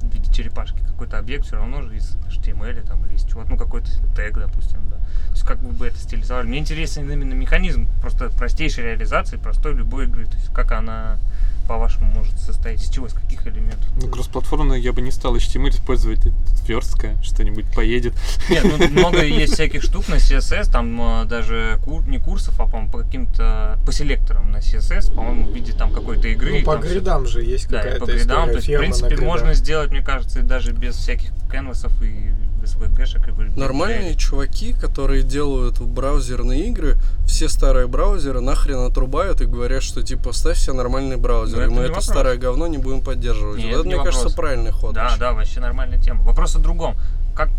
в 0.09 0.15
виде 0.15 0.33
черепашки 0.33 0.79
какой-то 0.87 1.19
объект, 1.19 1.47
все 1.47 1.57
равно 1.57 1.83
же 1.83 1.97
из 1.97 2.17
HTML 2.29 2.87
там, 2.87 3.05
или 3.07 3.15
из 3.15 3.25
чего-то, 3.25 3.51
ну 3.51 3.57
какой-то 3.57 3.91
тег, 4.17 4.39
допустим, 4.39 4.81
да. 4.91 4.97
То 4.97 5.33
есть 5.33 5.45
как 5.45 5.59
бы 5.59 5.87
это 5.87 5.99
стилизовали. 5.99 6.47
Мне 6.47 6.59
интересен 6.59 7.11
именно 7.11 7.35
механизм 7.35 7.89
просто 8.01 8.31
простейшей 8.31 8.85
реализации 8.85 9.37
простой 9.37 9.75
любой 9.75 10.05
игры. 10.05 10.27
То 10.27 10.37
есть 10.37 10.53
как 10.53 10.73
она, 10.73 11.19
по-вашему, 11.65 12.07
может 12.13 12.39
состоять, 12.39 12.83
из 12.83 12.89
чего, 12.91 13.07
из 13.07 13.13
каких 13.15 13.47
элементов. 13.47 13.87
Ну, 14.01 14.09
кроссплатформенно 14.09 14.75
я 14.75 14.93
бы 14.93 15.01
не 15.01 15.11
стал 15.11 15.37
HTML 15.37 15.71
использовать, 15.71 16.21
это 16.21 16.35
верстка, 16.67 17.17
что-нибудь 17.23 17.67
поедет. 17.75 18.15
Нет, 18.49 18.65
ну 18.65 18.89
много 18.91 19.23
есть 19.25 19.55
всяких 19.55 19.83
штук 19.83 20.09
на 20.09 20.15
CSS, 20.15 20.71
там 20.71 21.23
э, 21.23 21.25
даже 21.27 21.79
кур- 21.85 22.07
не 22.07 22.19
курсов, 22.19 22.55
а 22.61 22.65
по-моему, 22.67 22.91
по 22.91 22.99
каким-то, 22.99 23.79
по 23.85 23.93
селекторам 23.93 24.51
на 24.51 24.59
CSS, 24.59 25.15
по-моему, 25.15 25.49
в 25.51 25.55
виде 25.55 25.73
там 25.73 25.93
какой-то 25.93 26.29
игры. 26.29 26.59
Ну, 26.61 26.65
по 26.65 26.77
гридам 26.77 27.27
же 27.27 27.43
есть 27.43 27.69
Да, 27.69 27.79
какая-то 27.79 28.01
по 28.07 28.11
гридам, 28.13 28.23
история. 28.51 28.53
то 28.53 28.57
есть, 28.59 28.69
в 28.69 28.79
принципе, 28.79 29.17
можно 29.25 29.55
сделать, 29.55 29.91
мне 29.91 30.03
кажется, 30.03 30.41
и 30.41 30.43
даже 30.43 30.73
без 30.73 30.95
всяких 30.97 31.31
канвасов 31.51 31.93
и 32.03 32.33
SVG-шек. 32.65 33.29
и 33.29 33.31
в- 33.31 33.57
Нормальные 33.59 34.15
чуваки, 34.17 34.73
которые 34.73 35.23
делают 35.23 35.81
браузерные 35.81 36.67
игры, 36.69 36.97
все 37.27 37.49
старые 37.49 37.87
браузеры 37.87 38.41
нахрен 38.41 38.81
отрубают 38.87 39.41
и 39.41 39.47
говорят, 39.47 39.83
что 39.83 40.03
типа 40.03 40.33
ставь 40.33 40.59
себе 40.59 40.75
нормальный 40.75 41.17
браузер, 41.17 41.57
Ну, 41.59 41.63
и 41.63 41.65
это 41.67 41.71
мы 41.73 41.77
не 41.79 41.85
это 41.85 41.89
вопрос. 41.93 42.05
старое 42.07 42.37
говно 42.37 42.67
не 42.67 42.79
будем 42.79 43.01
поддерживать. 43.01 43.59
Нет, 43.59 43.71
вот 43.77 43.81
это, 43.81 43.89
не 43.89 43.95
мне 43.95 44.05
кажется, 44.05 44.29
вопрос. 44.29 44.35
правильный 44.35 44.71
ход. 44.73 44.95
Да, 44.95 45.03
вообще. 45.05 45.19
да, 45.21 45.33
вообще 45.33 45.61
нормальная 45.61 45.99
тема. 46.01 46.23
Вопрос 46.23 46.57
о 46.57 46.59
другом. 46.59 46.97
Как 47.35 47.51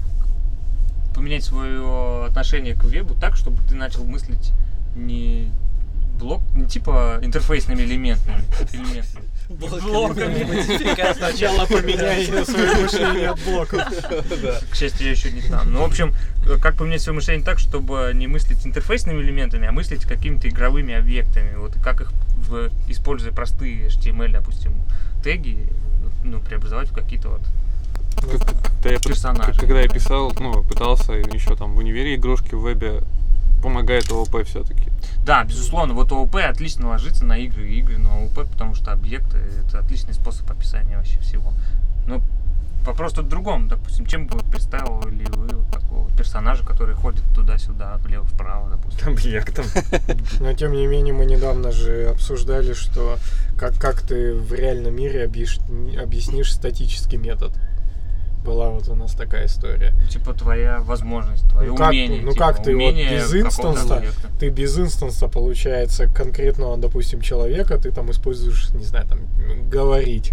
поменять 1.13 1.44
свое 1.46 2.26
отношение 2.26 2.74
к 2.76 2.84
вебу 2.84 3.15
так, 3.15 3.36
чтобы 3.38 3.58
ты 3.70 3.76
начал 3.76 4.04
мыслить 4.04 4.52
не 4.96 5.52
блок, 6.20 6.41
не 6.56 6.65
типа 6.68 7.20
интерфейсными 7.22 7.82
элементами, 7.82 8.44
элементами. 8.74 9.26
Блоками. 9.50 11.14
Сначала 11.14 11.66
поменяй 11.66 12.26
свое 12.46 12.76
мышление 12.82 13.30
от 13.30 13.40
блоков. 13.44 13.82
К 14.72 14.76
счастью, 14.76 15.06
я 15.06 15.12
еще 15.12 15.32
не 15.32 15.42
там. 15.42 15.72
Ну, 15.72 15.82
в 15.82 15.86
общем, 15.86 16.14
как 16.62 16.76
поменять 16.78 17.02
свое 17.02 17.16
мышление 17.16 17.44
так, 17.46 17.60
чтобы 17.60 18.12
не 18.14 18.28
мыслить 18.28 18.66
интерфейсными 18.66 19.22
элементами, 19.22 19.68
а 19.68 19.72
мыслить 19.72 20.06
какими-то 20.06 20.50
игровыми 20.50 20.94
объектами. 20.96 21.56
Вот 21.56 21.76
и 21.76 21.80
как 21.80 22.02
их, 22.02 22.12
в, 22.48 22.70
используя 22.88 23.32
простые 23.32 23.88
HTML, 23.88 24.32
допустим, 24.32 24.74
теги, 25.24 25.58
ну, 26.24 26.40
преобразовать 26.40 26.90
в 26.90 26.94
какие-то 26.94 27.30
вот 27.30 27.42
Как- 28.16 28.42
Когда 28.78 28.90
я, 28.92 29.00
Персонажи. 29.00 29.60
когда 29.60 29.82
я 29.82 29.88
писал, 29.88 30.32
ну, 30.40 30.64
пытался 30.64 31.14
еще 31.14 31.56
там 31.56 31.74
в 31.76 31.78
универе 31.78 32.16
игрушки 32.16 32.56
в 32.56 32.62
вебе, 32.62 33.02
помогает 33.62 34.12
ООП 34.12 34.46
все-таки. 34.46 34.91
Да, 35.26 35.44
безусловно, 35.44 35.94
вот 35.94 36.12
ООП 36.12 36.36
отлично 36.36 36.89
ложится 36.89 37.26
на 37.26 37.38
игры, 37.38 37.68
и 37.68 37.80
игры 37.80 37.98
на 37.98 38.13
ООП, 38.15 38.48
потому 38.50 38.76
что 38.76 38.91
объекты 38.91 39.38
это 39.38 39.80
отличный 39.80 40.13
способ 40.13 40.50
описания 40.50 40.98
вообще 40.98 41.20
всего. 41.20 41.54
Но 42.08 42.22
вопрос 42.86 43.13
тут 43.13 43.26
в 43.26 43.30
другом, 43.30 43.68
допустим, 43.68 44.06
чем 44.06 44.28
бы 44.28 44.39
представили 44.52 45.26
вы 45.32 45.50
такого 45.72 46.10
персонажа, 46.12 46.63
который 46.63 46.96
ходит 46.96 47.24
туда-сюда, 47.34 47.98
влево-вправо, 47.98 48.70
допустим. 48.70 49.13
Объектом. 49.13 49.65
Но 50.39 50.54
тем 50.54 50.74
не 50.74 50.88
менее 50.88 51.13
мы 51.13 51.26
недавно 51.26 51.72
же 51.72 52.10
обсуждали, 52.10 52.74
что 52.74 53.18
как, 53.58 53.78
как 53.78 54.02
ты 54.02 54.34
в 54.34 54.54
реальном 54.54 54.96
мире 54.96 55.26
объяш- 55.26 55.60
объяснишь 56.02 56.54
статический 56.54 57.18
метод. 57.18 57.54
Была 58.46 58.70
вот 58.70 58.88
у 58.90 58.96
нас 58.96 59.14
такая 59.14 59.48
история. 59.48 59.94
Типа 60.10 60.34
твоя 60.34 60.80
возможность, 60.82 61.48
твое 61.50 61.70
Ну 61.70 61.76
как- 61.76 61.90
умение. 61.90 62.22
ну 62.22 62.32
типа, 62.34 62.46
как 62.54 62.64
ты 62.64 62.76
вот 62.76 62.94
без 62.94 63.34
инстанса. 63.34 64.04
Ты 64.40 64.50
без 64.50 64.78
инстанса, 64.78 65.28
получается, 65.28 66.08
конкретного, 66.08 66.78
допустим, 66.78 67.22
человека, 67.22 67.78
ты 67.78 67.92
там 67.92 68.12
используешь, 68.12 68.70
не 68.74 68.84
знаю, 68.84 69.08
там, 69.08 69.20
говорить. 69.70 70.32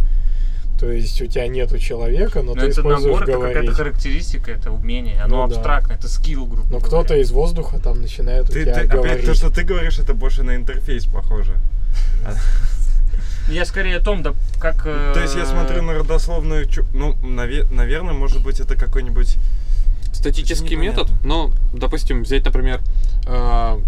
То 0.78 0.90
есть 0.90 1.22
у 1.22 1.26
тебя 1.26 1.46
нету 1.46 1.78
человека, 1.78 2.42
но, 2.42 2.54
Но 2.54 2.60
ты 2.60 2.66
это 2.66 2.80
используешь 2.80 3.04
набор, 3.04 3.22
это 3.22 3.32
говорить. 3.32 3.54
какая-то 3.54 3.76
характеристика, 3.76 4.50
это 4.50 4.70
умение, 4.72 5.20
оно 5.22 5.42
Ну 5.42 5.48
да. 5.48 5.54
абстрактное, 5.56 5.96
это 5.96 6.08
скилл, 6.08 6.44
грубо 6.46 6.62
Но 6.64 6.78
говоря. 6.80 6.86
кто-то 6.86 7.16
из 7.16 7.30
воздуха 7.30 7.78
там 7.78 8.00
начинает 8.00 8.50
у 8.50 8.52
Ты, 8.52 8.62
тебя 8.64 8.74
ты- 8.74 8.80
опять 8.80 8.90
говорить. 8.90 9.26
то, 9.26 9.34
что 9.34 9.50
ты 9.50 9.62
говоришь, 9.62 9.98
это 10.00 10.12
больше 10.12 10.42
на 10.42 10.56
интерфейс 10.56 11.06
похоже. 11.06 11.54
Я 13.48 13.64
скорее 13.64 13.96
о 13.96 14.00
том, 14.00 14.22
да, 14.22 14.34
как... 14.60 14.82
э, 14.86 15.12
То 15.14 15.20
есть 15.20 15.34
я 15.34 15.46
смотрю 15.46 15.82
на 15.82 15.94
родословную, 15.94 16.66
ну, 16.94 17.14
наве- 17.22 17.70
наверное, 17.72 18.14
может 18.14 18.42
быть, 18.42 18.60
это 18.60 18.76
какой-нибудь... 18.76 19.36
Статический 20.12 20.76
метод, 20.76 21.08
ну, 21.24 21.52
допустим, 21.72 22.22
взять, 22.22 22.44
например, 22.44 22.80
э, 23.26 23.78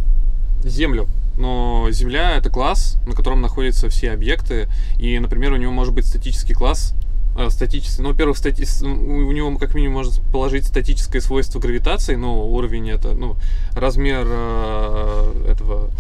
Землю. 0.65 1.07
Но 1.37 1.87
Земля 1.91 2.37
это 2.37 2.49
класс, 2.49 2.97
на 3.07 3.13
котором 3.15 3.41
находятся 3.41 3.89
все 3.89 4.13
объекты, 4.13 4.69
и, 4.99 5.19
например, 5.19 5.53
у 5.53 5.57
него 5.57 5.73
может 5.73 5.93
быть 5.95 6.07
статический 6.07 6.55
класс, 6.55 6.95
э, 7.37 7.51
статический, 7.51 8.03
ну, 8.03 8.11
во-первых, 8.11 8.37
стати- 8.39 8.67
у 8.85 9.31
него 9.33 9.57
как 9.59 9.75
минимум 9.75 9.97
можно 9.99 10.23
положить 10.33 10.65
статическое 10.67 11.21
свойство 11.21 11.61
гравитации, 11.61 12.15
ну, 12.17 12.49
уровень 12.51 12.91
это, 12.91 13.13
ну, 13.13 13.37
размер 13.73 14.25
э, 14.27 15.47
этого 15.51 15.91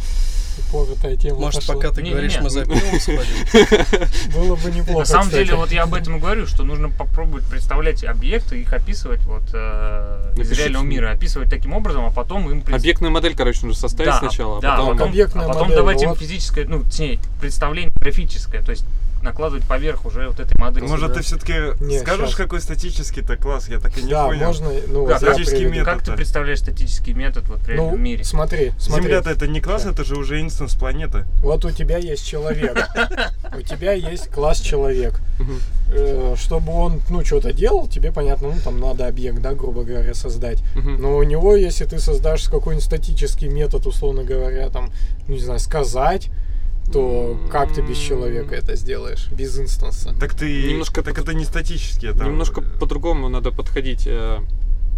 Упоротая 0.59 1.17
тема 1.17 1.39
Может, 1.41 1.61
пошла. 1.61 1.75
пока 1.75 1.91
ты 1.91 2.03
Не-не-не. 2.03 2.13
говоришь, 2.15 2.41
мы 2.41 2.51
за 2.51 2.65
пивом 2.65 3.01
сходим? 3.01 4.33
Было 4.35 4.57
бы 4.57 4.71
неплохо, 4.71 5.01
На 5.01 5.05
самом 5.05 5.27
кстати. 5.29 5.45
деле, 5.45 5.57
вот 5.57 5.73
я 5.73 5.83
об 5.85 5.95
этом 5.95 6.17
и 6.17 6.21
говорю, 6.21 6.47
что 6.47 6.63
нужно 6.65 6.91
попробовать 6.91 7.45
представлять 7.47 8.05
объекты, 8.05 8.61
их 8.61 8.73
описывать 8.73 9.23
вот 9.25 9.43
э, 9.53 10.33
из 10.35 10.39
Напишите. 10.39 10.63
реального 10.63 10.85
мира, 10.85 11.11
описывать 11.11 11.51
таким 11.51 11.73
образом, 11.73 12.05
а 12.07 12.11
потом 12.11 12.51
им 12.51 12.61
пред- 12.63 12.77
объектную 12.77 13.13
модель, 13.13 13.35
короче, 13.37 13.67
нужно 13.67 13.81
составить 13.81 14.13
Да, 14.13 14.19
сначала, 14.19 14.61
да, 14.61 14.75
а 14.75 14.77
потом... 14.79 14.93
потом, 14.93 15.09
Объектная 15.11 15.45
а 15.45 15.49
потом 15.49 15.63
модель, 15.63 15.77
давать 15.77 16.03
им 16.03 16.15
физическое, 16.17 16.65
ну, 16.67 16.83
точнее, 16.83 17.19
представление 17.41 17.93
графическое, 17.97 18.63
то 18.63 18.71
есть 18.71 18.85
накладывать 19.25 19.65
поверх 19.67 20.07
уже 20.07 20.29
вот 20.29 20.39
этой 20.39 20.57
модели. 20.59 20.85
Может, 20.85 21.09
да. 21.09 21.15
ты 21.15 21.23
все-таки 21.23 21.55
Не, 21.83 21.99
скажешь, 21.99 22.29
щас. 22.29 22.37
какой 22.37 22.61
статический-то 22.61 23.37
класс? 23.37 23.69
Я 23.69 23.81
так 23.81 23.97
и 23.99 24.03
не 24.03 24.11
Да, 24.11 24.27
понял. 24.27 24.47
можно, 24.47 24.71
ну, 24.89 25.07
Как 25.07 25.19
статический 25.19 25.65
метод? 25.65 25.87
Как 25.95 26.03
ты 26.05 26.13
представляешь 26.13 26.61
статический 26.61 27.15
метод 27.15 27.49
вот 27.49 27.61
в 27.61 27.69
реальном 27.69 27.91
Ну, 27.93 27.97
мире? 27.97 28.23
смотри, 28.25 28.73
смотри. 28.79 29.05
Земля-то 29.05 29.31
это 29.31 29.47
не 29.49 29.61
класс, 29.61 29.87
это 29.87 30.05
же 30.05 30.17
уже 30.17 30.41
инстанс 30.41 30.75
планеты. 30.75 31.25
Вот 31.39 31.65
у 31.65 31.71
тебя 31.71 31.99
есть 31.99 32.27
человек. 32.27 32.77
У 33.57 33.63
тебя 33.63 33.93
есть 33.93 34.29
класс 34.31 34.61
человек. 34.61 35.21
Э, 35.91 36.35
Чтобы 36.37 36.73
он, 36.73 37.01
ну, 37.09 37.25
что-то 37.25 37.53
делал, 37.53 37.87
тебе, 37.89 38.11
понятно, 38.13 38.49
ну, 38.49 38.55
там 38.63 38.81
надо 38.81 39.07
объект, 39.07 39.41
да, 39.41 39.55
грубо 39.55 39.85
говоря, 39.85 40.13
создать. 40.15 40.63
Но 40.75 41.17
у 41.17 41.23
него, 41.23 41.55
если 41.57 41.85
ты 41.85 41.99
создашь 41.99 42.45
какой-нибудь 42.49 42.85
статический 42.85 43.49
метод, 43.49 43.87
условно 43.87 44.25
говоря, 44.25 44.69
там, 44.71 44.91
ну, 45.29 45.35
не 45.35 45.41
знаю, 45.41 45.61
сказать, 45.61 46.29
то 46.93 47.39
как 47.51 47.73
ты 47.73 47.83
без 47.83 47.97
человека 47.99 48.55
это 48.55 48.77
сделаешь? 48.77 49.29
Без 49.31 49.59
инстанса. 49.59 50.15
Так 50.19 50.35
ты... 50.35 50.69
Немножко 50.69 51.03
Так 51.03 51.15
под- 51.17 51.25
это 51.25 51.35
не 51.35 51.45
статический, 51.45 52.11
это... 52.11 52.25
Немножко 52.25 52.61
по-другому 52.61 53.29
надо 53.29 53.51
подходить. 53.51 54.07
Э, 54.07 54.41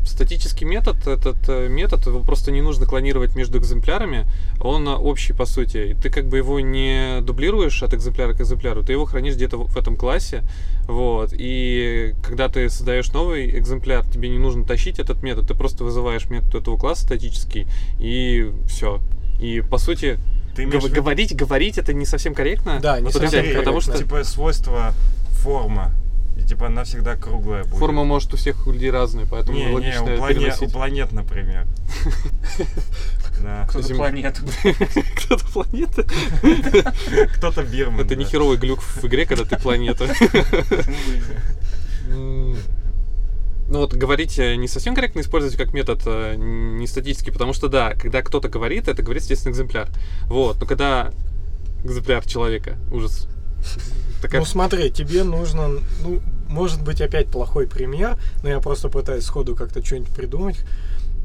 Статический 0.07 0.65
метод, 0.65 1.05
этот 1.09 1.37
э, 1.49 1.67
метод, 1.69 2.07
его 2.07 2.21
просто 2.21 2.53
не 2.53 2.63
нужно 2.63 2.87
клонировать 2.87 3.35
между 3.35 3.59
экземплярами, 3.59 4.25
он 4.61 4.87
э, 4.87 4.95
общий 4.95 5.33
по 5.33 5.47
сути. 5.47 5.79
И 5.79 5.95
ты 5.95 6.11
как 6.11 6.27
бы 6.29 6.37
его 6.37 6.61
не 6.61 7.21
дублируешь 7.23 7.83
от 7.83 7.93
экземпляра 7.93 8.33
к 8.33 8.41
экземпляру, 8.41 8.85
ты 8.85 8.93
его 8.93 9.05
хранишь 9.05 9.35
где-то 9.35 9.59
в 9.59 9.77
этом 9.77 9.97
классе, 9.97 10.45
вот. 10.87 11.31
И 11.33 12.15
когда 12.23 12.49
ты 12.49 12.71
создаешь 12.71 13.13
новый 13.13 13.59
экземпляр, 13.59 14.07
тебе 14.07 14.29
не 14.29 14.39
нужно 14.39 14.65
тащить 14.65 15.01
этот 15.01 15.25
метод, 15.25 15.49
ты 15.49 15.55
просто 15.55 15.83
вызываешь 15.83 16.31
метод 16.31 16.55
этого 16.55 16.77
класса 16.77 17.03
статический, 17.03 17.67
и 17.99 18.53
все. 18.69 19.01
И 19.41 19.61
по 19.61 19.77
сути, 19.77 20.21
Ты 20.57 20.67
гов- 20.67 20.85
виду- 20.85 20.95
говорить, 20.97 21.37
говорить 21.37 21.79
это 21.79 21.93
не 21.93 22.07
совсем 22.07 22.35
корректно. 22.35 22.81
Да, 22.81 22.99
не 22.99 23.05
Вот 23.05 23.13
совсем 23.13 23.31
Смотри, 23.31 23.55
потому 23.57 23.81
что 23.81 23.93
корректно. 23.93 24.19
Типа 24.19 24.25
свойство 24.29 24.95
форма. 25.43 25.93
И 26.39 26.43
типа 26.47 26.67
она 26.67 26.85
всегда 26.85 27.17
круглая 27.17 27.65
будет. 27.65 27.79
форма 27.79 28.05
может 28.05 28.33
у 28.35 28.37
всех 28.37 28.67
людей 28.67 28.91
разная, 28.91 29.25
поэтому 29.27 29.57
Не, 29.57 29.65
не, 29.67 29.73
логично 29.73 30.03
у, 30.15 30.17
плане- 30.19 30.35
переносить. 30.41 30.69
у 30.69 30.71
планет, 30.71 31.13
например. 31.13 31.67
Кто-то 33.69 33.83
Земля. 33.83 33.97
планету. 33.99 34.43
Кто-то 35.17 35.45
планета. 35.47 36.05
Кто-то 37.35 37.63
Бирман. 37.63 38.01
Это 38.01 38.17
не 38.17 38.25
херовый 38.25 38.57
глюк 38.57 38.81
в 38.83 39.05
игре, 39.05 39.27
когда 39.27 39.45
ты 39.45 39.57
планета. 39.59 40.07
Почему 40.19 40.29
бы 40.85 41.13
и 41.13 41.19
нет? 41.19 41.43
М, 42.11 42.57
Ну 43.69 43.81
вот 43.81 43.95
говорить 43.95 44.39
э, 44.39 44.55
не 44.57 44.69
совсем 44.69 44.95
корректно 44.95 45.21
использовать 45.21 45.57
как 45.57 45.73
метод 45.73 46.03
э, 46.07 46.37
не 46.37 46.87
статический, 46.87 47.33
потому 47.33 47.53
что 47.53 47.69
да, 47.69 47.95
когда 47.95 48.23
кто-то 48.23 48.49
говорит, 48.49 48.89
это 48.89 49.03
говорит, 49.03 49.23
естественно, 49.23 49.53
экземпляр. 49.53 49.89
Вот, 50.29 50.61
но 50.61 50.67
когда 50.67 51.13
экземпляр 51.85 52.25
человека, 52.25 52.77
ужас. 52.93 53.29
Такая... 54.23 54.41
Ну 54.41 54.47
смотри, 54.47 54.91
тебе 54.91 55.25
нужно, 55.25 55.69
ну, 56.03 56.21
может 56.49 56.83
быть 56.83 57.01
опять 57.01 57.29
плохой 57.29 57.67
пример, 57.67 58.19
но 58.43 58.49
я 58.49 58.61
просто 58.61 58.89
пытаюсь 58.89 59.25
сходу 59.25 59.57
как-то 59.57 59.85
что-нибудь 59.85 60.15
придумать. 60.15 60.61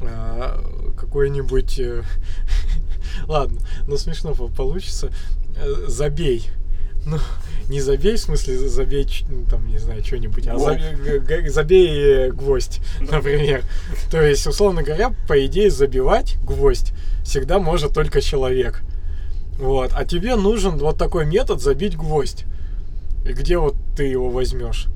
А, 0.02 0.60
Какой-нибудь... 0.98 1.80
э, 1.80 2.04
Ладно, 3.28 3.60
ну 3.88 3.98
смешно 3.98 4.34
по- 4.34 4.48
получится. 4.48 5.12
Э, 5.56 5.86
Забей. 5.88 6.50
Ну, 7.06 7.18
не 7.68 7.82
забей, 7.82 8.16
в 8.16 8.20
смысле 8.20 8.58
забей, 8.70 9.08
ну, 9.30 9.46
там, 9.50 9.68
не 9.68 9.78
знаю, 9.80 10.04
что-нибудь, 10.04 10.48
а 10.48 10.58
забей, 10.58 11.48
забей 11.50 11.88
э, 12.28 12.32
гвоздь, 12.32 12.80
Да. 13.00 13.18
например. 13.18 13.64
То 14.12 14.22
есть, 14.22 14.46
условно 14.46 14.84
говоря, 14.84 15.14
по 15.28 15.46
идее, 15.46 15.72
забивать 15.72 16.38
гвоздь 16.44 16.94
всегда 17.24 17.60
может 17.60 17.94
только 17.94 18.22
человек. 18.22 18.82
Вот. 19.58 19.92
А 19.94 20.06
тебе 20.06 20.36
нужен 20.36 20.78
вот 20.78 20.98
такой 20.98 21.26
метод 21.26 21.62
забить 21.62 21.96
гвоздь. 21.96 22.46
И 23.26 23.34
где 23.34 23.58
вот 23.58 23.76
ты 23.96 24.04
его 24.06 24.30
возьмешь? 24.30 24.88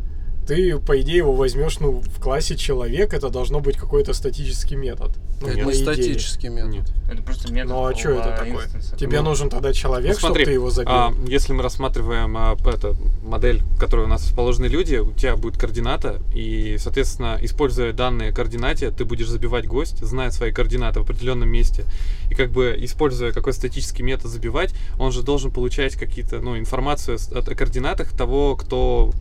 Ты, 0.48 0.78
по 0.78 1.00
идее, 1.02 1.18
его 1.18 1.34
возьмешь, 1.34 1.80
ну, 1.80 2.02
в 2.02 2.20
классе 2.20 2.56
человек, 2.56 3.14
это 3.14 3.30
должно 3.30 3.60
быть 3.62 3.78
какой-то 3.78 4.14
статический 4.14 4.76
метод. 4.76 5.12
Ну, 5.42 5.48
Это 5.48 5.58
не 5.62 5.72
идее. 5.72 5.84
статический 5.84 6.50
метод. 6.50 6.72
Нет. 6.72 6.86
Это 7.12 7.22
просто 7.24 7.52
метод. 7.52 7.72
Ну 7.72 7.86
а 7.86 7.96
что 7.96 8.12
это 8.12 8.36
такое? 8.38 8.66
инстанса. 8.66 8.96
Тебе 8.96 9.22
Ну, 9.22 9.30
нужен 9.30 9.50
тогда 9.50 9.74
человек, 9.74 10.14
Ну, 10.14 10.20
смотри, 10.20 10.44
чтобы 10.44 10.46
ты 10.46 10.52
его 10.52 10.70
забил. 10.70 10.92
а, 10.94 11.14
если 11.28 11.54
мы 11.54 11.64
рассматриваем 11.64 12.36
а, 12.38 12.56
это, 12.66 12.96
модель, 13.24 13.62
в 13.76 13.80
которой 13.80 14.06
у 14.06 14.08
нас 14.08 14.24
расположены 14.26 14.68
люди, 14.68 14.96
у 14.96 15.12
тебя 15.12 15.36
будет 15.36 15.58
координата, 15.58 16.22
и, 16.34 16.78
соответственно, 16.80 17.38
используя 17.42 17.92
данные 17.92 18.32
координате, 18.32 18.92
ты 18.92 19.04
будешь 19.04 19.28
забивать 19.28 19.68
гость, 19.68 20.00
зная 20.00 20.32
свои 20.32 20.52
координаты 20.52 21.00
в 21.00 21.04
определенном 21.04 21.50
месте. 21.50 21.86
И 22.30 22.36
как 22.36 22.52
бы 22.52 22.76
используя 22.80 23.32
какой-то 23.32 23.58
статический 23.58 24.04
метод 24.04 24.32
забивать, 24.32 24.74
он 25.00 25.12
же 25.12 25.22
должен 25.22 25.52
получать 25.52 25.96
какие-то, 25.96 26.40
ну, 26.40 26.58
информацию 26.58 27.18
о 27.32 27.42
координатах 27.42 28.12
того, 28.16 28.56
кто 28.56 29.12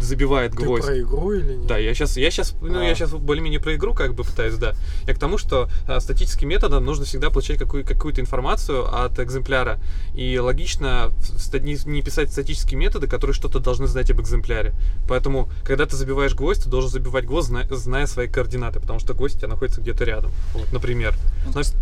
забивает 0.00 0.52
ты 0.52 0.58
гвоздь. 0.58 0.86
про 0.86 1.00
игру 1.00 1.32
или 1.32 1.54
нет? 1.54 1.66
Да, 1.66 1.78
я 1.78 1.94
сейчас, 1.94 2.16
я 2.16 2.30
сейчас, 2.30 2.54
ну, 2.60 2.78
А. 2.80 2.84
я 2.84 2.94
сейчас 2.94 3.10
более-менее 3.12 3.60
про 3.60 3.74
игру 3.74 3.94
как 3.94 4.14
бы 4.14 4.24
пытаюсь, 4.24 4.54
да. 4.56 4.74
Я 5.06 5.14
к 5.14 5.18
тому, 5.18 5.38
что 5.38 5.68
а, 5.86 6.00
статическим 6.00 6.48
методом 6.48 6.84
нужно 6.84 7.04
всегда 7.04 7.30
получать 7.30 7.58
какую, 7.58 7.84
какую-то 7.84 8.20
информацию 8.20 8.84
от 8.94 9.18
экземпляра. 9.18 9.78
И 10.14 10.38
логично 10.38 11.10
не, 11.54 11.76
не 11.86 12.02
писать 12.02 12.30
статические 12.32 12.78
методы, 12.78 13.06
которые 13.06 13.34
что-то 13.34 13.58
должны 13.60 13.86
знать 13.86 14.10
об 14.10 14.20
экземпляре. 14.20 14.72
Поэтому, 15.08 15.48
когда 15.64 15.86
ты 15.86 15.96
забиваешь 15.96 16.34
гвоздь, 16.34 16.64
ты 16.64 16.68
должен 16.68 16.90
забивать 16.90 17.24
гвоздь, 17.24 17.48
зная, 17.48 17.66
зная 17.70 18.06
свои 18.06 18.28
координаты, 18.28 18.80
потому 18.80 18.98
что 18.98 19.14
гвоздь 19.14 19.36
у 19.36 19.38
тебя 19.38 19.48
находится 19.48 19.80
где-то 19.80 20.04
рядом. 20.04 20.30
Вот, 20.54 20.72
например. 20.72 21.14
Но 21.54 21.62
с- 21.62 21.74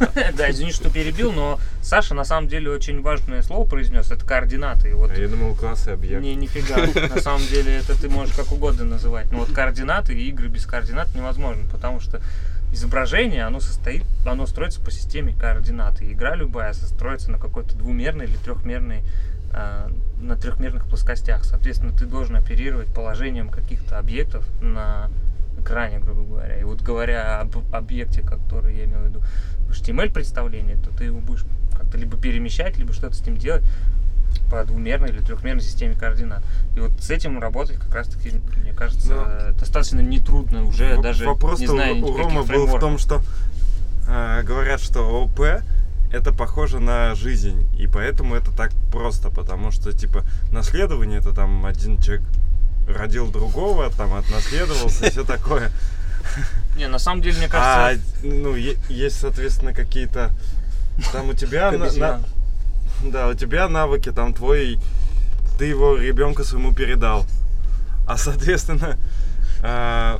Да, 0.36 0.50
извини, 0.50 0.72
что 0.72 0.90
перебил, 0.90 1.32
но 1.32 1.58
Саша 1.82 2.14
на 2.14 2.24
самом 2.24 2.48
деле 2.48 2.70
очень 2.70 3.02
важное 3.02 3.42
слово 3.42 3.68
произнес. 3.68 4.10
Это 4.10 4.24
координаты. 4.24 4.94
Вот 4.94 5.10
А 5.10 5.14
Я 5.14 5.28
думал, 5.28 5.54
класс 5.54 5.86
и 5.88 5.90
объект. 5.90 6.22
Не, 6.22 6.34
нифига. 6.34 6.76
На 7.08 7.20
самом 7.20 7.46
деле 7.46 7.76
это 7.76 8.00
ты 8.00 8.08
можешь 8.08 8.34
как 8.34 8.52
угодно 8.52 8.84
называть. 8.84 9.30
Но 9.30 9.38
вот 9.38 9.52
координаты 9.52 10.14
и 10.14 10.28
игры 10.28 10.48
без 10.48 10.66
координат 10.66 11.14
невозможно, 11.14 11.64
потому 11.70 12.00
что 12.00 12.20
изображение, 12.72 13.44
оно 13.44 13.60
состоит, 13.60 14.04
оно 14.24 14.46
строится 14.46 14.80
по 14.80 14.90
системе 14.90 15.34
координат. 15.38 16.00
И 16.00 16.12
игра 16.12 16.34
любая 16.34 16.72
строится 16.72 17.30
на 17.30 17.38
какой-то 17.38 17.76
двумерной 17.76 18.26
или 18.26 18.36
трехмерной 18.36 19.02
а, 19.52 19.90
на 20.20 20.36
трехмерных 20.36 20.86
плоскостях. 20.86 21.44
Соответственно, 21.44 21.92
ты 21.92 22.06
должен 22.06 22.36
оперировать 22.36 22.88
положением 22.88 23.48
каких-то 23.48 23.98
объектов 23.98 24.46
на 24.60 25.10
экране, 25.58 25.98
грубо 25.98 26.22
говоря. 26.22 26.58
И 26.58 26.64
вот 26.64 26.80
говоря 26.82 27.40
об 27.40 27.56
объекте, 27.72 28.22
который 28.22 28.76
я 28.76 28.84
имел 28.84 29.00
в 29.00 29.04
виду, 29.06 29.22
HTML 29.70 30.12
представление, 30.12 30.76
то 30.76 30.90
ты 30.90 31.04
его 31.04 31.20
будешь 31.20 31.44
как-то 31.76 31.98
либо 31.98 32.16
перемещать, 32.16 32.76
либо 32.78 32.92
что-то 32.92 33.14
с 33.16 33.24
ним 33.26 33.36
делать 33.36 33.62
по 34.50 34.64
двумерной 34.64 35.10
или 35.10 35.20
трехмерной 35.20 35.62
системе 35.62 35.94
координат. 35.94 36.42
И 36.76 36.80
вот 36.80 36.92
с 37.00 37.10
этим 37.10 37.40
работать 37.40 37.78
как 37.78 37.94
раз 37.94 38.08
таки, 38.08 38.32
мне 38.56 38.72
кажется, 38.72 39.48
Ну, 39.52 39.58
достаточно 39.58 40.00
нетрудно 40.00 40.64
уже, 40.64 40.96
В- 40.96 41.02
даже 41.02 41.26
Вопрос 41.26 41.60
не 41.60 41.66
зная 41.66 41.94
у 41.94 42.16
Ромы 42.16 42.42
был 42.44 42.66
в 42.66 42.78
том, 42.78 42.98
что 42.98 43.22
э, 44.08 44.42
говорят, 44.44 44.80
что 44.80 45.02
ОП 45.24 45.62
это 46.12 46.32
похоже 46.32 46.80
на 46.80 47.14
жизнь, 47.14 47.66
и 47.78 47.86
поэтому 47.86 48.34
это 48.34 48.50
так 48.50 48.72
просто, 48.92 49.30
потому 49.30 49.70
что 49.70 49.92
типа 49.92 50.24
наследование 50.52 51.20
это 51.20 51.32
там 51.32 51.64
один 51.66 51.98
человек 51.98 52.24
родил 52.88 53.30
другого, 53.30 53.88
там 53.90 54.14
отнаследовался 54.14 55.10
все 55.10 55.24
такое. 55.24 55.70
Не, 56.76 56.88
на 56.88 56.98
самом 56.98 57.20
деле, 57.22 57.36
мне 57.38 57.46
А 57.46 57.90
кажется, 57.90 58.04
ну 58.22 58.54
е- 58.54 58.76
есть 58.88 59.20
соответственно 59.20 59.74
какие-то 59.74 60.30
там 61.12 61.28
у 61.30 61.34
тебя 61.34 61.70
на- 61.72 62.22
да 63.04 63.28
у 63.28 63.34
тебя 63.34 63.68
навыки 63.68 64.12
там 64.12 64.32
твой 64.34 64.78
ты 65.58 65.66
его 65.66 65.96
ребенку 65.96 66.44
своему 66.44 66.72
передал, 66.74 67.26
а 68.06 68.16
соответственно 68.16 68.98
а, 69.62 70.18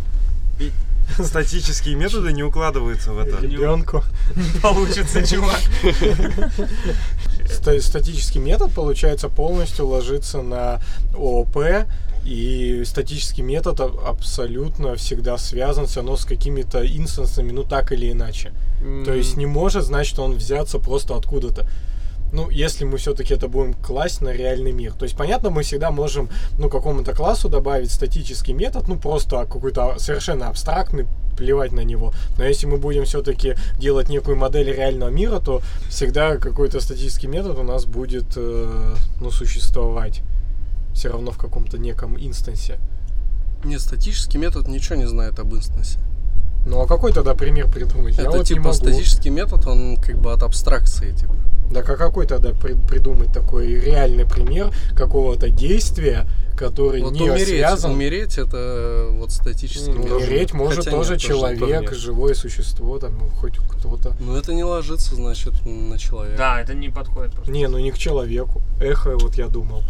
и 0.58 0.70
статические 1.22 1.94
методы 1.96 2.32
не 2.32 2.42
укладываются 2.42 3.12
в 3.12 3.18
это. 3.18 3.40
Ребенку. 3.42 4.04
не 4.36 4.60
получится, 4.60 5.26
чувак. 5.26 5.60
ста- 7.48 7.80
статический 7.80 8.40
метод, 8.40 8.72
получается, 8.72 9.28
полностью 9.28 9.86
ложится 9.86 10.42
на 10.42 10.80
ООП, 11.14 11.86
и 12.24 12.82
статический 12.84 13.42
метод 13.42 13.80
абсолютно 13.80 14.94
всегда 14.96 15.38
связан 15.38 15.86
все 15.86 16.00
равно 16.00 16.16
с 16.16 16.24
какими-то 16.24 16.86
инстансами, 16.86 17.52
ну 17.52 17.64
так 17.64 17.92
или 17.92 18.10
иначе. 18.12 18.52
То 19.04 19.12
есть 19.12 19.36
не 19.36 19.46
может, 19.46 19.84
значит, 19.84 20.18
он 20.18 20.34
взяться 20.34 20.78
просто 20.78 21.16
откуда-то. 21.16 21.66
Ну, 22.32 22.48
если 22.48 22.84
мы 22.84 22.98
все-таки 22.98 23.34
это 23.34 23.48
будем 23.48 23.74
класть 23.74 24.20
на 24.20 24.28
реальный 24.28 24.72
мир. 24.72 24.92
То 24.92 25.04
есть, 25.04 25.16
понятно, 25.16 25.50
мы 25.50 25.62
всегда 25.62 25.90
можем, 25.90 26.28
ну, 26.58 26.68
какому-то 26.68 27.12
классу 27.12 27.48
добавить 27.48 27.90
статический 27.90 28.54
метод, 28.54 28.86
ну, 28.86 28.96
просто 28.96 29.44
какой-то 29.46 29.96
совершенно 29.98 30.48
абстрактный, 30.48 31.06
плевать 31.36 31.72
на 31.72 31.80
него. 31.80 32.12
Но 32.38 32.44
если 32.44 32.66
мы 32.66 32.76
будем 32.76 33.04
все-таки 33.04 33.54
делать 33.78 34.08
некую 34.08 34.36
модель 34.36 34.70
реального 34.70 35.08
мира, 35.08 35.40
то 35.40 35.60
всегда 35.88 36.36
какой-то 36.36 36.80
статический 36.80 37.28
метод 37.28 37.58
у 37.58 37.62
нас 37.62 37.84
будет, 37.84 38.36
э, 38.36 38.94
ну, 39.20 39.30
существовать. 39.30 40.22
Все 40.94 41.08
равно 41.08 41.30
в 41.30 41.38
каком-то 41.38 41.78
неком 41.78 42.16
инстансе. 42.18 42.78
Нет, 43.64 43.80
статический 43.80 44.38
метод 44.38 44.68
ничего 44.68 44.96
не 44.96 45.06
знает 45.06 45.38
об 45.38 45.54
инстансе. 45.54 45.98
Ну, 46.66 46.80
а 46.80 46.86
какой 46.86 47.12
тогда 47.12 47.34
пример 47.34 47.68
придумать? 47.68 48.16
Я 48.16 48.24
это 48.24 48.32
вот 48.32 48.50
не 48.50 48.56
типа 48.56 48.72
статический 48.72 49.30
метод, 49.30 49.66
он 49.66 49.96
как 49.96 50.16
бы 50.18 50.32
от 50.32 50.42
абстракции, 50.42 51.12
типа. 51.12 51.34
Да 51.70 51.80
а 51.80 51.82
какой 51.82 52.26
тогда 52.26 52.50
при- 52.50 52.74
придумать 52.74 53.32
такой 53.32 53.74
реальный 53.74 54.26
пример 54.26 54.72
какого-то 54.96 55.50
действия, 55.50 56.26
который 56.56 57.00
Вот 57.00 57.12
не 57.12 57.30
умереть, 57.30 57.46
связан? 57.46 57.92
умереть 57.92 58.38
это 58.38 59.06
вот 59.12 59.30
статический 59.30 59.92
Ну. 59.92 60.16
Умереть 60.16 60.52
может 60.52 60.84
Хотя 60.84 60.90
тоже 60.90 61.12
нет, 61.12 61.20
человек, 61.20 61.82
нет. 61.82 61.92
живое 61.92 62.34
существо, 62.34 62.98
там 62.98 63.16
ну, 63.18 63.28
хоть 63.28 63.56
кто-то. 63.58 64.14
Ну 64.18 64.34
это 64.34 64.52
не 64.52 64.64
ложится, 64.64 65.14
значит, 65.14 65.64
на 65.64 65.96
человека. 65.96 66.36
Да, 66.36 66.60
это 66.60 66.74
не 66.74 66.88
подходит 66.88 67.32
просто. 67.32 67.52
Не, 67.52 67.68
ну 67.68 67.78
не 67.78 67.92
к 67.92 67.98
человеку. 67.98 68.60
Эхо, 68.80 69.16
вот 69.16 69.36
я 69.36 69.46
думал. 69.46 69.82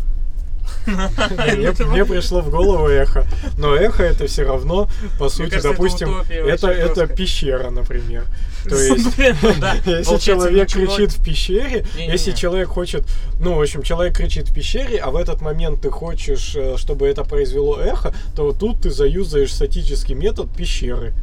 Мне 0.87 2.04
пришло 2.04 2.40
в 2.40 2.50
голову 2.50 2.88
эхо. 2.88 3.26
Но 3.59 3.74
эхо 3.74 4.02
это 4.02 4.26
все 4.26 4.44
равно, 4.44 4.88
по 5.18 5.28
сути, 5.28 5.61
допустим, 5.61 6.22
это, 6.28 7.06
пещера, 7.06 7.70
например. 7.70 8.24
То 8.64 8.76
есть 8.76 9.16
ну 9.16 9.24
Если 9.87 10.18
человек 10.18 10.70
кричит 10.70 11.12
в 11.12 11.24
пещере, 11.24 11.85
если 11.96 12.33
человек 12.33 12.68
хочет, 12.68 13.04
ну, 13.40 13.54
в 13.54 13.61
общем, 13.61 13.83
человек 13.83 14.16
кричит 14.16 14.48
в 14.48 14.54
пещере, 14.54 14.98
а 14.98 15.11
в 15.11 15.16
этот 15.16 15.40
момент 15.40 15.80
ты 15.80 15.90
хочешь, 15.90 16.54
э, 16.54 16.76
чтобы 16.76 17.09
это 17.09 17.24
произвело 17.24 17.80
эхо, 17.80 18.14
то 18.35 18.52
тут 18.52 18.83
ты 18.83 18.90
заюзаешь 18.90 19.52
статический 19.52 20.14
метод 20.14 20.54
пещеры, 20.54 21.14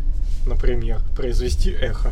например, 0.46 1.02
произвести 1.16 1.72
эхо. 1.72 2.12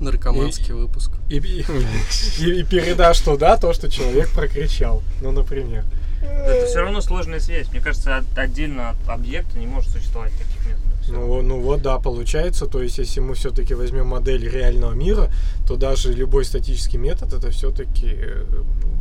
Наркоманский 0.00 0.74
выпуск. 0.74 1.10
И, 1.28 1.36
и- 1.38 1.64
и- 2.40 2.60
и 2.60 2.64
передашь 2.64 3.20
туда 3.20 3.56
то, 3.56 3.72
что 3.72 3.90
человек 3.90 4.28
прокричал. 4.30 5.02
Ну, 5.20 5.32
например. 5.32 5.84
Это 6.22 6.66
все 6.66 6.80
равно 6.80 7.00
сложная 7.00 7.40
связь. 7.40 7.68
Мне 7.70 7.80
кажется, 7.80 8.16
от- 8.18 8.38
отдельно 8.38 8.90
от 8.90 9.08
объекта 9.08 9.58
не 9.58 9.66
может 9.66 9.90
существовать 9.90 10.32
таких 10.32 10.66
методов. 10.66 10.84
Ну, 11.08 11.42
ну 11.42 11.60
вот, 11.60 11.80
да, 11.82 11.98
получается. 11.98 12.66
То 12.66 12.82
есть, 12.82 12.98
если 12.98 13.20
мы 13.20 13.34
все-таки 13.34 13.74
возьмем 13.74 14.08
модель 14.08 14.46
реального 14.48 14.92
мира, 14.92 15.30
то 15.66 15.76
даже 15.76 16.12
любой 16.12 16.44
статический 16.44 16.98
метод 16.98 17.32
это 17.32 17.50
все-таки 17.50 18.16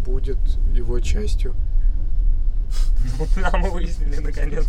будет 0.06 0.38
его 0.74 1.00
частью. 1.00 1.54
А 3.52 3.58
мы 3.58 3.70
выяснили 3.72 4.18
наконец. 4.20 4.66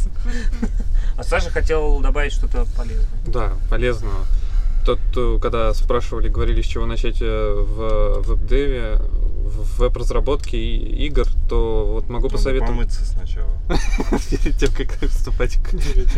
А 1.17 1.23
Саша 1.25 1.51
хотел 1.51 2.01
добавить 2.01 2.33
что-то 2.33 2.67
полезное. 2.77 3.09
Да, 3.27 3.53
полезно. 3.69 4.11
Тот, 4.89 5.01
э, 5.17 5.39
когда 5.43 5.75
спрашивали, 5.75 6.31
говорили, 6.31 6.63
с 6.63 6.65
чего 6.65 6.87
начать 6.87 7.19
э, 7.21 7.25
в 7.55 8.23
веб-деве, 8.23 8.99
в 8.99 9.81
веб-разработке 9.81 10.57
игр, 10.59 11.27
то 11.47 11.85
вот 11.93 12.09
могу 12.09 12.29
Надо 12.29 12.39
посоветовать 12.39 12.71
помыться 12.71 13.05
сначала. 13.05 13.51
перед 14.31 14.57
тем, 14.57 14.71
как 14.73 14.99
приступать 14.99 15.57
к 15.57 15.75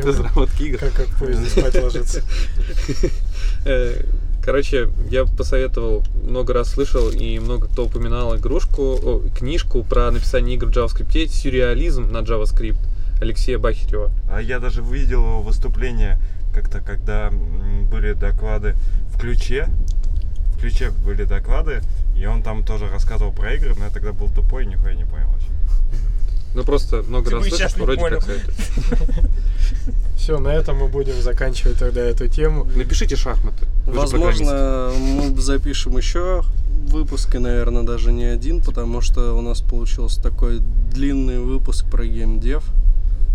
разработке 0.06 0.66
игр. 0.66 0.78
Как, 0.78 1.09
поезде 1.18 1.46
спать 1.46 1.83
ложиться. 1.83 2.22
Э, 3.66 4.04
Короче, 4.42 4.88
я 5.11 5.26
посоветовал, 5.26 6.04
много 6.22 6.54
раз 6.54 6.70
слышал, 6.70 7.11
и 7.11 7.40
много 7.40 7.66
кто 7.66 7.87
упоминал 7.87 8.37
игрушку, 8.37 8.83
о, 9.02 9.22
книжку 9.37 9.83
про 9.83 10.11
написание 10.12 10.54
игр 10.54 10.66
в 10.66 10.70
JavaScript, 10.70 11.28
сюрреализм 11.28 12.11
на 12.11 12.18
JavaScript 12.18 12.78
Алексея 13.20 13.59
Бахирева. 13.59 14.12
А 14.30 14.40
я 14.40 14.61
даже 14.61 14.80
видел 14.80 15.22
его 15.24 15.42
выступление 15.42 16.18
как-то, 16.52 16.80
когда 16.80 17.30
были 17.90 18.12
доклады 18.12 18.74
в 19.14 19.18
ключе. 19.18 19.68
В 20.54 20.60
ключе 20.60 20.90
были 20.90 21.24
доклады, 21.24 21.80
и 22.14 22.26
он 22.26 22.42
там 22.42 22.64
тоже 22.64 22.88
рассказывал 22.88 23.32
про 23.32 23.54
игры, 23.54 23.74
но 23.78 23.84
я 23.84 23.90
тогда 23.90 24.12
был 24.12 24.28
тупой, 24.28 24.66
нихуя 24.66 24.94
не 24.94 25.04
понял 25.04 25.28
вообще. 25.28 25.48
Ну 26.54 26.64
просто 26.64 27.02
много 27.02 27.30
Ты 27.30 27.36
раз 27.36 27.46
и 27.46 27.50
щас 27.50 27.72
слышал, 27.72 27.78
не 27.78 27.84
вроде 27.84 28.00
понял. 28.00 28.16
как 28.16 28.24
советую. 28.24 28.54
Все, 30.16 30.38
на 30.38 30.48
этом 30.48 30.76
мы 30.76 30.88
будем 30.88 31.20
заканчивать 31.22 31.78
тогда 31.78 32.02
эту 32.02 32.28
тему. 32.28 32.66
Напишите 32.76 33.16
шахматы. 33.16 33.66
Возможно, 33.86 34.92
мы 34.98 35.40
запишем 35.40 35.96
еще 35.96 36.42
выпуск, 36.88 37.34
и, 37.36 37.38
наверное, 37.38 37.84
даже 37.84 38.12
не 38.12 38.24
один, 38.24 38.60
потому 38.60 39.00
что 39.00 39.34
у 39.34 39.40
нас 39.40 39.60
получился 39.60 40.20
такой 40.22 40.60
длинный 40.92 41.38
выпуск 41.38 41.86
про 41.86 42.04
геймдев. 42.04 42.64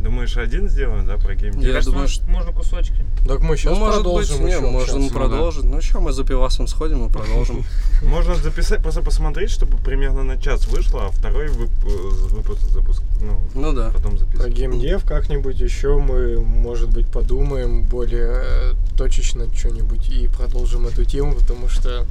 Думаешь, 0.05 0.37
один 0.37 0.69
сделаем, 0.69 1.07
да, 1.07 1.17
про 1.17 1.33
Я 1.33 1.39
геймдев? 1.39 1.63
Мне 1.63 1.67
кажется, 1.71 1.89
думаю, 1.89 2.03
может, 2.03 2.27
можно 2.27 2.51
кусочками. 2.51 3.05
Так 3.27 3.39
мы 3.39 3.57
сейчас 3.57 3.73
ну, 3.73 3.79
может 3.79 3.95
продолжим 3.95 4.43
быть, 4.43 4.53
не, 4.53 4.59
можем 4.59 5.09
продолжить. 5.09 5.63
Ну 5.63 5.81
что, 5.81 5.99
мы 5.99 6.11
за 6.13 6.23
пивасом 6.23 6.67
сходим 6.67 7.07
и 7.07 7.11
продолжим. 7.11 7.65
Можно 8.03 8.35
записать, 8.35 8.83
просто 8.83 9.01
посмотреть, 9.01 9.49
чтобы 9.49 9.77
примерно 9.77 10.21
на 10.21 10.39
час 10.39 10.67
вышло, 10.67 11.07
а 11.07 11.09
второй 11.09 11.47
э, 11.47 11.49
выпуск 11.49 12.61
запуск, 12.69 13.01
ну, 13.19 13.39
Ну 13.55 13.73
да. 13.73 13.89
потом 13.89 14.11
Про 14.11 14.19
записывать. 14.19 14.53
геймдев 14.53 15.03
как-нибудь 15.05 15.59
еще 15.59 15.97
мы, 15.97 16.39
может 16.39 16.91
быть, 16.91 17.07
подумаем 17.07 17.81
более 17.81 18.43
э, 18.43 18.73
точечно 18.95 19.47
что-нибудь 19.55 20.07
и 20.09 20.27
продолжим 20.27 20.85
эту 20.85 21.03
тему, 21.03 21.33
потому 21.33 21.67
что 21.67 22.05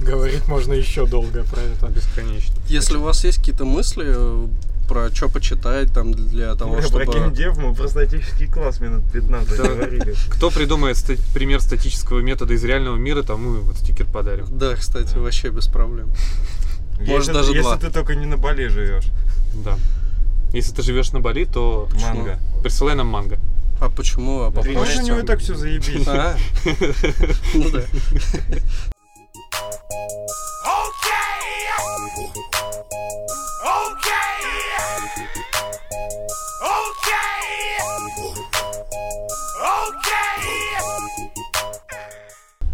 говорить 0.00 0.46
можно 0.48 0.72
еще 0.74 1.06
долго 1.06 1.44
про 1.44 1.60
это. 1.60 1.86
Бесконечно. 1.88 2.54
Если 2.68 2.96
у 2.96 3.02
вас 3.02 3.24
есть 3.24 3.38
какие-то 3.38 3.64
мысли 3.64 4.04
э, 4.06 4.46
про 4.88 5.14
что 5.14 5.28
почитать 5.28 5.92
там 5.92 6.12
для 6.14 6.54
того, 6.54 6.74
Про 6.76 6.82
чтобы... 6.82 7.04
геймдев 7.06 7.58
мы 7.58 7.74
про 7.74 7.88
статический 7.88 8.46
класс 8.46 8.80
минут 8.80 9.02
15 9.12 9.56
Да. 9.56 9.62
говорили. 9.64 10.14
Кто 10.30 10.50
придумает 10.50 10.96
пример 11.34 11.60
статического 11.60 12.20
метода 12.20 12.54
из 12.54 12.64
реального 12.64 12.96
мира, 12.96 13.22
тому 13.22 13.60
вот 13.60 13.76
стикер 13.78 14.06
подарим. 14.06 14.46
Да, 14.50 14.74
кстати, 14.76 15.14
вообще 15.16 15.50
без 15.50 15.66
проблем. 15.68 16.08
Может, 17.00 17.28
Если- 17.28 17.32
даже 17.32 17.48
Если 17.50 17.62
два. 17.62 17.76
ты 17.76 17.90
только 17.90 18.14
не 18.14 18.26
на 18.26 18.36
Бали 18.36 18.66
живешь. 18.68 19.04
Да. 19.64 19.78
Если 20.52 20.72
ты 20.74 20.82
живешь 20.82 21.12
на 21.12 21.20
Бали, 21.20 21.44
то 21.44 21.88
Манго. 22.02 22.38
присылай 22.62 22.94
нам 22.94 23.06
манго. 23.08 23.38
А 23.80 23.90
почему? 23.90 24.42
А 24.42 24.50
Может, 24.50 25.02
у 25.02 25.06
него 25.06 25.18
и 25.20 25.22
так 25.22 25.38
все 25.40 25.54
заебись. 25.54 26.08
А, 26.08 26.36
ну 27.54 27.70
да. 27.70 27.82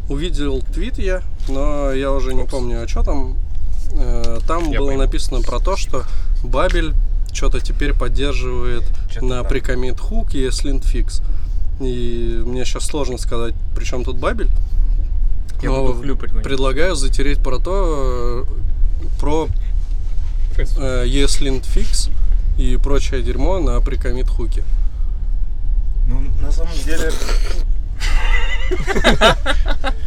Увидел 0.08 0.60
твит 0.60 0.98
я, 0.98 1.22
но 1.48 1.92
я 1.92 2.12
уже 2.12 2.34
не 2.34 2.44
помню, 2.44 2.82
а 2.82 2.88
что 2.88 3.02
там. 3.02 3.36
Э, 3.92 4.38
Там 4.46 4.70
Я 4.70 4.80
было 4.80 4.88
пойму. 4.88 5.02
написано 5.02 5.40
про 5.40 5.60
то, 5.60 5.76
что 5.76 6.04
Бабель 6.42 6.94
что-то 7.32 7.60
теперь 7.60 7.94
поддерживает 7.94 8.82
Чё-то 9.10 9.24
на 9.24 9.44
прикомит 9.44 9.98
хук 10.00 10.34
и 10.34 10.50
слинтфикс. 10.50 11.22
И 11.80 12.42
мне 12.44 12.64
сейчас 12.64 12.84
сложно 12.86 13.18
сказать, 13.18 13.54
при 13.74 13.84
чем 13.84 14.04
тут 14.04 14.16
Бабель. 14.18 14.50
Я 15.64 15.70
Но 15.70 15.86
буду 15.86 16.02
хлюпать. 16.02 16.32
них. 16.34 16.42
Предлагаю 16.42 16.94
затереть 16.94 17.42
про 17.42 17.58
то, 17.58 18.44
э, 18.46 19.18
про 19.18 19.48
э, 20.58 21.06
ESLint 21.06 21.62
Fix 21.62 22.10
и 22.58 22.76
прочее 22.76 23.22
дерьмо 23.22 23.58
на 23.60 23.80
прикомит 23.80 24.28
хуке. 24.28 24.62
Ну, 26.06 26.20
на 26.42 26.52
самом 26.52 26.74
деле, 26.84 27.10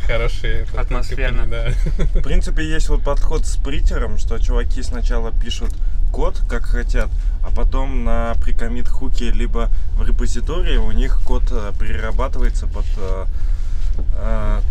Хорошие. 0.05 0.67
Атмосферно. 0.75 1.47
Да. 1.47 1.71
в 1.97 2.21
принципе, 2.21 2.69
есть 2.69 2.89
вот 2.89 3.03
подход 3.03 3.47
с 3.47 3.57
притером, 3.57 4.19
что 4.19 4.37
чуваки 4.37 4.83
сначала 4.83 5.31
пишут 5.31 5.71
код, 6.11 6.39
как 6.47 6.65
хотят, 6.65 7.09
а 7.43 7.49
потом 7.49 8.03
на 8.03 8.35
прикомит 8.43 8.87
хуке 8.87 9.31
либо 9.31 9.69
в 9.93 10.07
репозитории 10.07 10.77
у 10.77 10.91
них 10.91 11.19
код 11.25 11.43
э, 11.49 11.71
перерабатывается 11.79 12.67
под 12.67 12.85
э, 12.97 13.25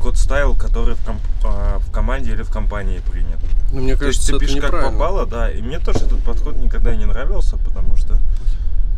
код 0.01 0.16
стайл, 0.16 0.55
который 0.55 0.95
в, 0.95 1.05
комп- 1.05 1.20
э, 1.45 1.79
в 1.81 1.91
команде 1.91 2.33
или 2.33 2.43
в 2.43 2.51
компании 2.51 3.01
принят. 3.11 3.39
Но 3.72 3.81
мне 3.81 3.97
То 3.97 4.07
есть 4.07 4.20
кажется, 4.20 4.33
ты 4.33 4.39
пишешь 4.39 4.61
как 4.61 4.93
попало, 4.93 5.27
да. 5.27 5.51
И 5.51 5.61
мне 5.62 5.79
тоже 5.79 6.01
этот 6.01 6.22
подход 6.22 6.57
никогда 6.57 6.95
не 6.95 7.05
нравился, 7.07 7.57
потому 7.57 7.97
что 7.97 8.18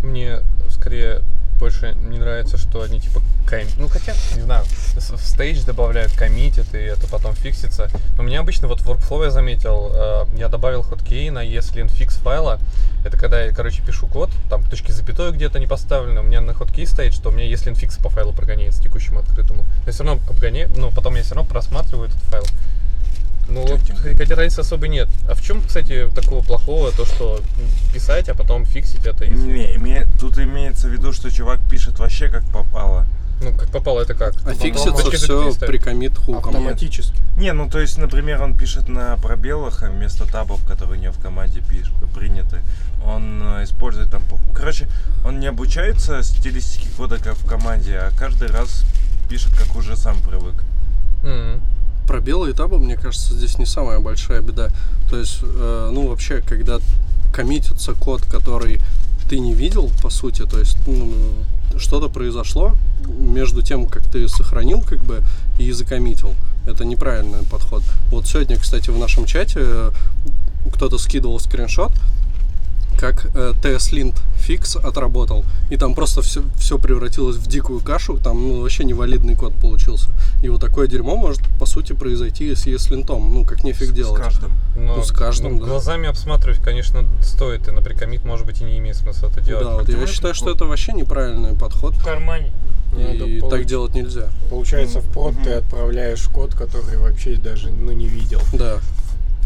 Мне 0.03 0.41
скорее 0.71 1.23
больше 1.59 1.95
не 2.03 2.19
нравится, 2.19 2.57
что 2.57 2.83
они 2.83 3.01
типа 3.01 3.21
ком... 3.49 3.61
Ну 3.79 3.89
хотя, 3.89 4.15
не 4.37 4.43
знаю, 4.43 4.65
с- 4.97 5.11
в 5.11 5.19
stage 5.19 5.65
добавляют, 5.65 6.13
коммитят, 6.13 6.75
и 6.75 6.79
это 6.79 7.07
потом 7.09 7.35
фиксится. 7.35 7.91
Но 8.17 8.23
мне 8.23 8.39
обычно 8.39 8.69
вот 8.69 8.81
в 8.81 8.89
workflow 8.91 9.25
я 9.25 9.31
заметил, 9.31 9.91
э, 9.93 10.25
я 10.39 10.49
добавил 10.49 10.83
hotkey 10.83 11.31
на 11.31 11.45
ESLint 11.45 11.89
fix 11.89 12.17
файла. 12.17 12.59
Это 13.05 13.17
когда 13.17 13.43
я, 13.45 13.53
короче, 13.53 13.83
пишу 13.83 14.07
код, 14.07 14.31
там 14.51 14.63
точки 14.65 14.91
запятой 14.93 15.33
где-то 15.33 15.59
не 15.59 15.67
поставлены, 15.67 16.21
у 16.21 16.25
меня 16.25 16.41
на 16.41 16.55
hotkey 16.55 16.87
стоит, 16.87 17.15
что 17.15 17.31
у 17.31 17.33
меня 17.33 17.51
ESLint 17.53 17.75
fix 17.77 17.97
по 17.99 18.09
файлу 18.11 18.33
прогоняется 18.33 18.83
текущему 18.83 19.21
открытому. 19.21 19.65
Но 19.87 19.93
все 19.93 20.05
равно 20.05 20.23
обгоняю, 20.29 20.71
но 20.77 20.91
потом 20.91 21.15
я 21.17 21.23
все 21.23 21.35
равно 21.35 21.49
просматриваю 21.49 22.09
этот 22.09 22.21
файл. 22.23 22.45
Ну, 23.49 23.67
вот, 23.67 23.81
хотя 24.19 24.35
разницы 24.35 24.61
особо 24.61 24.89
нет. 24.89 25.09
А 25.29 25.35
в 25.35 25.43
чем, 25.43 25.63
кстати, 25.63 26.09
такого 26.15 26.43
плохого, 26.43 26.93
то, 26.93 27.07
что 27.07 27.41
писать, 27.95 28.29
а 28.29 28.35
потом 28.35 28.67
фиксить 28.67 29.07
это, 29.07 29.25
если... 29.25 29.37
Не, 29.47 29.75
име- 29.77 30.07
тут 30.21 30.39
имеется 30.39 30.89
в 30.89 30.91
виду, 30.91 31.13
что 31.13 31.31
чувак 31.31 31.59
пишет 31.71 31.99
вообще 31.99 32.29
как 32.29 32.45
попало. 32.51 33.07
Ну, 33.41 33.53
как 33.55 33.71
попало, 33.71 34.01
это 34.01 34.15
как? 34.15 34.35
А 34.45 34.53
фиксится 34.55 35.11
все 35.13 35.55
при 35.67 35.79
коммит 35.79 36.17
хуком. 36.19 36.57
Автоматически. 36.57 37.17
Не, 37.37 37.53
ну 37.53 37.71
то 37.71 37.79
есть, 37.79 37.97
например, 37.97 38.43
он 38.43 38.55
пишет 38.57 38.89
на 38.89 39.17
пробелах 39.17 39.83
а 39.85 39.91
вместо 39.91 40.27
табов, 40.31 40.63
которые 40.67 40.99
у 40.99 41.03
него 41.03 41.13
в 41.13 41.21
команде 41.21 41.61
пиш- 41.61 41.93
приняты. 42.15 42.59
Он 43.05 43.41
э, 43.61 43.65
использует 43.65 44.11
там... 44.11 44.23
по- 44.25 44.39
Короче, 44.53 44.89
он 45.25 45.39
не 45.39 45.47
обучается 45.47 46.23
стилистике 46.25 46.89
кода 46.97 47.19
как 47.19 47.37
в 47.37 47.47
команде, 47.47 47.97
а 47.97 48.11
каждый 48.19 48.49
раз 48.49 48.85
пишет, 49.29 49.53
как 49.57 49.77
уже 49.77 49.97
сам 49.97 50.19
привык. 50.21 50.57
М. 51.23 51.63
Пробелы 52.09 52.53
табы, 52.55 52.79
мне 52.79 52.97
кажется, 52.97 53.35
здесь 53.35 53.59
не 53.59 53.67
самая 53.67 54.01
большая 54.01 54.41
беда. 54.41 54.71
То 55.11 55.19
есть, 55.19 55.41
э, 55.43 55.91
ну, 55.93 56.09
вообще, 56.09 56.41
когда 56.41 56.79
коммитится 57.33 57.93
код, 57.93 58.23
который 58.23 58.81
ты 59.29 59.39
не 59.39 59.53
видел, 59.53 59.91
по 60.03 60.09
сути, 60.09 60.47
то 60.47 60.59
есть, 60.59 60.79
ну, 60.87 61.13
что-то 61.77 62.09
произошло 62.09 62.75
между 63.07 63.61
тем, 63.63 63.87
как 63.87 64.05
ты 64.05 64.27
сохранил, 64.27 64.81
как 64.81 65.05
бы, 65.05 65.23
и 65.59 65.71
закоммитил. 65.71 66.33
Это 66.67 66.87
неправильный 66.87 67.45
подход. 67.45 67.83
Вот 68.11 68.27
сегодня, 68.27 68.57
кстати, 68.57 68.89
в 68.89 68.99
нашем 68.99 69.27
чате 69.27 69.61
э, 69.63 69.91
кто-то 70.73 70.97
скидывал 70.97 71.39
скриншот, 71.39 71.93
как 72.99 73.27
э, 73.35 73.53
TS-Lint 73.63 74.17
отработал, 74.83 75.45
и 75.71 75.77
там 75.77 75.95
просто 75.95 76.23
все, 76.23 76.43
все 76.57 76.79
превратилось 76.79 77.37
в 77.37 77.47
дикую 77.47 77.81
кашу, 77.81 78.17
там 78.17 78.43
ну, 78.49 78.63
вообще 78.63 78.85
невалидный 78.85 79.37
код 79.37 79.55
получился. 79.55 80.09
И 80.43 80.49
вот 80.49 80.61
такое 80.61 80.87
дерьмо 80.87 81.17
может, 81.17 81.41
по 81.59 81.67
сути, 81.67 81.95
произойти 81.95 82.55
с 82.55 82.67
ESLint, 82.67 83.07
ну, 83.09 83.45
как 83.45 83.65
нефиг 83.65 83.89
С 83.89 83.93
делать. 83.93 84.23
каждым. 84.23 84.53
Но, 84.77 84.97
Ну, 84.97 85.03
с 85.03 85.11
каждым, 85.11 85.55
ну, 85.57 85.61
да. 85.63 85.67
Глазами 85.67 86.09
обсматривать, 86.09 86.61
конечно, 86.61 87.05
стоит, 87.23 87.67
и 87.67 87.73
на 87.73 87.83
прикомит, 87.83 88.25
может 88.25 88.47
быть, 88.47 88.61
и 88.61 88.65
не 88.65 88.79
имеет 88.79 88.97
смысла 88.97 89.29
это 89.29 89.41
делать. 89.41 89.65
Да, 89.65 89.75
вот 89.79 89.89
я 89.89 90.07
считаю, 90.07 90.35
что 90.35 90.51
это 90.51 90.65
вообще 90.65 90.93
неправильный 90.93 91.55
подход, 91.57 91.95
В 91.95 92.05
кармане. 92.05 92.53
Надо 92.93 93.25
и 93.27 93.41
получ- 93.41 93.51
так 93.51 93.65
делать 93.67 93.95
нельзя. 93.95 94.29
Получается, 94.49 95.01
в 95.01 95.09
прод 95.13 95.35
Мгм. 95.35 95.45
ты 95.45 95.51
отправляешь 95.55 96.23
код, 96.29 96.55
который 96.55 96.97
вообще 96.99 97.35
даже 97.37 97.71
ну, 97.71 97.93
не 97.93 98.07
видел. 98.07 98.41
Да, 98.53 98.79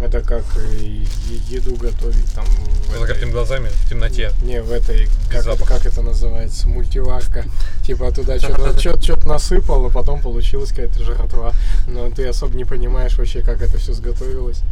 Это 0.03 0.21
как 0.21 0.45
е- 0.81 1.07
еду 1.49 1.77
готовить 1.77 2.33
там 2.35 2.45
За 2.91 2.97
этой- 2.97 3.15
какими 3.15 3.31
глазами 3.31 3.69
в 3.69 3.89
темноте. 3.89 4.33
Не, 4.43 4.61
в 4.61 4.73
этой, 4.73 5.09
как 5.31 5.47
это, 5.47 5.65
как 5.65 5.87
это 5.87 6.03
называется, 6.03 6.69
мультиварка. 6.69 7.45
Типа 7.87 8.11
туда 8.11 8.39
что-то 8.39 9.29
насыпал, 9.29 9.87
а 9.87 9.91
потом 9.91 10.21
получилась 10.21 10.71
какая-то 10.71 11.05
жратва. 11.05 11.55
Но 11.87 12.11
ты 12.11 12.27
особо 12.27 12.57
не 12.57 12.65
понимаешь 12.65 13.17
вообще, 13.17 13.43
как 13.43 13.63
это 13.63 13.79
все 13.79 13.93
сготовилось. 13.93 14.63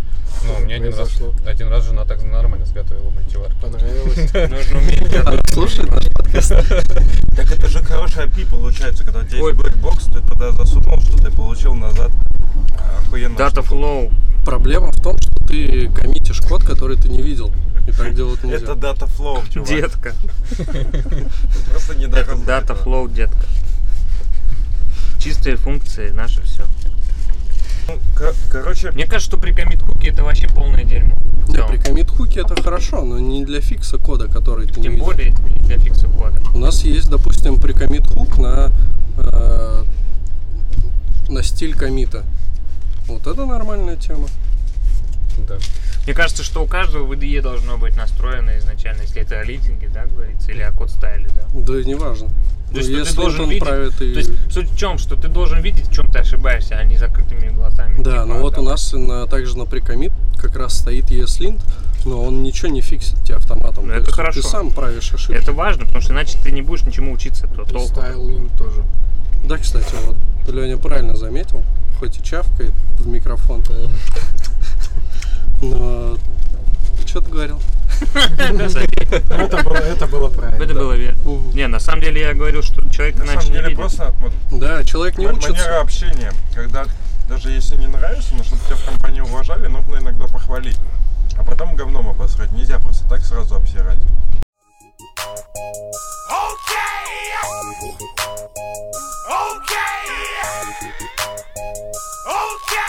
Ну, 0.43 0.53
Что 0.55 0.65
мне 0.65 0.75
один 0.77 0.95
раз, 0.95 1.11
один 1.47 1.69
раз 1.69 1.85
жена 1.85 2.05
так 2.05 2.23
нормально 2.23 2.67
сготовила 2.67 3.11
мультивар. 3.11 3.53
Понравилось. 3.61 4.33
Нужно 4.51 4.79
уметь 4.79 5.11
готовить. 5.11 5.51
слушай 5.53 5.85
наш 5.87 6.07
подкаст. 6.09 6.53
Так 7.37 7.53
это 7.53 7.69
же 7.69 7.79
хороший 7.79 8.27
API 8.27 8.47
получается, 8.49 9.05
когда 9.05 9.21
у 9.21 9.25
тебя 9.25 9.43
Ой. 9.43 9.53
есть 9.53 9.65
blackbox, 9.65 10.13
ты 10.13 10.21
туда 10.29 10.53
засунул, 10.53 11.01
что 11.01 11.17
ты 11.19 11.31
получил 11.31 11.75
назад 11.75 12.11
охуенно. 13.07 13.37
Data 13.37 13.67
flow. 13.67 14.13
Проблема 14.45 14.91
в 14.93 15.01
том, 15.01 15.17
что 15.19 15.31
ты 15.47 15.91
коммитишь 15.91 16.41
код, 16.41 16.65
который 16.65 16.97
ты 16.97 17.09
не 17.09 17.23
видел. 17.23 17.53
И 17.87 17.93
так 17.93 18.15
делать 18.15 18.43
нельзя. 18.45 18.65
Это 18.65 18.73
data 18.73 19.09
flow, 19.09 19.43
чувак. 19.53 19.69
Детка. 19.69 20.15
Просто 21.71 21.95
не 21.97 22.07
Это 22.07 22.33
Data 22.33 22.83
flow, 22.83 23.13
детка. 23.13 23.47
Чистые 25.19 25.57
функции, 25.57 26.11
наше 26.11 26.43
все. 26.43 26.65
Ну, 27.89 27.99
ко- 28.15 28.35
Короче, 28.51 28.91
Мне 28.93 29.05
кажется, 29.07 29.31
что 29.31 29.37
при 29.39 29.53
комит 29.53 29.83
хуке 29.83 30.11
это 30.11 30.23
вообще 30.25 30.49
полное 30.49 30.85
дерьмо. 30.85 31.15
Не, 31.49 31.55
целом. 31.55 31.69
при 31.71 31.79
коммит 31.79 32.11
хуке 32.11 32.41
это 32.41 32.61
хорошо, 32.61 33.05
но 33.05 33.19
не 33.19 33.45
для 33.45 33.61
фикса 33.61 33.99
кода, 33.99 34.29
который 34.29 34.67
ты 34.67 34.79
не 34.81 34.85
Тем 34.85 34.93
видел. 34.93 35.07
более 35.07 35.33
для 35.33 35.79
фикса 35.79 36.07
кода. 36.09 36.41
У 36.55 36.59
нас 36.59 36.83
есть, 36.85 37.09
допустим, 37.11 37.57
при 37.61 37.73
коммит 37.73 38.07
хук 38.07 38.39
на, 38.39 38.71
э, 39.19 39.85
на 41.29 41.43
стиль 41.43 41.75
комита. 41.75 42.25
Вот 43.09 43.27
это 43.27 43.45
нормальная 43.47 43.97
тема. 43.97 44.29
Да. 45.49 45.57
Мне 46.05 46.15
кажется, 46.15 46.43
что 46.43 46.63
у 46.63 46.67
каждого 46.67 47.05
в 47.05 47.13
IDE 47.13 47.41
должно 47.43 47.77
быть 47.79 47.97
настроено 47.97 48.57
изначально, 48.59 49.03
если 49.03 49.23
это 49.23 49.41
о 49.41 49.45
литинге, 49.45 49.89
да, 49.93 50.07
говорится, 50.07 50.51
или 50.53 50.61
о 50.63 50.71
код 50.77 50.91
стайле, 50.91 51.29
да. 51.35 51.61
Да 51.61 51.73
неважно. 51.85 52.29
То 52.71 52.77
есть, 52.79 52.89
что 52.89 52.97
ты 52.99 53.03
если 53.03 53.17
должен 53.17 53.41
он 53.43 53.51
видеть- 53.51 53.65
правит 53.65 54.01
и... 54.01 54.13
То 54.13 54.19
есть 54.19 54.53
суть 54.53 54.71
в 54.71 54.77
чем, 54.77 54.99
что 54.99 55.17
ты 55.17 55.29
должен 55.29 55.61
видеть, 55.61 55.89
в 55.89 55.93
чем 55.93 56.07
ты 56.07 56.21
ошибаешься, 56.21 56.77
а 56.77 56.85
не 56.85 56.97
закрытыми 56.97 57.49
глазами. 57.49 57.97
Да, 58.03 58.13
Типа, 58.13 58.25
ну 58.27 58.41
вот 58.41 58.59
у 58.59 58.63
да. 58.63 58.71
нас 58.71 58.93
на, 58.93 59.27
также 59.27 59.59
на 59.59 59.67
прикомит 59.67 60.13
как 60.37 60.57
раз 60.57 60.75
стоит 60.79 61.11
ESLint, 61.11 61.61
но 62.05 62.23
он 62.23 62.43
ничего 62.43 62.69
не 62.69 62.81
фиксит 62.81 63.23
тебе 63.25 63.37
автоматом. 63.37 63.87
Ну, 63.87 63.93
То 63.93 63.99
это 63.99 64.07
есть 64.07 64.17
хорошо. 64.17 64.41
Ты 64.43 64.49
сам 64.49 64.71
правишь 64.71 65.13
ошибки. 65.13 65.37
Это 65.37 65.53
важно, 65.53 65.85
потому 65.85 66.01
что 66.01 66.13
иначе 66.13 66.39
ты 66.43 66.53
не 66.53 66.63
будешь 66.63 66.83
ничему 66.83 67.13
учиться, 67.13 67.47
то 67.49 67.63
линк 67.63 68.57
тоже. 68.57 68.85
Да, 69.45 69.57
кстати, 69.59 69.95
вот 70.07 70.17
Леня 70.49 70.77
правильно 70.77 71.17
заметил, 71.17 71.63
хоть 71.99 72.19
и 72.19 72.23
чавкает 72.23 72.73
в 72.99 73.07
микрофон. 73.07 73.63
Но 75.63 76.17
что 77.11 77.21
ты 77.21 77.31
говорил? 77.31 77.61
Это 78.15 79.63
было, 79.65 79.77
это 79.77 80.07
было 80.07 80.29
правильно. 80.29 80.63
Это 80.63 80.75
было 80.75 80.93
верно. 80.93 81.19
Не, 81.55 81.67
на 81.67 81.81
самом 81.81 82.03
деле 82.03 82.21
я 82.21 82.35
говорил, 82.35 82.63
что 82.63 82.89
человек 82.89 83.17
на 83.17 83.27
самом 83.27 83.53
деле 83.53 83.75
просто 83.75 84.15
Да, 84.53 84.85
человек 84.85 85.19
не 85.19 85.27
учится. 85.27 85.51
манера 85.51 85.81
общения, 85.81 86.33
когда 86.55 86.85
даже 87.29 87.51
если 87.51 87.77
не 87.77 87.89
нравится, 87.89 88.35
но 88.37 88.45
чтобы 88.45 88.63
тебя 88.65 88.77
в 88.77 88.85
компании 88.85 89.21
уважали, 89.21 89.67
нужно 89.67 89.97
иногда 89.97 90.27
похвалить. 90.29 90.79
А 91.37 91.43
потом 91.43 91.75
говном 91.75 92.09
обосрать. 92.09 92.53
Нельзя 92.53 92.79
просто 92.79 93.09
так 93.09 93.23
сразу 93.23 93.57
обсирать. 93.57 93.99
Я 102.73 102.77
как 102.77 102.80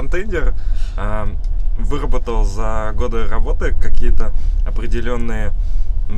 фронтендер 0.00 0.54
а, 0.96 1.28
выработал 1.78 2.44
за 2.44 2.92
годы 2.94 3.26
работы 3.26 3.74
какие-то 3.74 4.32
определенные 4.66 5.52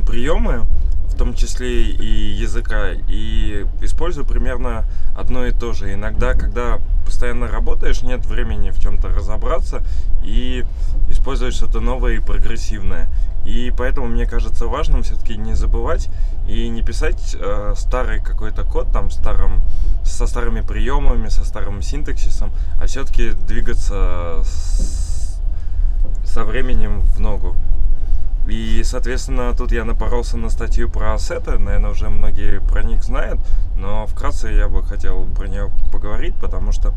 приемы, 0.07 0.65
в 1.09 1.17
том 1.17 1.35
числе 1.35 1.83
и 1.91 2.31
языка, 2.31 2.91
и 3.07 3.65
использую 3.81 4.25
примерно 4.25 4.85
одно 5.15 5.45
и 5.45 5.51
то 5.51 5.73
же. 5.73 5.93
Иногда, 5.93 6.33
когда 6.33 6.79
постоянно 7.05 7.47
работаешь, 7.47 8.01
нет 8.01 8.25
времени 8.25 8.71
в 8.71 8.79
чем-то 8.79 9.09
разобраться 9.09 9.83
и 10.23 10.63
использовать 11.09 11.53
что-то 11.53 11.81
новое 11.81 12.13
и 12.13 12.19
прогрессивное. 12.19 13.09
И 13.45 13.73
поэтому 13.77 14.07
мне 14.07 14.25
кажется 14.25 14.67
важным 14.67 15.03
все-таки 15.03 15.35
не 15.37 15.53
забывать 15.53 16.09
и 16.47 16.69
не 16.69 16.81
писать 16.81 17.35
э, 17.39 17.73
старый 17.75 18.21
какой-то 18.21 18.63
код 18.63 18.91
там 18.91 19.11
старым, 19.11 19.61
со 20.03 20.27
старыми 20.27 20.61
приемами, 20.61 21.27
со 21.29 21.43
старым 21.45 21.81
синтаксисом, 21.81 22.51
а 22.81 22.85
все-таки 22.85 23.31
двигаться 23.31 24.41
с- 24.43 25.39
со 26.25 26.43
временем 26.45 27.01
в 27.01 27.19
ногу. 27.19 27.55
И, 28.47 28.81
соответственно, 28.83 29.53
тут 29.55 29.71
я 29.71 29.85
напоролся 29.85 30.37
на 30.37 30.49
статью 30.49 30.89
про 30.89 31.13
ассеты. 31.13 31.57
Наверное, 31.57 31.91
уже 31.91 32.09
многие 32.09 32.59
про 32.59 32.83
них 32.83 33.03
знают. 33.03 33.39
Но 33.77 34.05
вкратце 34.05 34.49
я 34.49 34.67
бы 34.67 34.83
хотел 34.83 35.25
про 35.25 35.47
нее 35.47 35.69
поговорить, 35.91 36.35
потому 36.35 36.71
что 36.73 36.93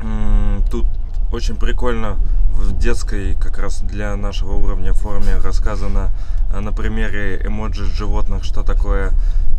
м, 0.00 0.62
тут 0.70 0.86
очень 1.34 1.56
прикольно 1.56 2.16
в 2.52 2.78
детской, 2.78 3.34
как 3.34 3.58
раз 3.58 3.80
для 3.80 4.14
нашего 4.16 4.52
уровня 4.52 4.92
форме 4.92 5.36
рассказано 5.38 6.10
а, 6.52 6.60
на 6.60 6.72
примере 6.72 7.44
эмоджи 7.44 7.84
животных, 7.84 8.44
что 8.44 8.62
такое 8.62 9.12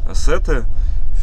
ассеты. 0.09 0.63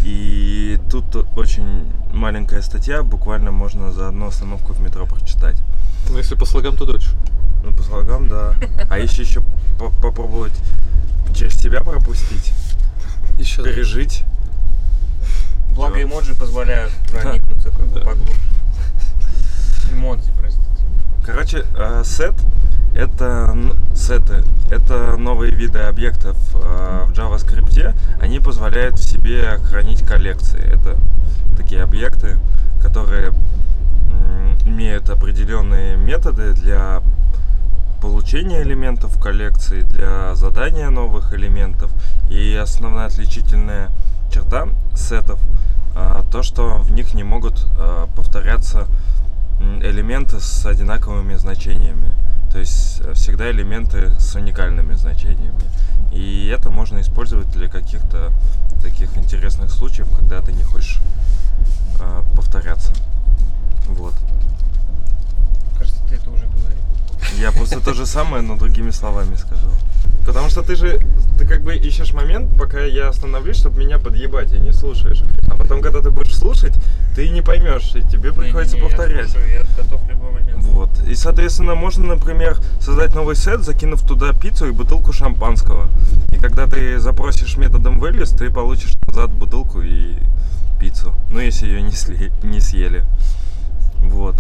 И 0.05 0.78
тут 0.90 1.16
очень 1.36 1.90
маленькая 2.12 2.61
статья, 2.62 3.03
буквально 3.03 3.50
можно 3.50 3.92
за 3.92 4.09
одну 4.09 4.26
остановку 4.26 4.72
в 4.72 4.80
метро 4.80 5.07
прочитать. 5.07 5.57
Ну, 6.11 6.18
если 6.18 6.34
по 6.34 6.44
слогам, 6.44 6.76
то 6.76 6.84
дольше. 6.84 7.16
Ну, 7.64 7.72
по 7.72 7.82
слогам, 7.82 8.28
да. 8.28 8.55
А 8.90 8.98
если 8.98 9.22
еще 9.22 9.42
по- 9.78 9.90
попробовать 10.03 10.55
через 11.34 11.55
себя 11.55 11.82
пропустить, 11.82 12.53
Еще 13.38 13.62
пережить. 13.62 14.24
Благо 15.70 16.03
эмоджи 16.03 16.34
позволяют 16.34 16.92
проникнуться 17.11 17.70
как 17.76 17.86
бы 17.86 18.00
поглубже. 18.00 18.34
Эмодзи, 19.91 20.33
простите. 20.39 20.62
Короче, 21.24 21.64
э, 21.76 22.03
сет 22.05 22.35
Это 22.95 23.57
сеты, 23.95 24.43
это 24.70 25.16
новые 25.16 25.53
виды 25.53 25.78
объектов 25.78 26.37
э, 26.55 27.05
в 27.07 27.12
JavaScript. 27.12 27.95
Они 28.20 28.39
позволяют 28.39 28.99
в 28.99 29.05
себе 29.05 29.59
хранить 29.64 30.05
коллекции. 30.05 30.61
Это 30.61 30.99
такие 31.57 31.83
объекты, 31.83 32.37
которые 32.83 33.33
имеют 34.66 35.09
определенные 35.09 35.97
методы 35.97 36.53
для 36.53 37.03
получения 38.01 38.62
элементов 38.62 39.18
коллекции, 39.20 39.83
для 39.83 40.35
задания 40.35 40.91
новых 40.91 41.33
элементов. 41.33 41.91
И 42.28 42.55
основная 42.55 43.07
отличительная 43.07 43.91
черта 44.30 44.68
сетов 44.95 45.41
а, 45.95 46.24
то, 46.30 46.43
что 46.43 46.78
в 46.78 46.91
них 46.93 47.14
не 47.14 47.22
могут 47.22 47.66
повторяться 48.16 48.87
элементы 49.61 50.40
с 50.40 50.66
одинаковыми 50.66 51.34
значениями. 51.34 52.12
То 52.53 52.59
есть 52.59 53.00
э, 53.00 53.14
всегда 53.14 53.50
элементы 53.50 54.11
с 54.20 54.34
уникальными 54.34 54.94
значениями. 54.94 55.62
И 56.12 56.48
это 56.48 56.70
можно 56.70 57.00
использовать 57.00 57.50
для 57.50 57.68
каких-то 57.68 58.30
таких 58.82 59.16
интересных 59.16 59.70
случаев, 59.70 60.09
когда 60.14 60.42
ты 60.42 60.53
не 60.53 60.62
хочешь 60.62 61.00
а, 62.00 62.24
повторяться. 62.36 62.92
Вот. 63.86 64.14
Кажется, 65.78 66.00
ты 66.09 66.16
это 66.16 66.30
уже 66.30 66.46
говорил. 66.46 66.82
Я 67.38 67.52
просто 67.52 67.80
то 67.80 67.94
же 67.94 68.06
самое, 68.06 68.42
но 68.42 68.56
другими 68.56 68.90
словами 68.90 69.34
скажу. 69.36 69.66
Потому 70.24 70.48
что 70.48 70.62
ты 70.62 70.76
же, 70.76 71.00
ты 71.36 71.46
как 71.46 71.62
бы 71.62 71.74
ищешь 71.76 72.12
момент, 72.12 72.56
пока 72.56 72.80
я 72.80 73.08
остановлюсь, 73.08 73.56
чтобы 73.56 73.80
меня 73.80 73.98
подъебать, 73.98 74.52
и 74.52 74.58
не 74.58 74.72
слушаешь. 74.72 75.22
А 75.48 75.56
потом, 75.56 75.82
когда 75.82 76.00
ты 76.00 76.10
будешь 76.10 76.36
слушать, 76.36 76.74
ты 77.16 77.28
не 77.28 77.42
поймешь, 77.42 77.94
и 77.94 78.02
тебе 78.02 78.32
приходится 78.32 78.76
Не-не-не, 78.76 78.88
повторять. 78.96 79.26
Я, 79.26 79.28
слушаю, 79.28 79.52
я 79.52 79.82
готов 79.82 80.02
в 80.02 80.08
любой 80.08 80.30
момент. 80.30 80.64
Вот. 80.64 80.90
И, 81.08 81.14
соответственно, 81.16 81.74
можно, 81.74 82.06
например, 82.14 82.58
создать 82.80 83.14
новый 83.14 83.34
сет, 83.34 83.62
закинув 83.64 84.06
туда 84.06 84.32
пиццу 84.32 84.68
и 84.68 84.70
бутылку 84.70 85.12
шампанского. 85.12 85.88
И 86.30 86.36
когда 86.36 86.66
ты 86.66 86.98
запросишь 87.00 87.56
методом 87.56 88.02
values, 88.02 88.36
ты 88.36 88.48
получишь 88.50 88.94
назад 89.06 89.32
бутылку 89.32 89.82
и 89.82 90.18
пиццу. 90.78 91.14
Ну, 91.30 91.40
если 91.40 91.66
ее 91.66 91.82
не, 91.82 91.90
сли- 91.90 92.32
не 92.44 92.60
съели. 92.60 93.04
Вот. 93.98 94.36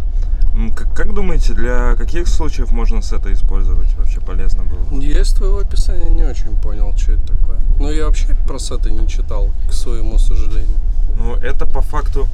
Как, 0.76 0.94
как 0.94 1.14
думаете, 1.14 1.54
для 1.54 1.94
каких 1.96 2.28
случаев 2.28 2.70
можно 2.72 3.00
сеты 3.02 3.32
использовать? 3.32 3.92
Вообще 3.96 4.20
полезно 4.20 4.64
было? 4.64 4.80
бы? 4.80 5.02
Я 5.04 5.20
из 5.22 5.32
твоего 5.32 5.58
описания 5.58 6.10
не 6.10 6.24
очень 6.24 6.54
понял, 6.56 6.92
что 6.96 7.12
это 7.12 7.26
такое. 7.28 7.58
Но 7.80 7.90
я 7.90 8.04
вообще 8.06 8.34
про 8.46 8.58
сеты 8.58 8.90
не 8.90 9.08
читал, 9.08 9.50
к 9.68 9.72
своему 9.72 10.18
сожалению. 10.18 10.76
Ну, 11.18 11.34
это 11.36 11.66
по 11.66 11.80
факту 11.80 12.26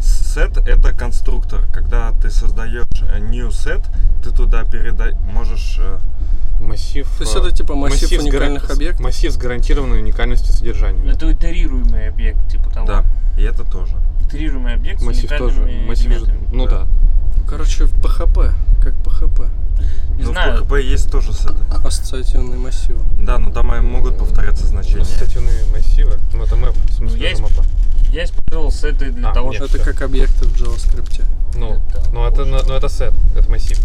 сет 0.00 0.56
это 0.66 0.92
конструктор. 0.94 1.60
Когда 1.72 2.12
ты 2.12 2.30
создаешь 2.30 2.86
э, 3.02 3.18
new 3.18 3.48
set, 3.48 3.82
ты 4.22 4.30
туда 4.30 4.64
передай 4.64 5.14
можешь 5.32 5.76
э, 5.78 5.98
Массив. 6.60 7.06
То 7.18 7.24
есть 7.24 7.36
э, 7.36 7.38
это 7.40 7.50
типа 7.50 7.74
массив 7.74 8.08
с 8.08 8.12
гара- 8.12 8.22
уникальных 8.22 8.64
с- 8.66 8.70
объектов? 8.70 9.00
Массив 9.04 9.30
с 9.32 9.36
гарантированной 9.36 9.98
уникальностью 10.00 10.54
содержания. 10.54 11.10
Это 11.10 11.30
итерируемый 11.30 12.08
объект, 12.08 12.38
типа 12.50 12.70
того. 12.70 12.86
Да, 12.86 13.04
и 13.36 13.42
это 13.42 13.64
тоже. 13.64 13.96
Итерируемый 14.26 14.74
объект 14.74 15.02
Массив 15.02 15.30
с 15.30 15.36
тоже. 15.36 15.60
уникальными 15.60 15.86
Массив 15.88 16.04
же- 16.12 16.18
элементами. 16.24 16.48
Ну 16.52 16.64
Да. 16.66 16.70
да. 16.70 16.86
Короче, 17.48 17.84
в 17.84 17.94
PHP, 18.00 18.52
как 18.82 18.94
PHP. 19.04 19.48
Не 20.18 20.24
Но 20.24 20.32
знаю, 20.32 20.64
в 20.64 20.72
PHP 20.72 20.82
есть 20.82 21.10
тоже 21.10 21.32
сеты. 21.32 21.54
Ассоциативные 21.84 22.58
массивы. 22.58 23.00
Да, 23.20 23.38
но 23.38 23.50
там 23.50 23.66
могут 23.86 24.18
повторяться 24.18 24.66
значения. 24.66 25.02
Ассоциативные 25.02 25.64
массивы. 25.72 26.18
Ну 26.32 26.42
это 26.44 26.56
мэп, 26.56 26.74
в 26.88 26.92
смысле 26.92 27.18
Ну, 27.18 27.36
исп- 27.38 27.42
мапа. 27.42 27.64
я 28.12 28.24
использовал 28.24 28.70
сеты 28.72 29.10
для 29.10 29.30
А, 29.30 29.34
того, 29.34 29.52
нет. 29.52 29.62
чтобы... 29.62 29.78
Это 29.78 29.84
как 29.92 30.02
объекты 30.02 30.46
в 30.46 30.60
JavaScript. 30.60 31.24
Ну, 31.56 31.74
Это 31.90 32.02
ну 32.12 32.26
это, 32.26 32.44
ну, 32.44 32.58
ну, 32.66 32.74
это 32.74 32.88
сет, 32.88 33.12
это 33.36 33.50
массив. 33.50 33.78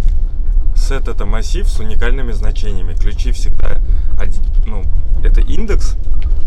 Сет 0.76 1.08
это 1.08 1.26
массив 1.26 1.68
с 1.70 1.80
уникальными 1.80 2.32
значениями. 2.32 2.94
Ключи 2.96 3.32
всегда 3.34 3.80
один, 4.20 4.42
ну, 4.66 4.84
это 5.24 5.42
индекс, 5.42 5.96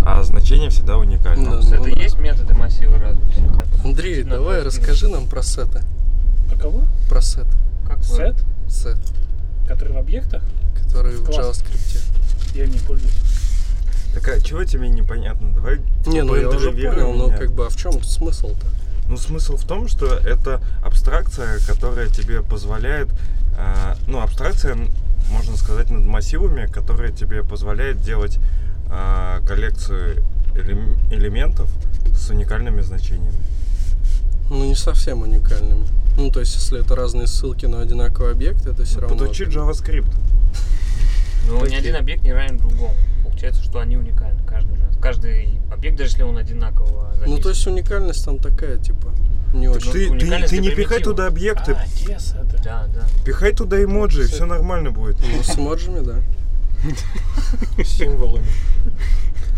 а 0.05 0.23
значение 0.25 0.71
всегда 0.71 0.97
уникально. 0.97 1.61
Да. 1.63 1.67
Это 1.77 1.77
Ну 1.89 1.95
да. 1.95 2.03
есть 2.03 2.19
методы 2.19 2.55
массива 2.55 2.99
разве? 2.99 3.23
Андрей, 3.85 4.23
давай 4.25 4.63
расскажи 4.63 5.09
нам 5.09 5.27
про 5.29 5.43
сеты. 5.43 5.83
Про 6.49 6.57
кого? 6.57 6.85
Про 7.09 7.21
сеты. 7.23 7.49
Как 7.87 8.03
Сет, 8.05 8.37
Сет, 8.69 8.99
который 9.69 9.93
в 9.95 9.99
объектах, 9.99 10.43
которые 10.89 11.17
в 11.19 11.25
Класс. 11.25 11.63
JavaScript. 11.63 12.03
я 12.55 12.65
им 12.65 12.71
не 12.73 12.79
пользуюсь. 12.79 13.13
Так 14.15 14.29
а 14.29 14.41
чего 14.41 14.65
тебе 14.65 14.89
непонятно? 14.89 15.53
Давай 15.55 15.81
Не, 16.07 16.23
ну 16.23 16.37
я 16.37 16.49
уже 16.49 16.71
понял, 16.71 17.13
но 17.15 17.27
меня. 17.27 17.37
как 17.37 17.53
бы, 17.53 17.67
а 17.67 17.69
в 17.69 17.77
чем 17.77 18.03
смысл-то? 18.03 18.67
Ну, 19.09 19.17
смысл 19.19 19.57
в 19.57 19.65
том, 19.65 19.87
что 19.89 20.07
это 20.07 20.63
абстракция, 20.83 21.59
которая 21.67 22.09
тебе 22.09 22.41
позволяет... 22.41 23.09
э, 23.59 23.95
ну, 24.07 24.21
абстракция, 24.21 24.79
можно 25.31 25.57
сказать, 25.59 25.91
над 25.91 26.05
массивами, 26.07 26.67
которая 26.67 27.11
тебе 27.13 27.43
позволяет 27.43 28.01
делать 28.01 28.39
э, 28.91 29.41
коллекцию 29.47 30.23
элем- 30.55 30.97
элементов 31.11 31.69
с 32.15 32.31
уникальными 32.31 32.81
значениями. 32.81 33.35
Ну, 34.55 34.65
не 34.65 34.77
совсем 34.77 35.23
уникальными. 35.23 35.85
Ну, 36.17 36.31
то 36.31 36.39
есть, 36.39 36.55
если 36.55 36.81
это 36.81 36.95
разные 36.95 37.27
ссылки 37.27 37.67
на 37.67 37.81
одинаковый 37.81 38.31
объект, 38.31 38.65
это 38.67 38.85
все 38.85 39.01
равно... 39.01 39.17
Подучи 39.19 39.43
JavaScript. 39.45 40.15
Ну, 41.49 41.67
ни 41.67 41.75
один 41.75 41.97
объект 41.97 42.23
не 42.23 42.33
равен 42.33 42.59
другому. 42.59 42.95
Получается, 43.25 43.65
что 43.65 43.81
они 43.81 43.97
уникальны 43.97 44.41
каждый 44.47 44.79
раз. 44.79 44.97
Каждый 45.03 45.59
объект, 45.73 45.99
даже 45.99 46.11
если 46.11 46.23
он 46.23 46.37
одинаково 46.39 47.13
Ну, 47.27 47.37
то 47.39 47.43
записан. 47.43 47.49
есть, 47.51 47.67
уникальность 47.67 48.25
там 48.25 48.39
такая, 48.39 48.77
типа, 48.79 49.13
не 49.53 49.67
очень. 49.69 49.91
Ты, 49.91 50.19
ты, 50.19 50.47
ты 50.49 50.59
не 50.59 50.71
пихай 50.71 51.03
туда 51.03 51.27
объекты, 51.27 51.73
А, 51.73 51.85
те 51.89 52.19
сеты. 52.21 52.61
Да, 52.63 52.87
да. 52.95 53.09
пихай 53.25 53.53
туда 53.53 53.83
эмоджи, 53.83 54.23
и 54.23 54.27
Всё. 54.27 54.37
все 54.37 54.47
нормально 54.47 54.93
будет. 54.93 55.17
Ну, 55.21 55.43
с 55.43 55.59
эмоджами, 55.59 55.99
да. 56.05 56.21
Символами. 57.85 58.47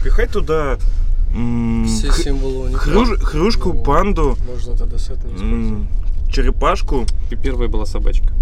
Пихай 0.02 0.26
туда 0.26 0.78
Все 1.86 2.12
символы 2.12 2.66
уникальны. 2.70 2.92
хрюш- 3.00 3.20
хрюшку, 3.22 3.72
Ну, 3.72 3.82
панду, 3.82 4.36
Можно 4.48 4.76
тогда 4.76 4.98
сет 4.98 5.22
не 5.24 5.34
использовать. 5.34 5.88
черепашку. 6.32 7.06
И 7.30 7.36
первая 7.36 7.68
была 7.68 7.84
собачка. 7.86 8.32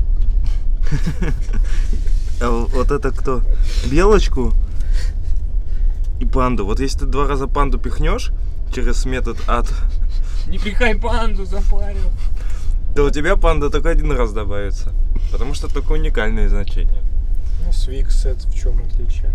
А 2.40 2.50
вот 2.50 2.90
это 2.90 3.10
кто? 3.10 3.42
Белочку 3.90 4.52
и 6.20 6.24
панду. 6.26 6.64
Вот 6.66 6.80
если 6.80 7.00
ты 7.00 7.06
два 7.06 7.26
раза 7.26 7.46
панду 7.46 7.78
пихнешь 7.78 8.30
через 8.72 9.04
метод 9.06 9.38
ад, 9.48 9.66
Не 10.46 10.58
пихай 10.58 10.94
панду, 10.96 11.44
запарил. 11.46 12.10
то 12.94 13.04
у 13.06 13.10
тебя 13.10 13.36
панда 13.36 13.70
только 13.70 13.90
один 13.90 14.12
раз 14.12 14.32
добавится. 14.32 14.92
Потому 15.32 15.54
что 15.54 15.72
только 15.72 15.92
уникальные 15.92 16.48
значения. 16.48 17.02
Ну, 17.64 17.70
Swig 17.70 18.10
сет 18.10 18.42
в 18.44 18.54
чем 18.54 18.78
отличие? 18.84 19.32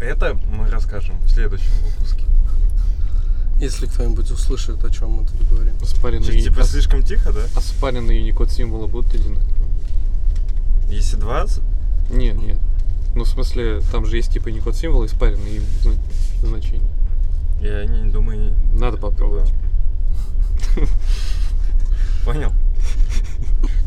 Это 0.00 0.34
мы 0.34 0.68
расскажем 0.68 1.14
в 1.20 1.30
следующем 1.30 1.70
выпуске. 1.84 2.24
Если 3.62 3.86
кто-нибудь 3.86 4.28
услышит, 4.32 4.84
о 4.84 4.90
чем 4.90 5.10
мы 5.10 5.24
тут 5.24 5.48
говорим. 5.48 5.74
Оспаренные, 5.80 6.32
Чё, 6.32 6.50
Типа 6.50 6.62
ос- 6.62 6.70
слишком 6.70 7.02
тихо, 7.04 7.32
да? 7.32 7.42
оспаренные 7.54 8.20
Unicode 8.28 8.50
символы 8.50 8.88
будут 8.88 9.14
одинаковые. 9.14 9.68
Если 10.90 11.14
два, 11.16 11.46
с- 11.46 11.60
Нет, 12.10 12.36
нет. 12.42 12.58
Ну, 13.14 13.22
в 13.22 13.28
смысле, 13.28 13.80
там 13.92 14.04
же 14.04 14.16
есть 14.16 14.32
типа 14.32 14.48
Unicode 14.48 14.74
символы, 14.74 15.06
испаренные 15.06 15.56
им 15.58 15.62
зна- 15.82 15.94
значения. 16.42 16.88
я 17.60 17.84
не 17.84 18.10
думаю, 18.10 18.50
не- 18.72 18.78
Надо 18.80 18.96
попробовать. 18.96 19.52
Понял? 22.24 22.52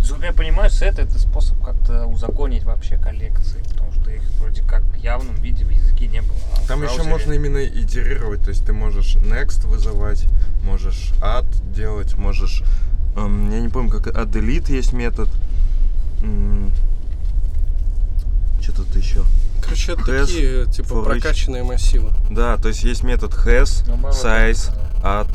Насколько 0.06 0.28
я 0.28 0.34
понимаю, 0.34 0.70
сет 0.70 1.00
это 1.00 1.18
способ 1.18 1.60
как-то 1.64 2.06
узаконить 2.06 2.64
вообще 2.64 2.96
коллекции, 2.96 3.64
потому 3.68 3.92
что 3.92 4.12
их 4.12 4.22
вроде 4.40 4.62
как 4.62 4.84
в 4.84 4.94
явном 4.98 5.34
виде 5.38 5.66
в 5.66 5.72
языке 5.72 6.06
не 6.06 6.22
было. 6.22 6.38
а 6.56 6.68
Там 6.68 6.84
еще 6.84 7.02
можно 7.02 7.34
именно 7.34 7.66
итерировать, 7.66 8.44
то 8.44 8.50
есть 8.50 8.64
ты 8.64 8.72
можешь 8.72 9.16
next 9.16 9.66
вызывать, 9.66 10.28
можешь 10.64 11.12
add 11.22 11.48
делать, 11.74 12.16
можешь, 12.18 12.62
эм, 13.16 13.50
я 13.50 13.60
не 13.60 13.70
помню, 13.70 14.00
как 14.00 14.16
add 14.16 14.30
delete 14.32 14.72
есть 14.72 14.94
метод. 14.94 15.28
Что 18.62 18.76
тут 18.76 18.96
еще? 18.96 19.24
Короче, 19.60 19.94
это 19.94 20.02
Has 20.02 20.26
такие, 20.28 20.66
типа, 20.68 20.94
each. 20.94 21.04
прокачанные 21.04 21.64
массивы. 21.64 22.12
Да, 22.30 22.58
то 22.58 22.68
есть 22.68 22.84
есть 22.84 23.04
метод 23.04 23.32
has, 23.34 23.84
size, 24.12 24.72
add. 25.02 25.28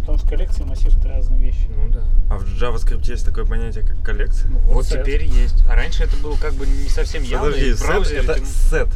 Потому 0.00 0.18
что 0.18 0.28
коллекция 0.28 0.64
и 0.64 0.68
массив 0.68 0.96
это 0.96 1.08
разные 1.08 1.40
вещи. 1.40 1.66
Ну 1.76 1.90
да. 1.92 2.02
А 2.30 2.38
в 2.38 2.44
JavaScript 2.44 3.06
есть 3.08 3.24
такое 3.24 3.44
понятие, 3.44 3.84
как 3.84 4.02
коллекция? 4.02 4.50
Ну, 4.50 4.58
Вот 4.60 4.86
сет. 4.86 5.02
теперь 5.02 5.24
есть. 5.24 5.64
А 5.68 5.74
раньше 5.74 6.04
это 6.04 6.16
было 6.16 6.36
как 6.36 6.54
бы 6.54 6.66
не 6.66 6.88
совсем 6.88 7.22
явно. 7.22 7.50
Подожди, 7.52 7.74
браузере 7.84 8.20
это 8.20 8.34
ты- 8.34 8.40
set. 8.40 8.90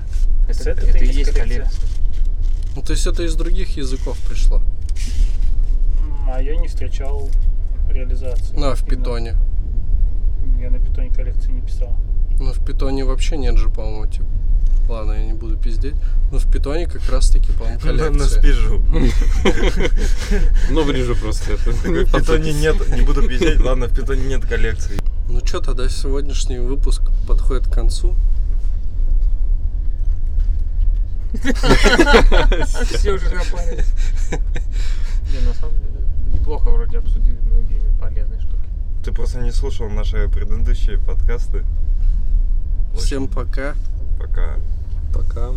это, 0.49 0.55
Сет 0.55 0.79
это 0.79 0.87
это 0.87 0.99
и 0.99 1.07
есть 1.07 1.31
коллекция. 1.33 1.43
коллекция. 1.43 1.89
Ну, 2.77 2.83
то 2.83 2.93
есть, 2.93 3.07
это 3.07 3.23
из 3.23 3.35
других 3.37 3.77
языков 3.77 4.19
пришло. 4.29 4.61
А 6.29 6.41
я 6.43 6.57
не 6.57 6.67
встречал 6.69 7.29
реализации. 7.89 8.55
Ну, 8.57 8.71
а 8.71 8.75
в 8.75 8.85
питоне. 8.85 9.37
Я 10.59 10.71
на 10.71 10.79
питоне 10.79 11.11
коллекции 11.11 11.53
не 11.53 11.61
писал. 11.61 11.97
Ну, 12.41 12.53
в 12.53 12.65
питоне 12.65 13.05
вообще 13.05 13.37
нет 13.37 13.57
же, 13.59 13.69
по-моему, 13.69 14.07
типа. 14.11 14.27
Ладно, 14.89 15.13
я 15.13 15.25
не 15.25 15.33
буду 15.33 15.57
пиздеть. 15.57 15.95
Но 16.31 16.39
в 16.39 16.51
питоне 16.51 16.87
как 16.87 17.09
раз 17.09 17.31
таки, 17.31 17.53
по-моему, 17.53 17.81
На, 17.85 17.93
на 17.93 17.99
коллекция. 17.99 18.41
спижу. 18.41 18.83
Ну, 20.71 20.85
вырежу 20.85 21.17
просто 21.17 21.55
это. 21.55 21.71
В 21.71 22.13
питоне 22.13 22.53
нет, 22.53 22.77
не 22.91 23.01
буду 23.03 23.27
пиздеть, 23.27 23.61
ладно, 23.61 23.87
в 23.87 23.95
питоне 23.95 24.25
нет 24.27 24.45
коллекции. 24.45 24.99
Ну 25.29 25.41
что, 25.45 25.61
тогда 25.61 25.89
сегодняшний 25.89 26.59
выпуск 26.59 27.03
подходит 27.27 27.67
к 27.67 27.73
концу. 27.73 28.15
Все 32.95 33.13
уже 33.13 33.29
запарились. 33.29 33.87
Не, 35.33 35.47
на 35.47 35.55
самом 35.55 35.75
деле, 35.79 36.07
неплохо 36.33 36.71
вроде 36.71 36.99
обсудили 36.99 37.39
многие 37.45 37.81
полезные 38.01 38.41
штуки. 38.41 38.55
Ты 39.05 39.13
просто 39.13 39.41
не 39.41 39.51
слушал 39.53 39.89
наши 39.89 40.29
предыдущие 40.29 40.99
подкасты. 40.99 41.65
Всем 42.97 43.27
Пока. 44.19 44.57
Пока. 45.13 45.53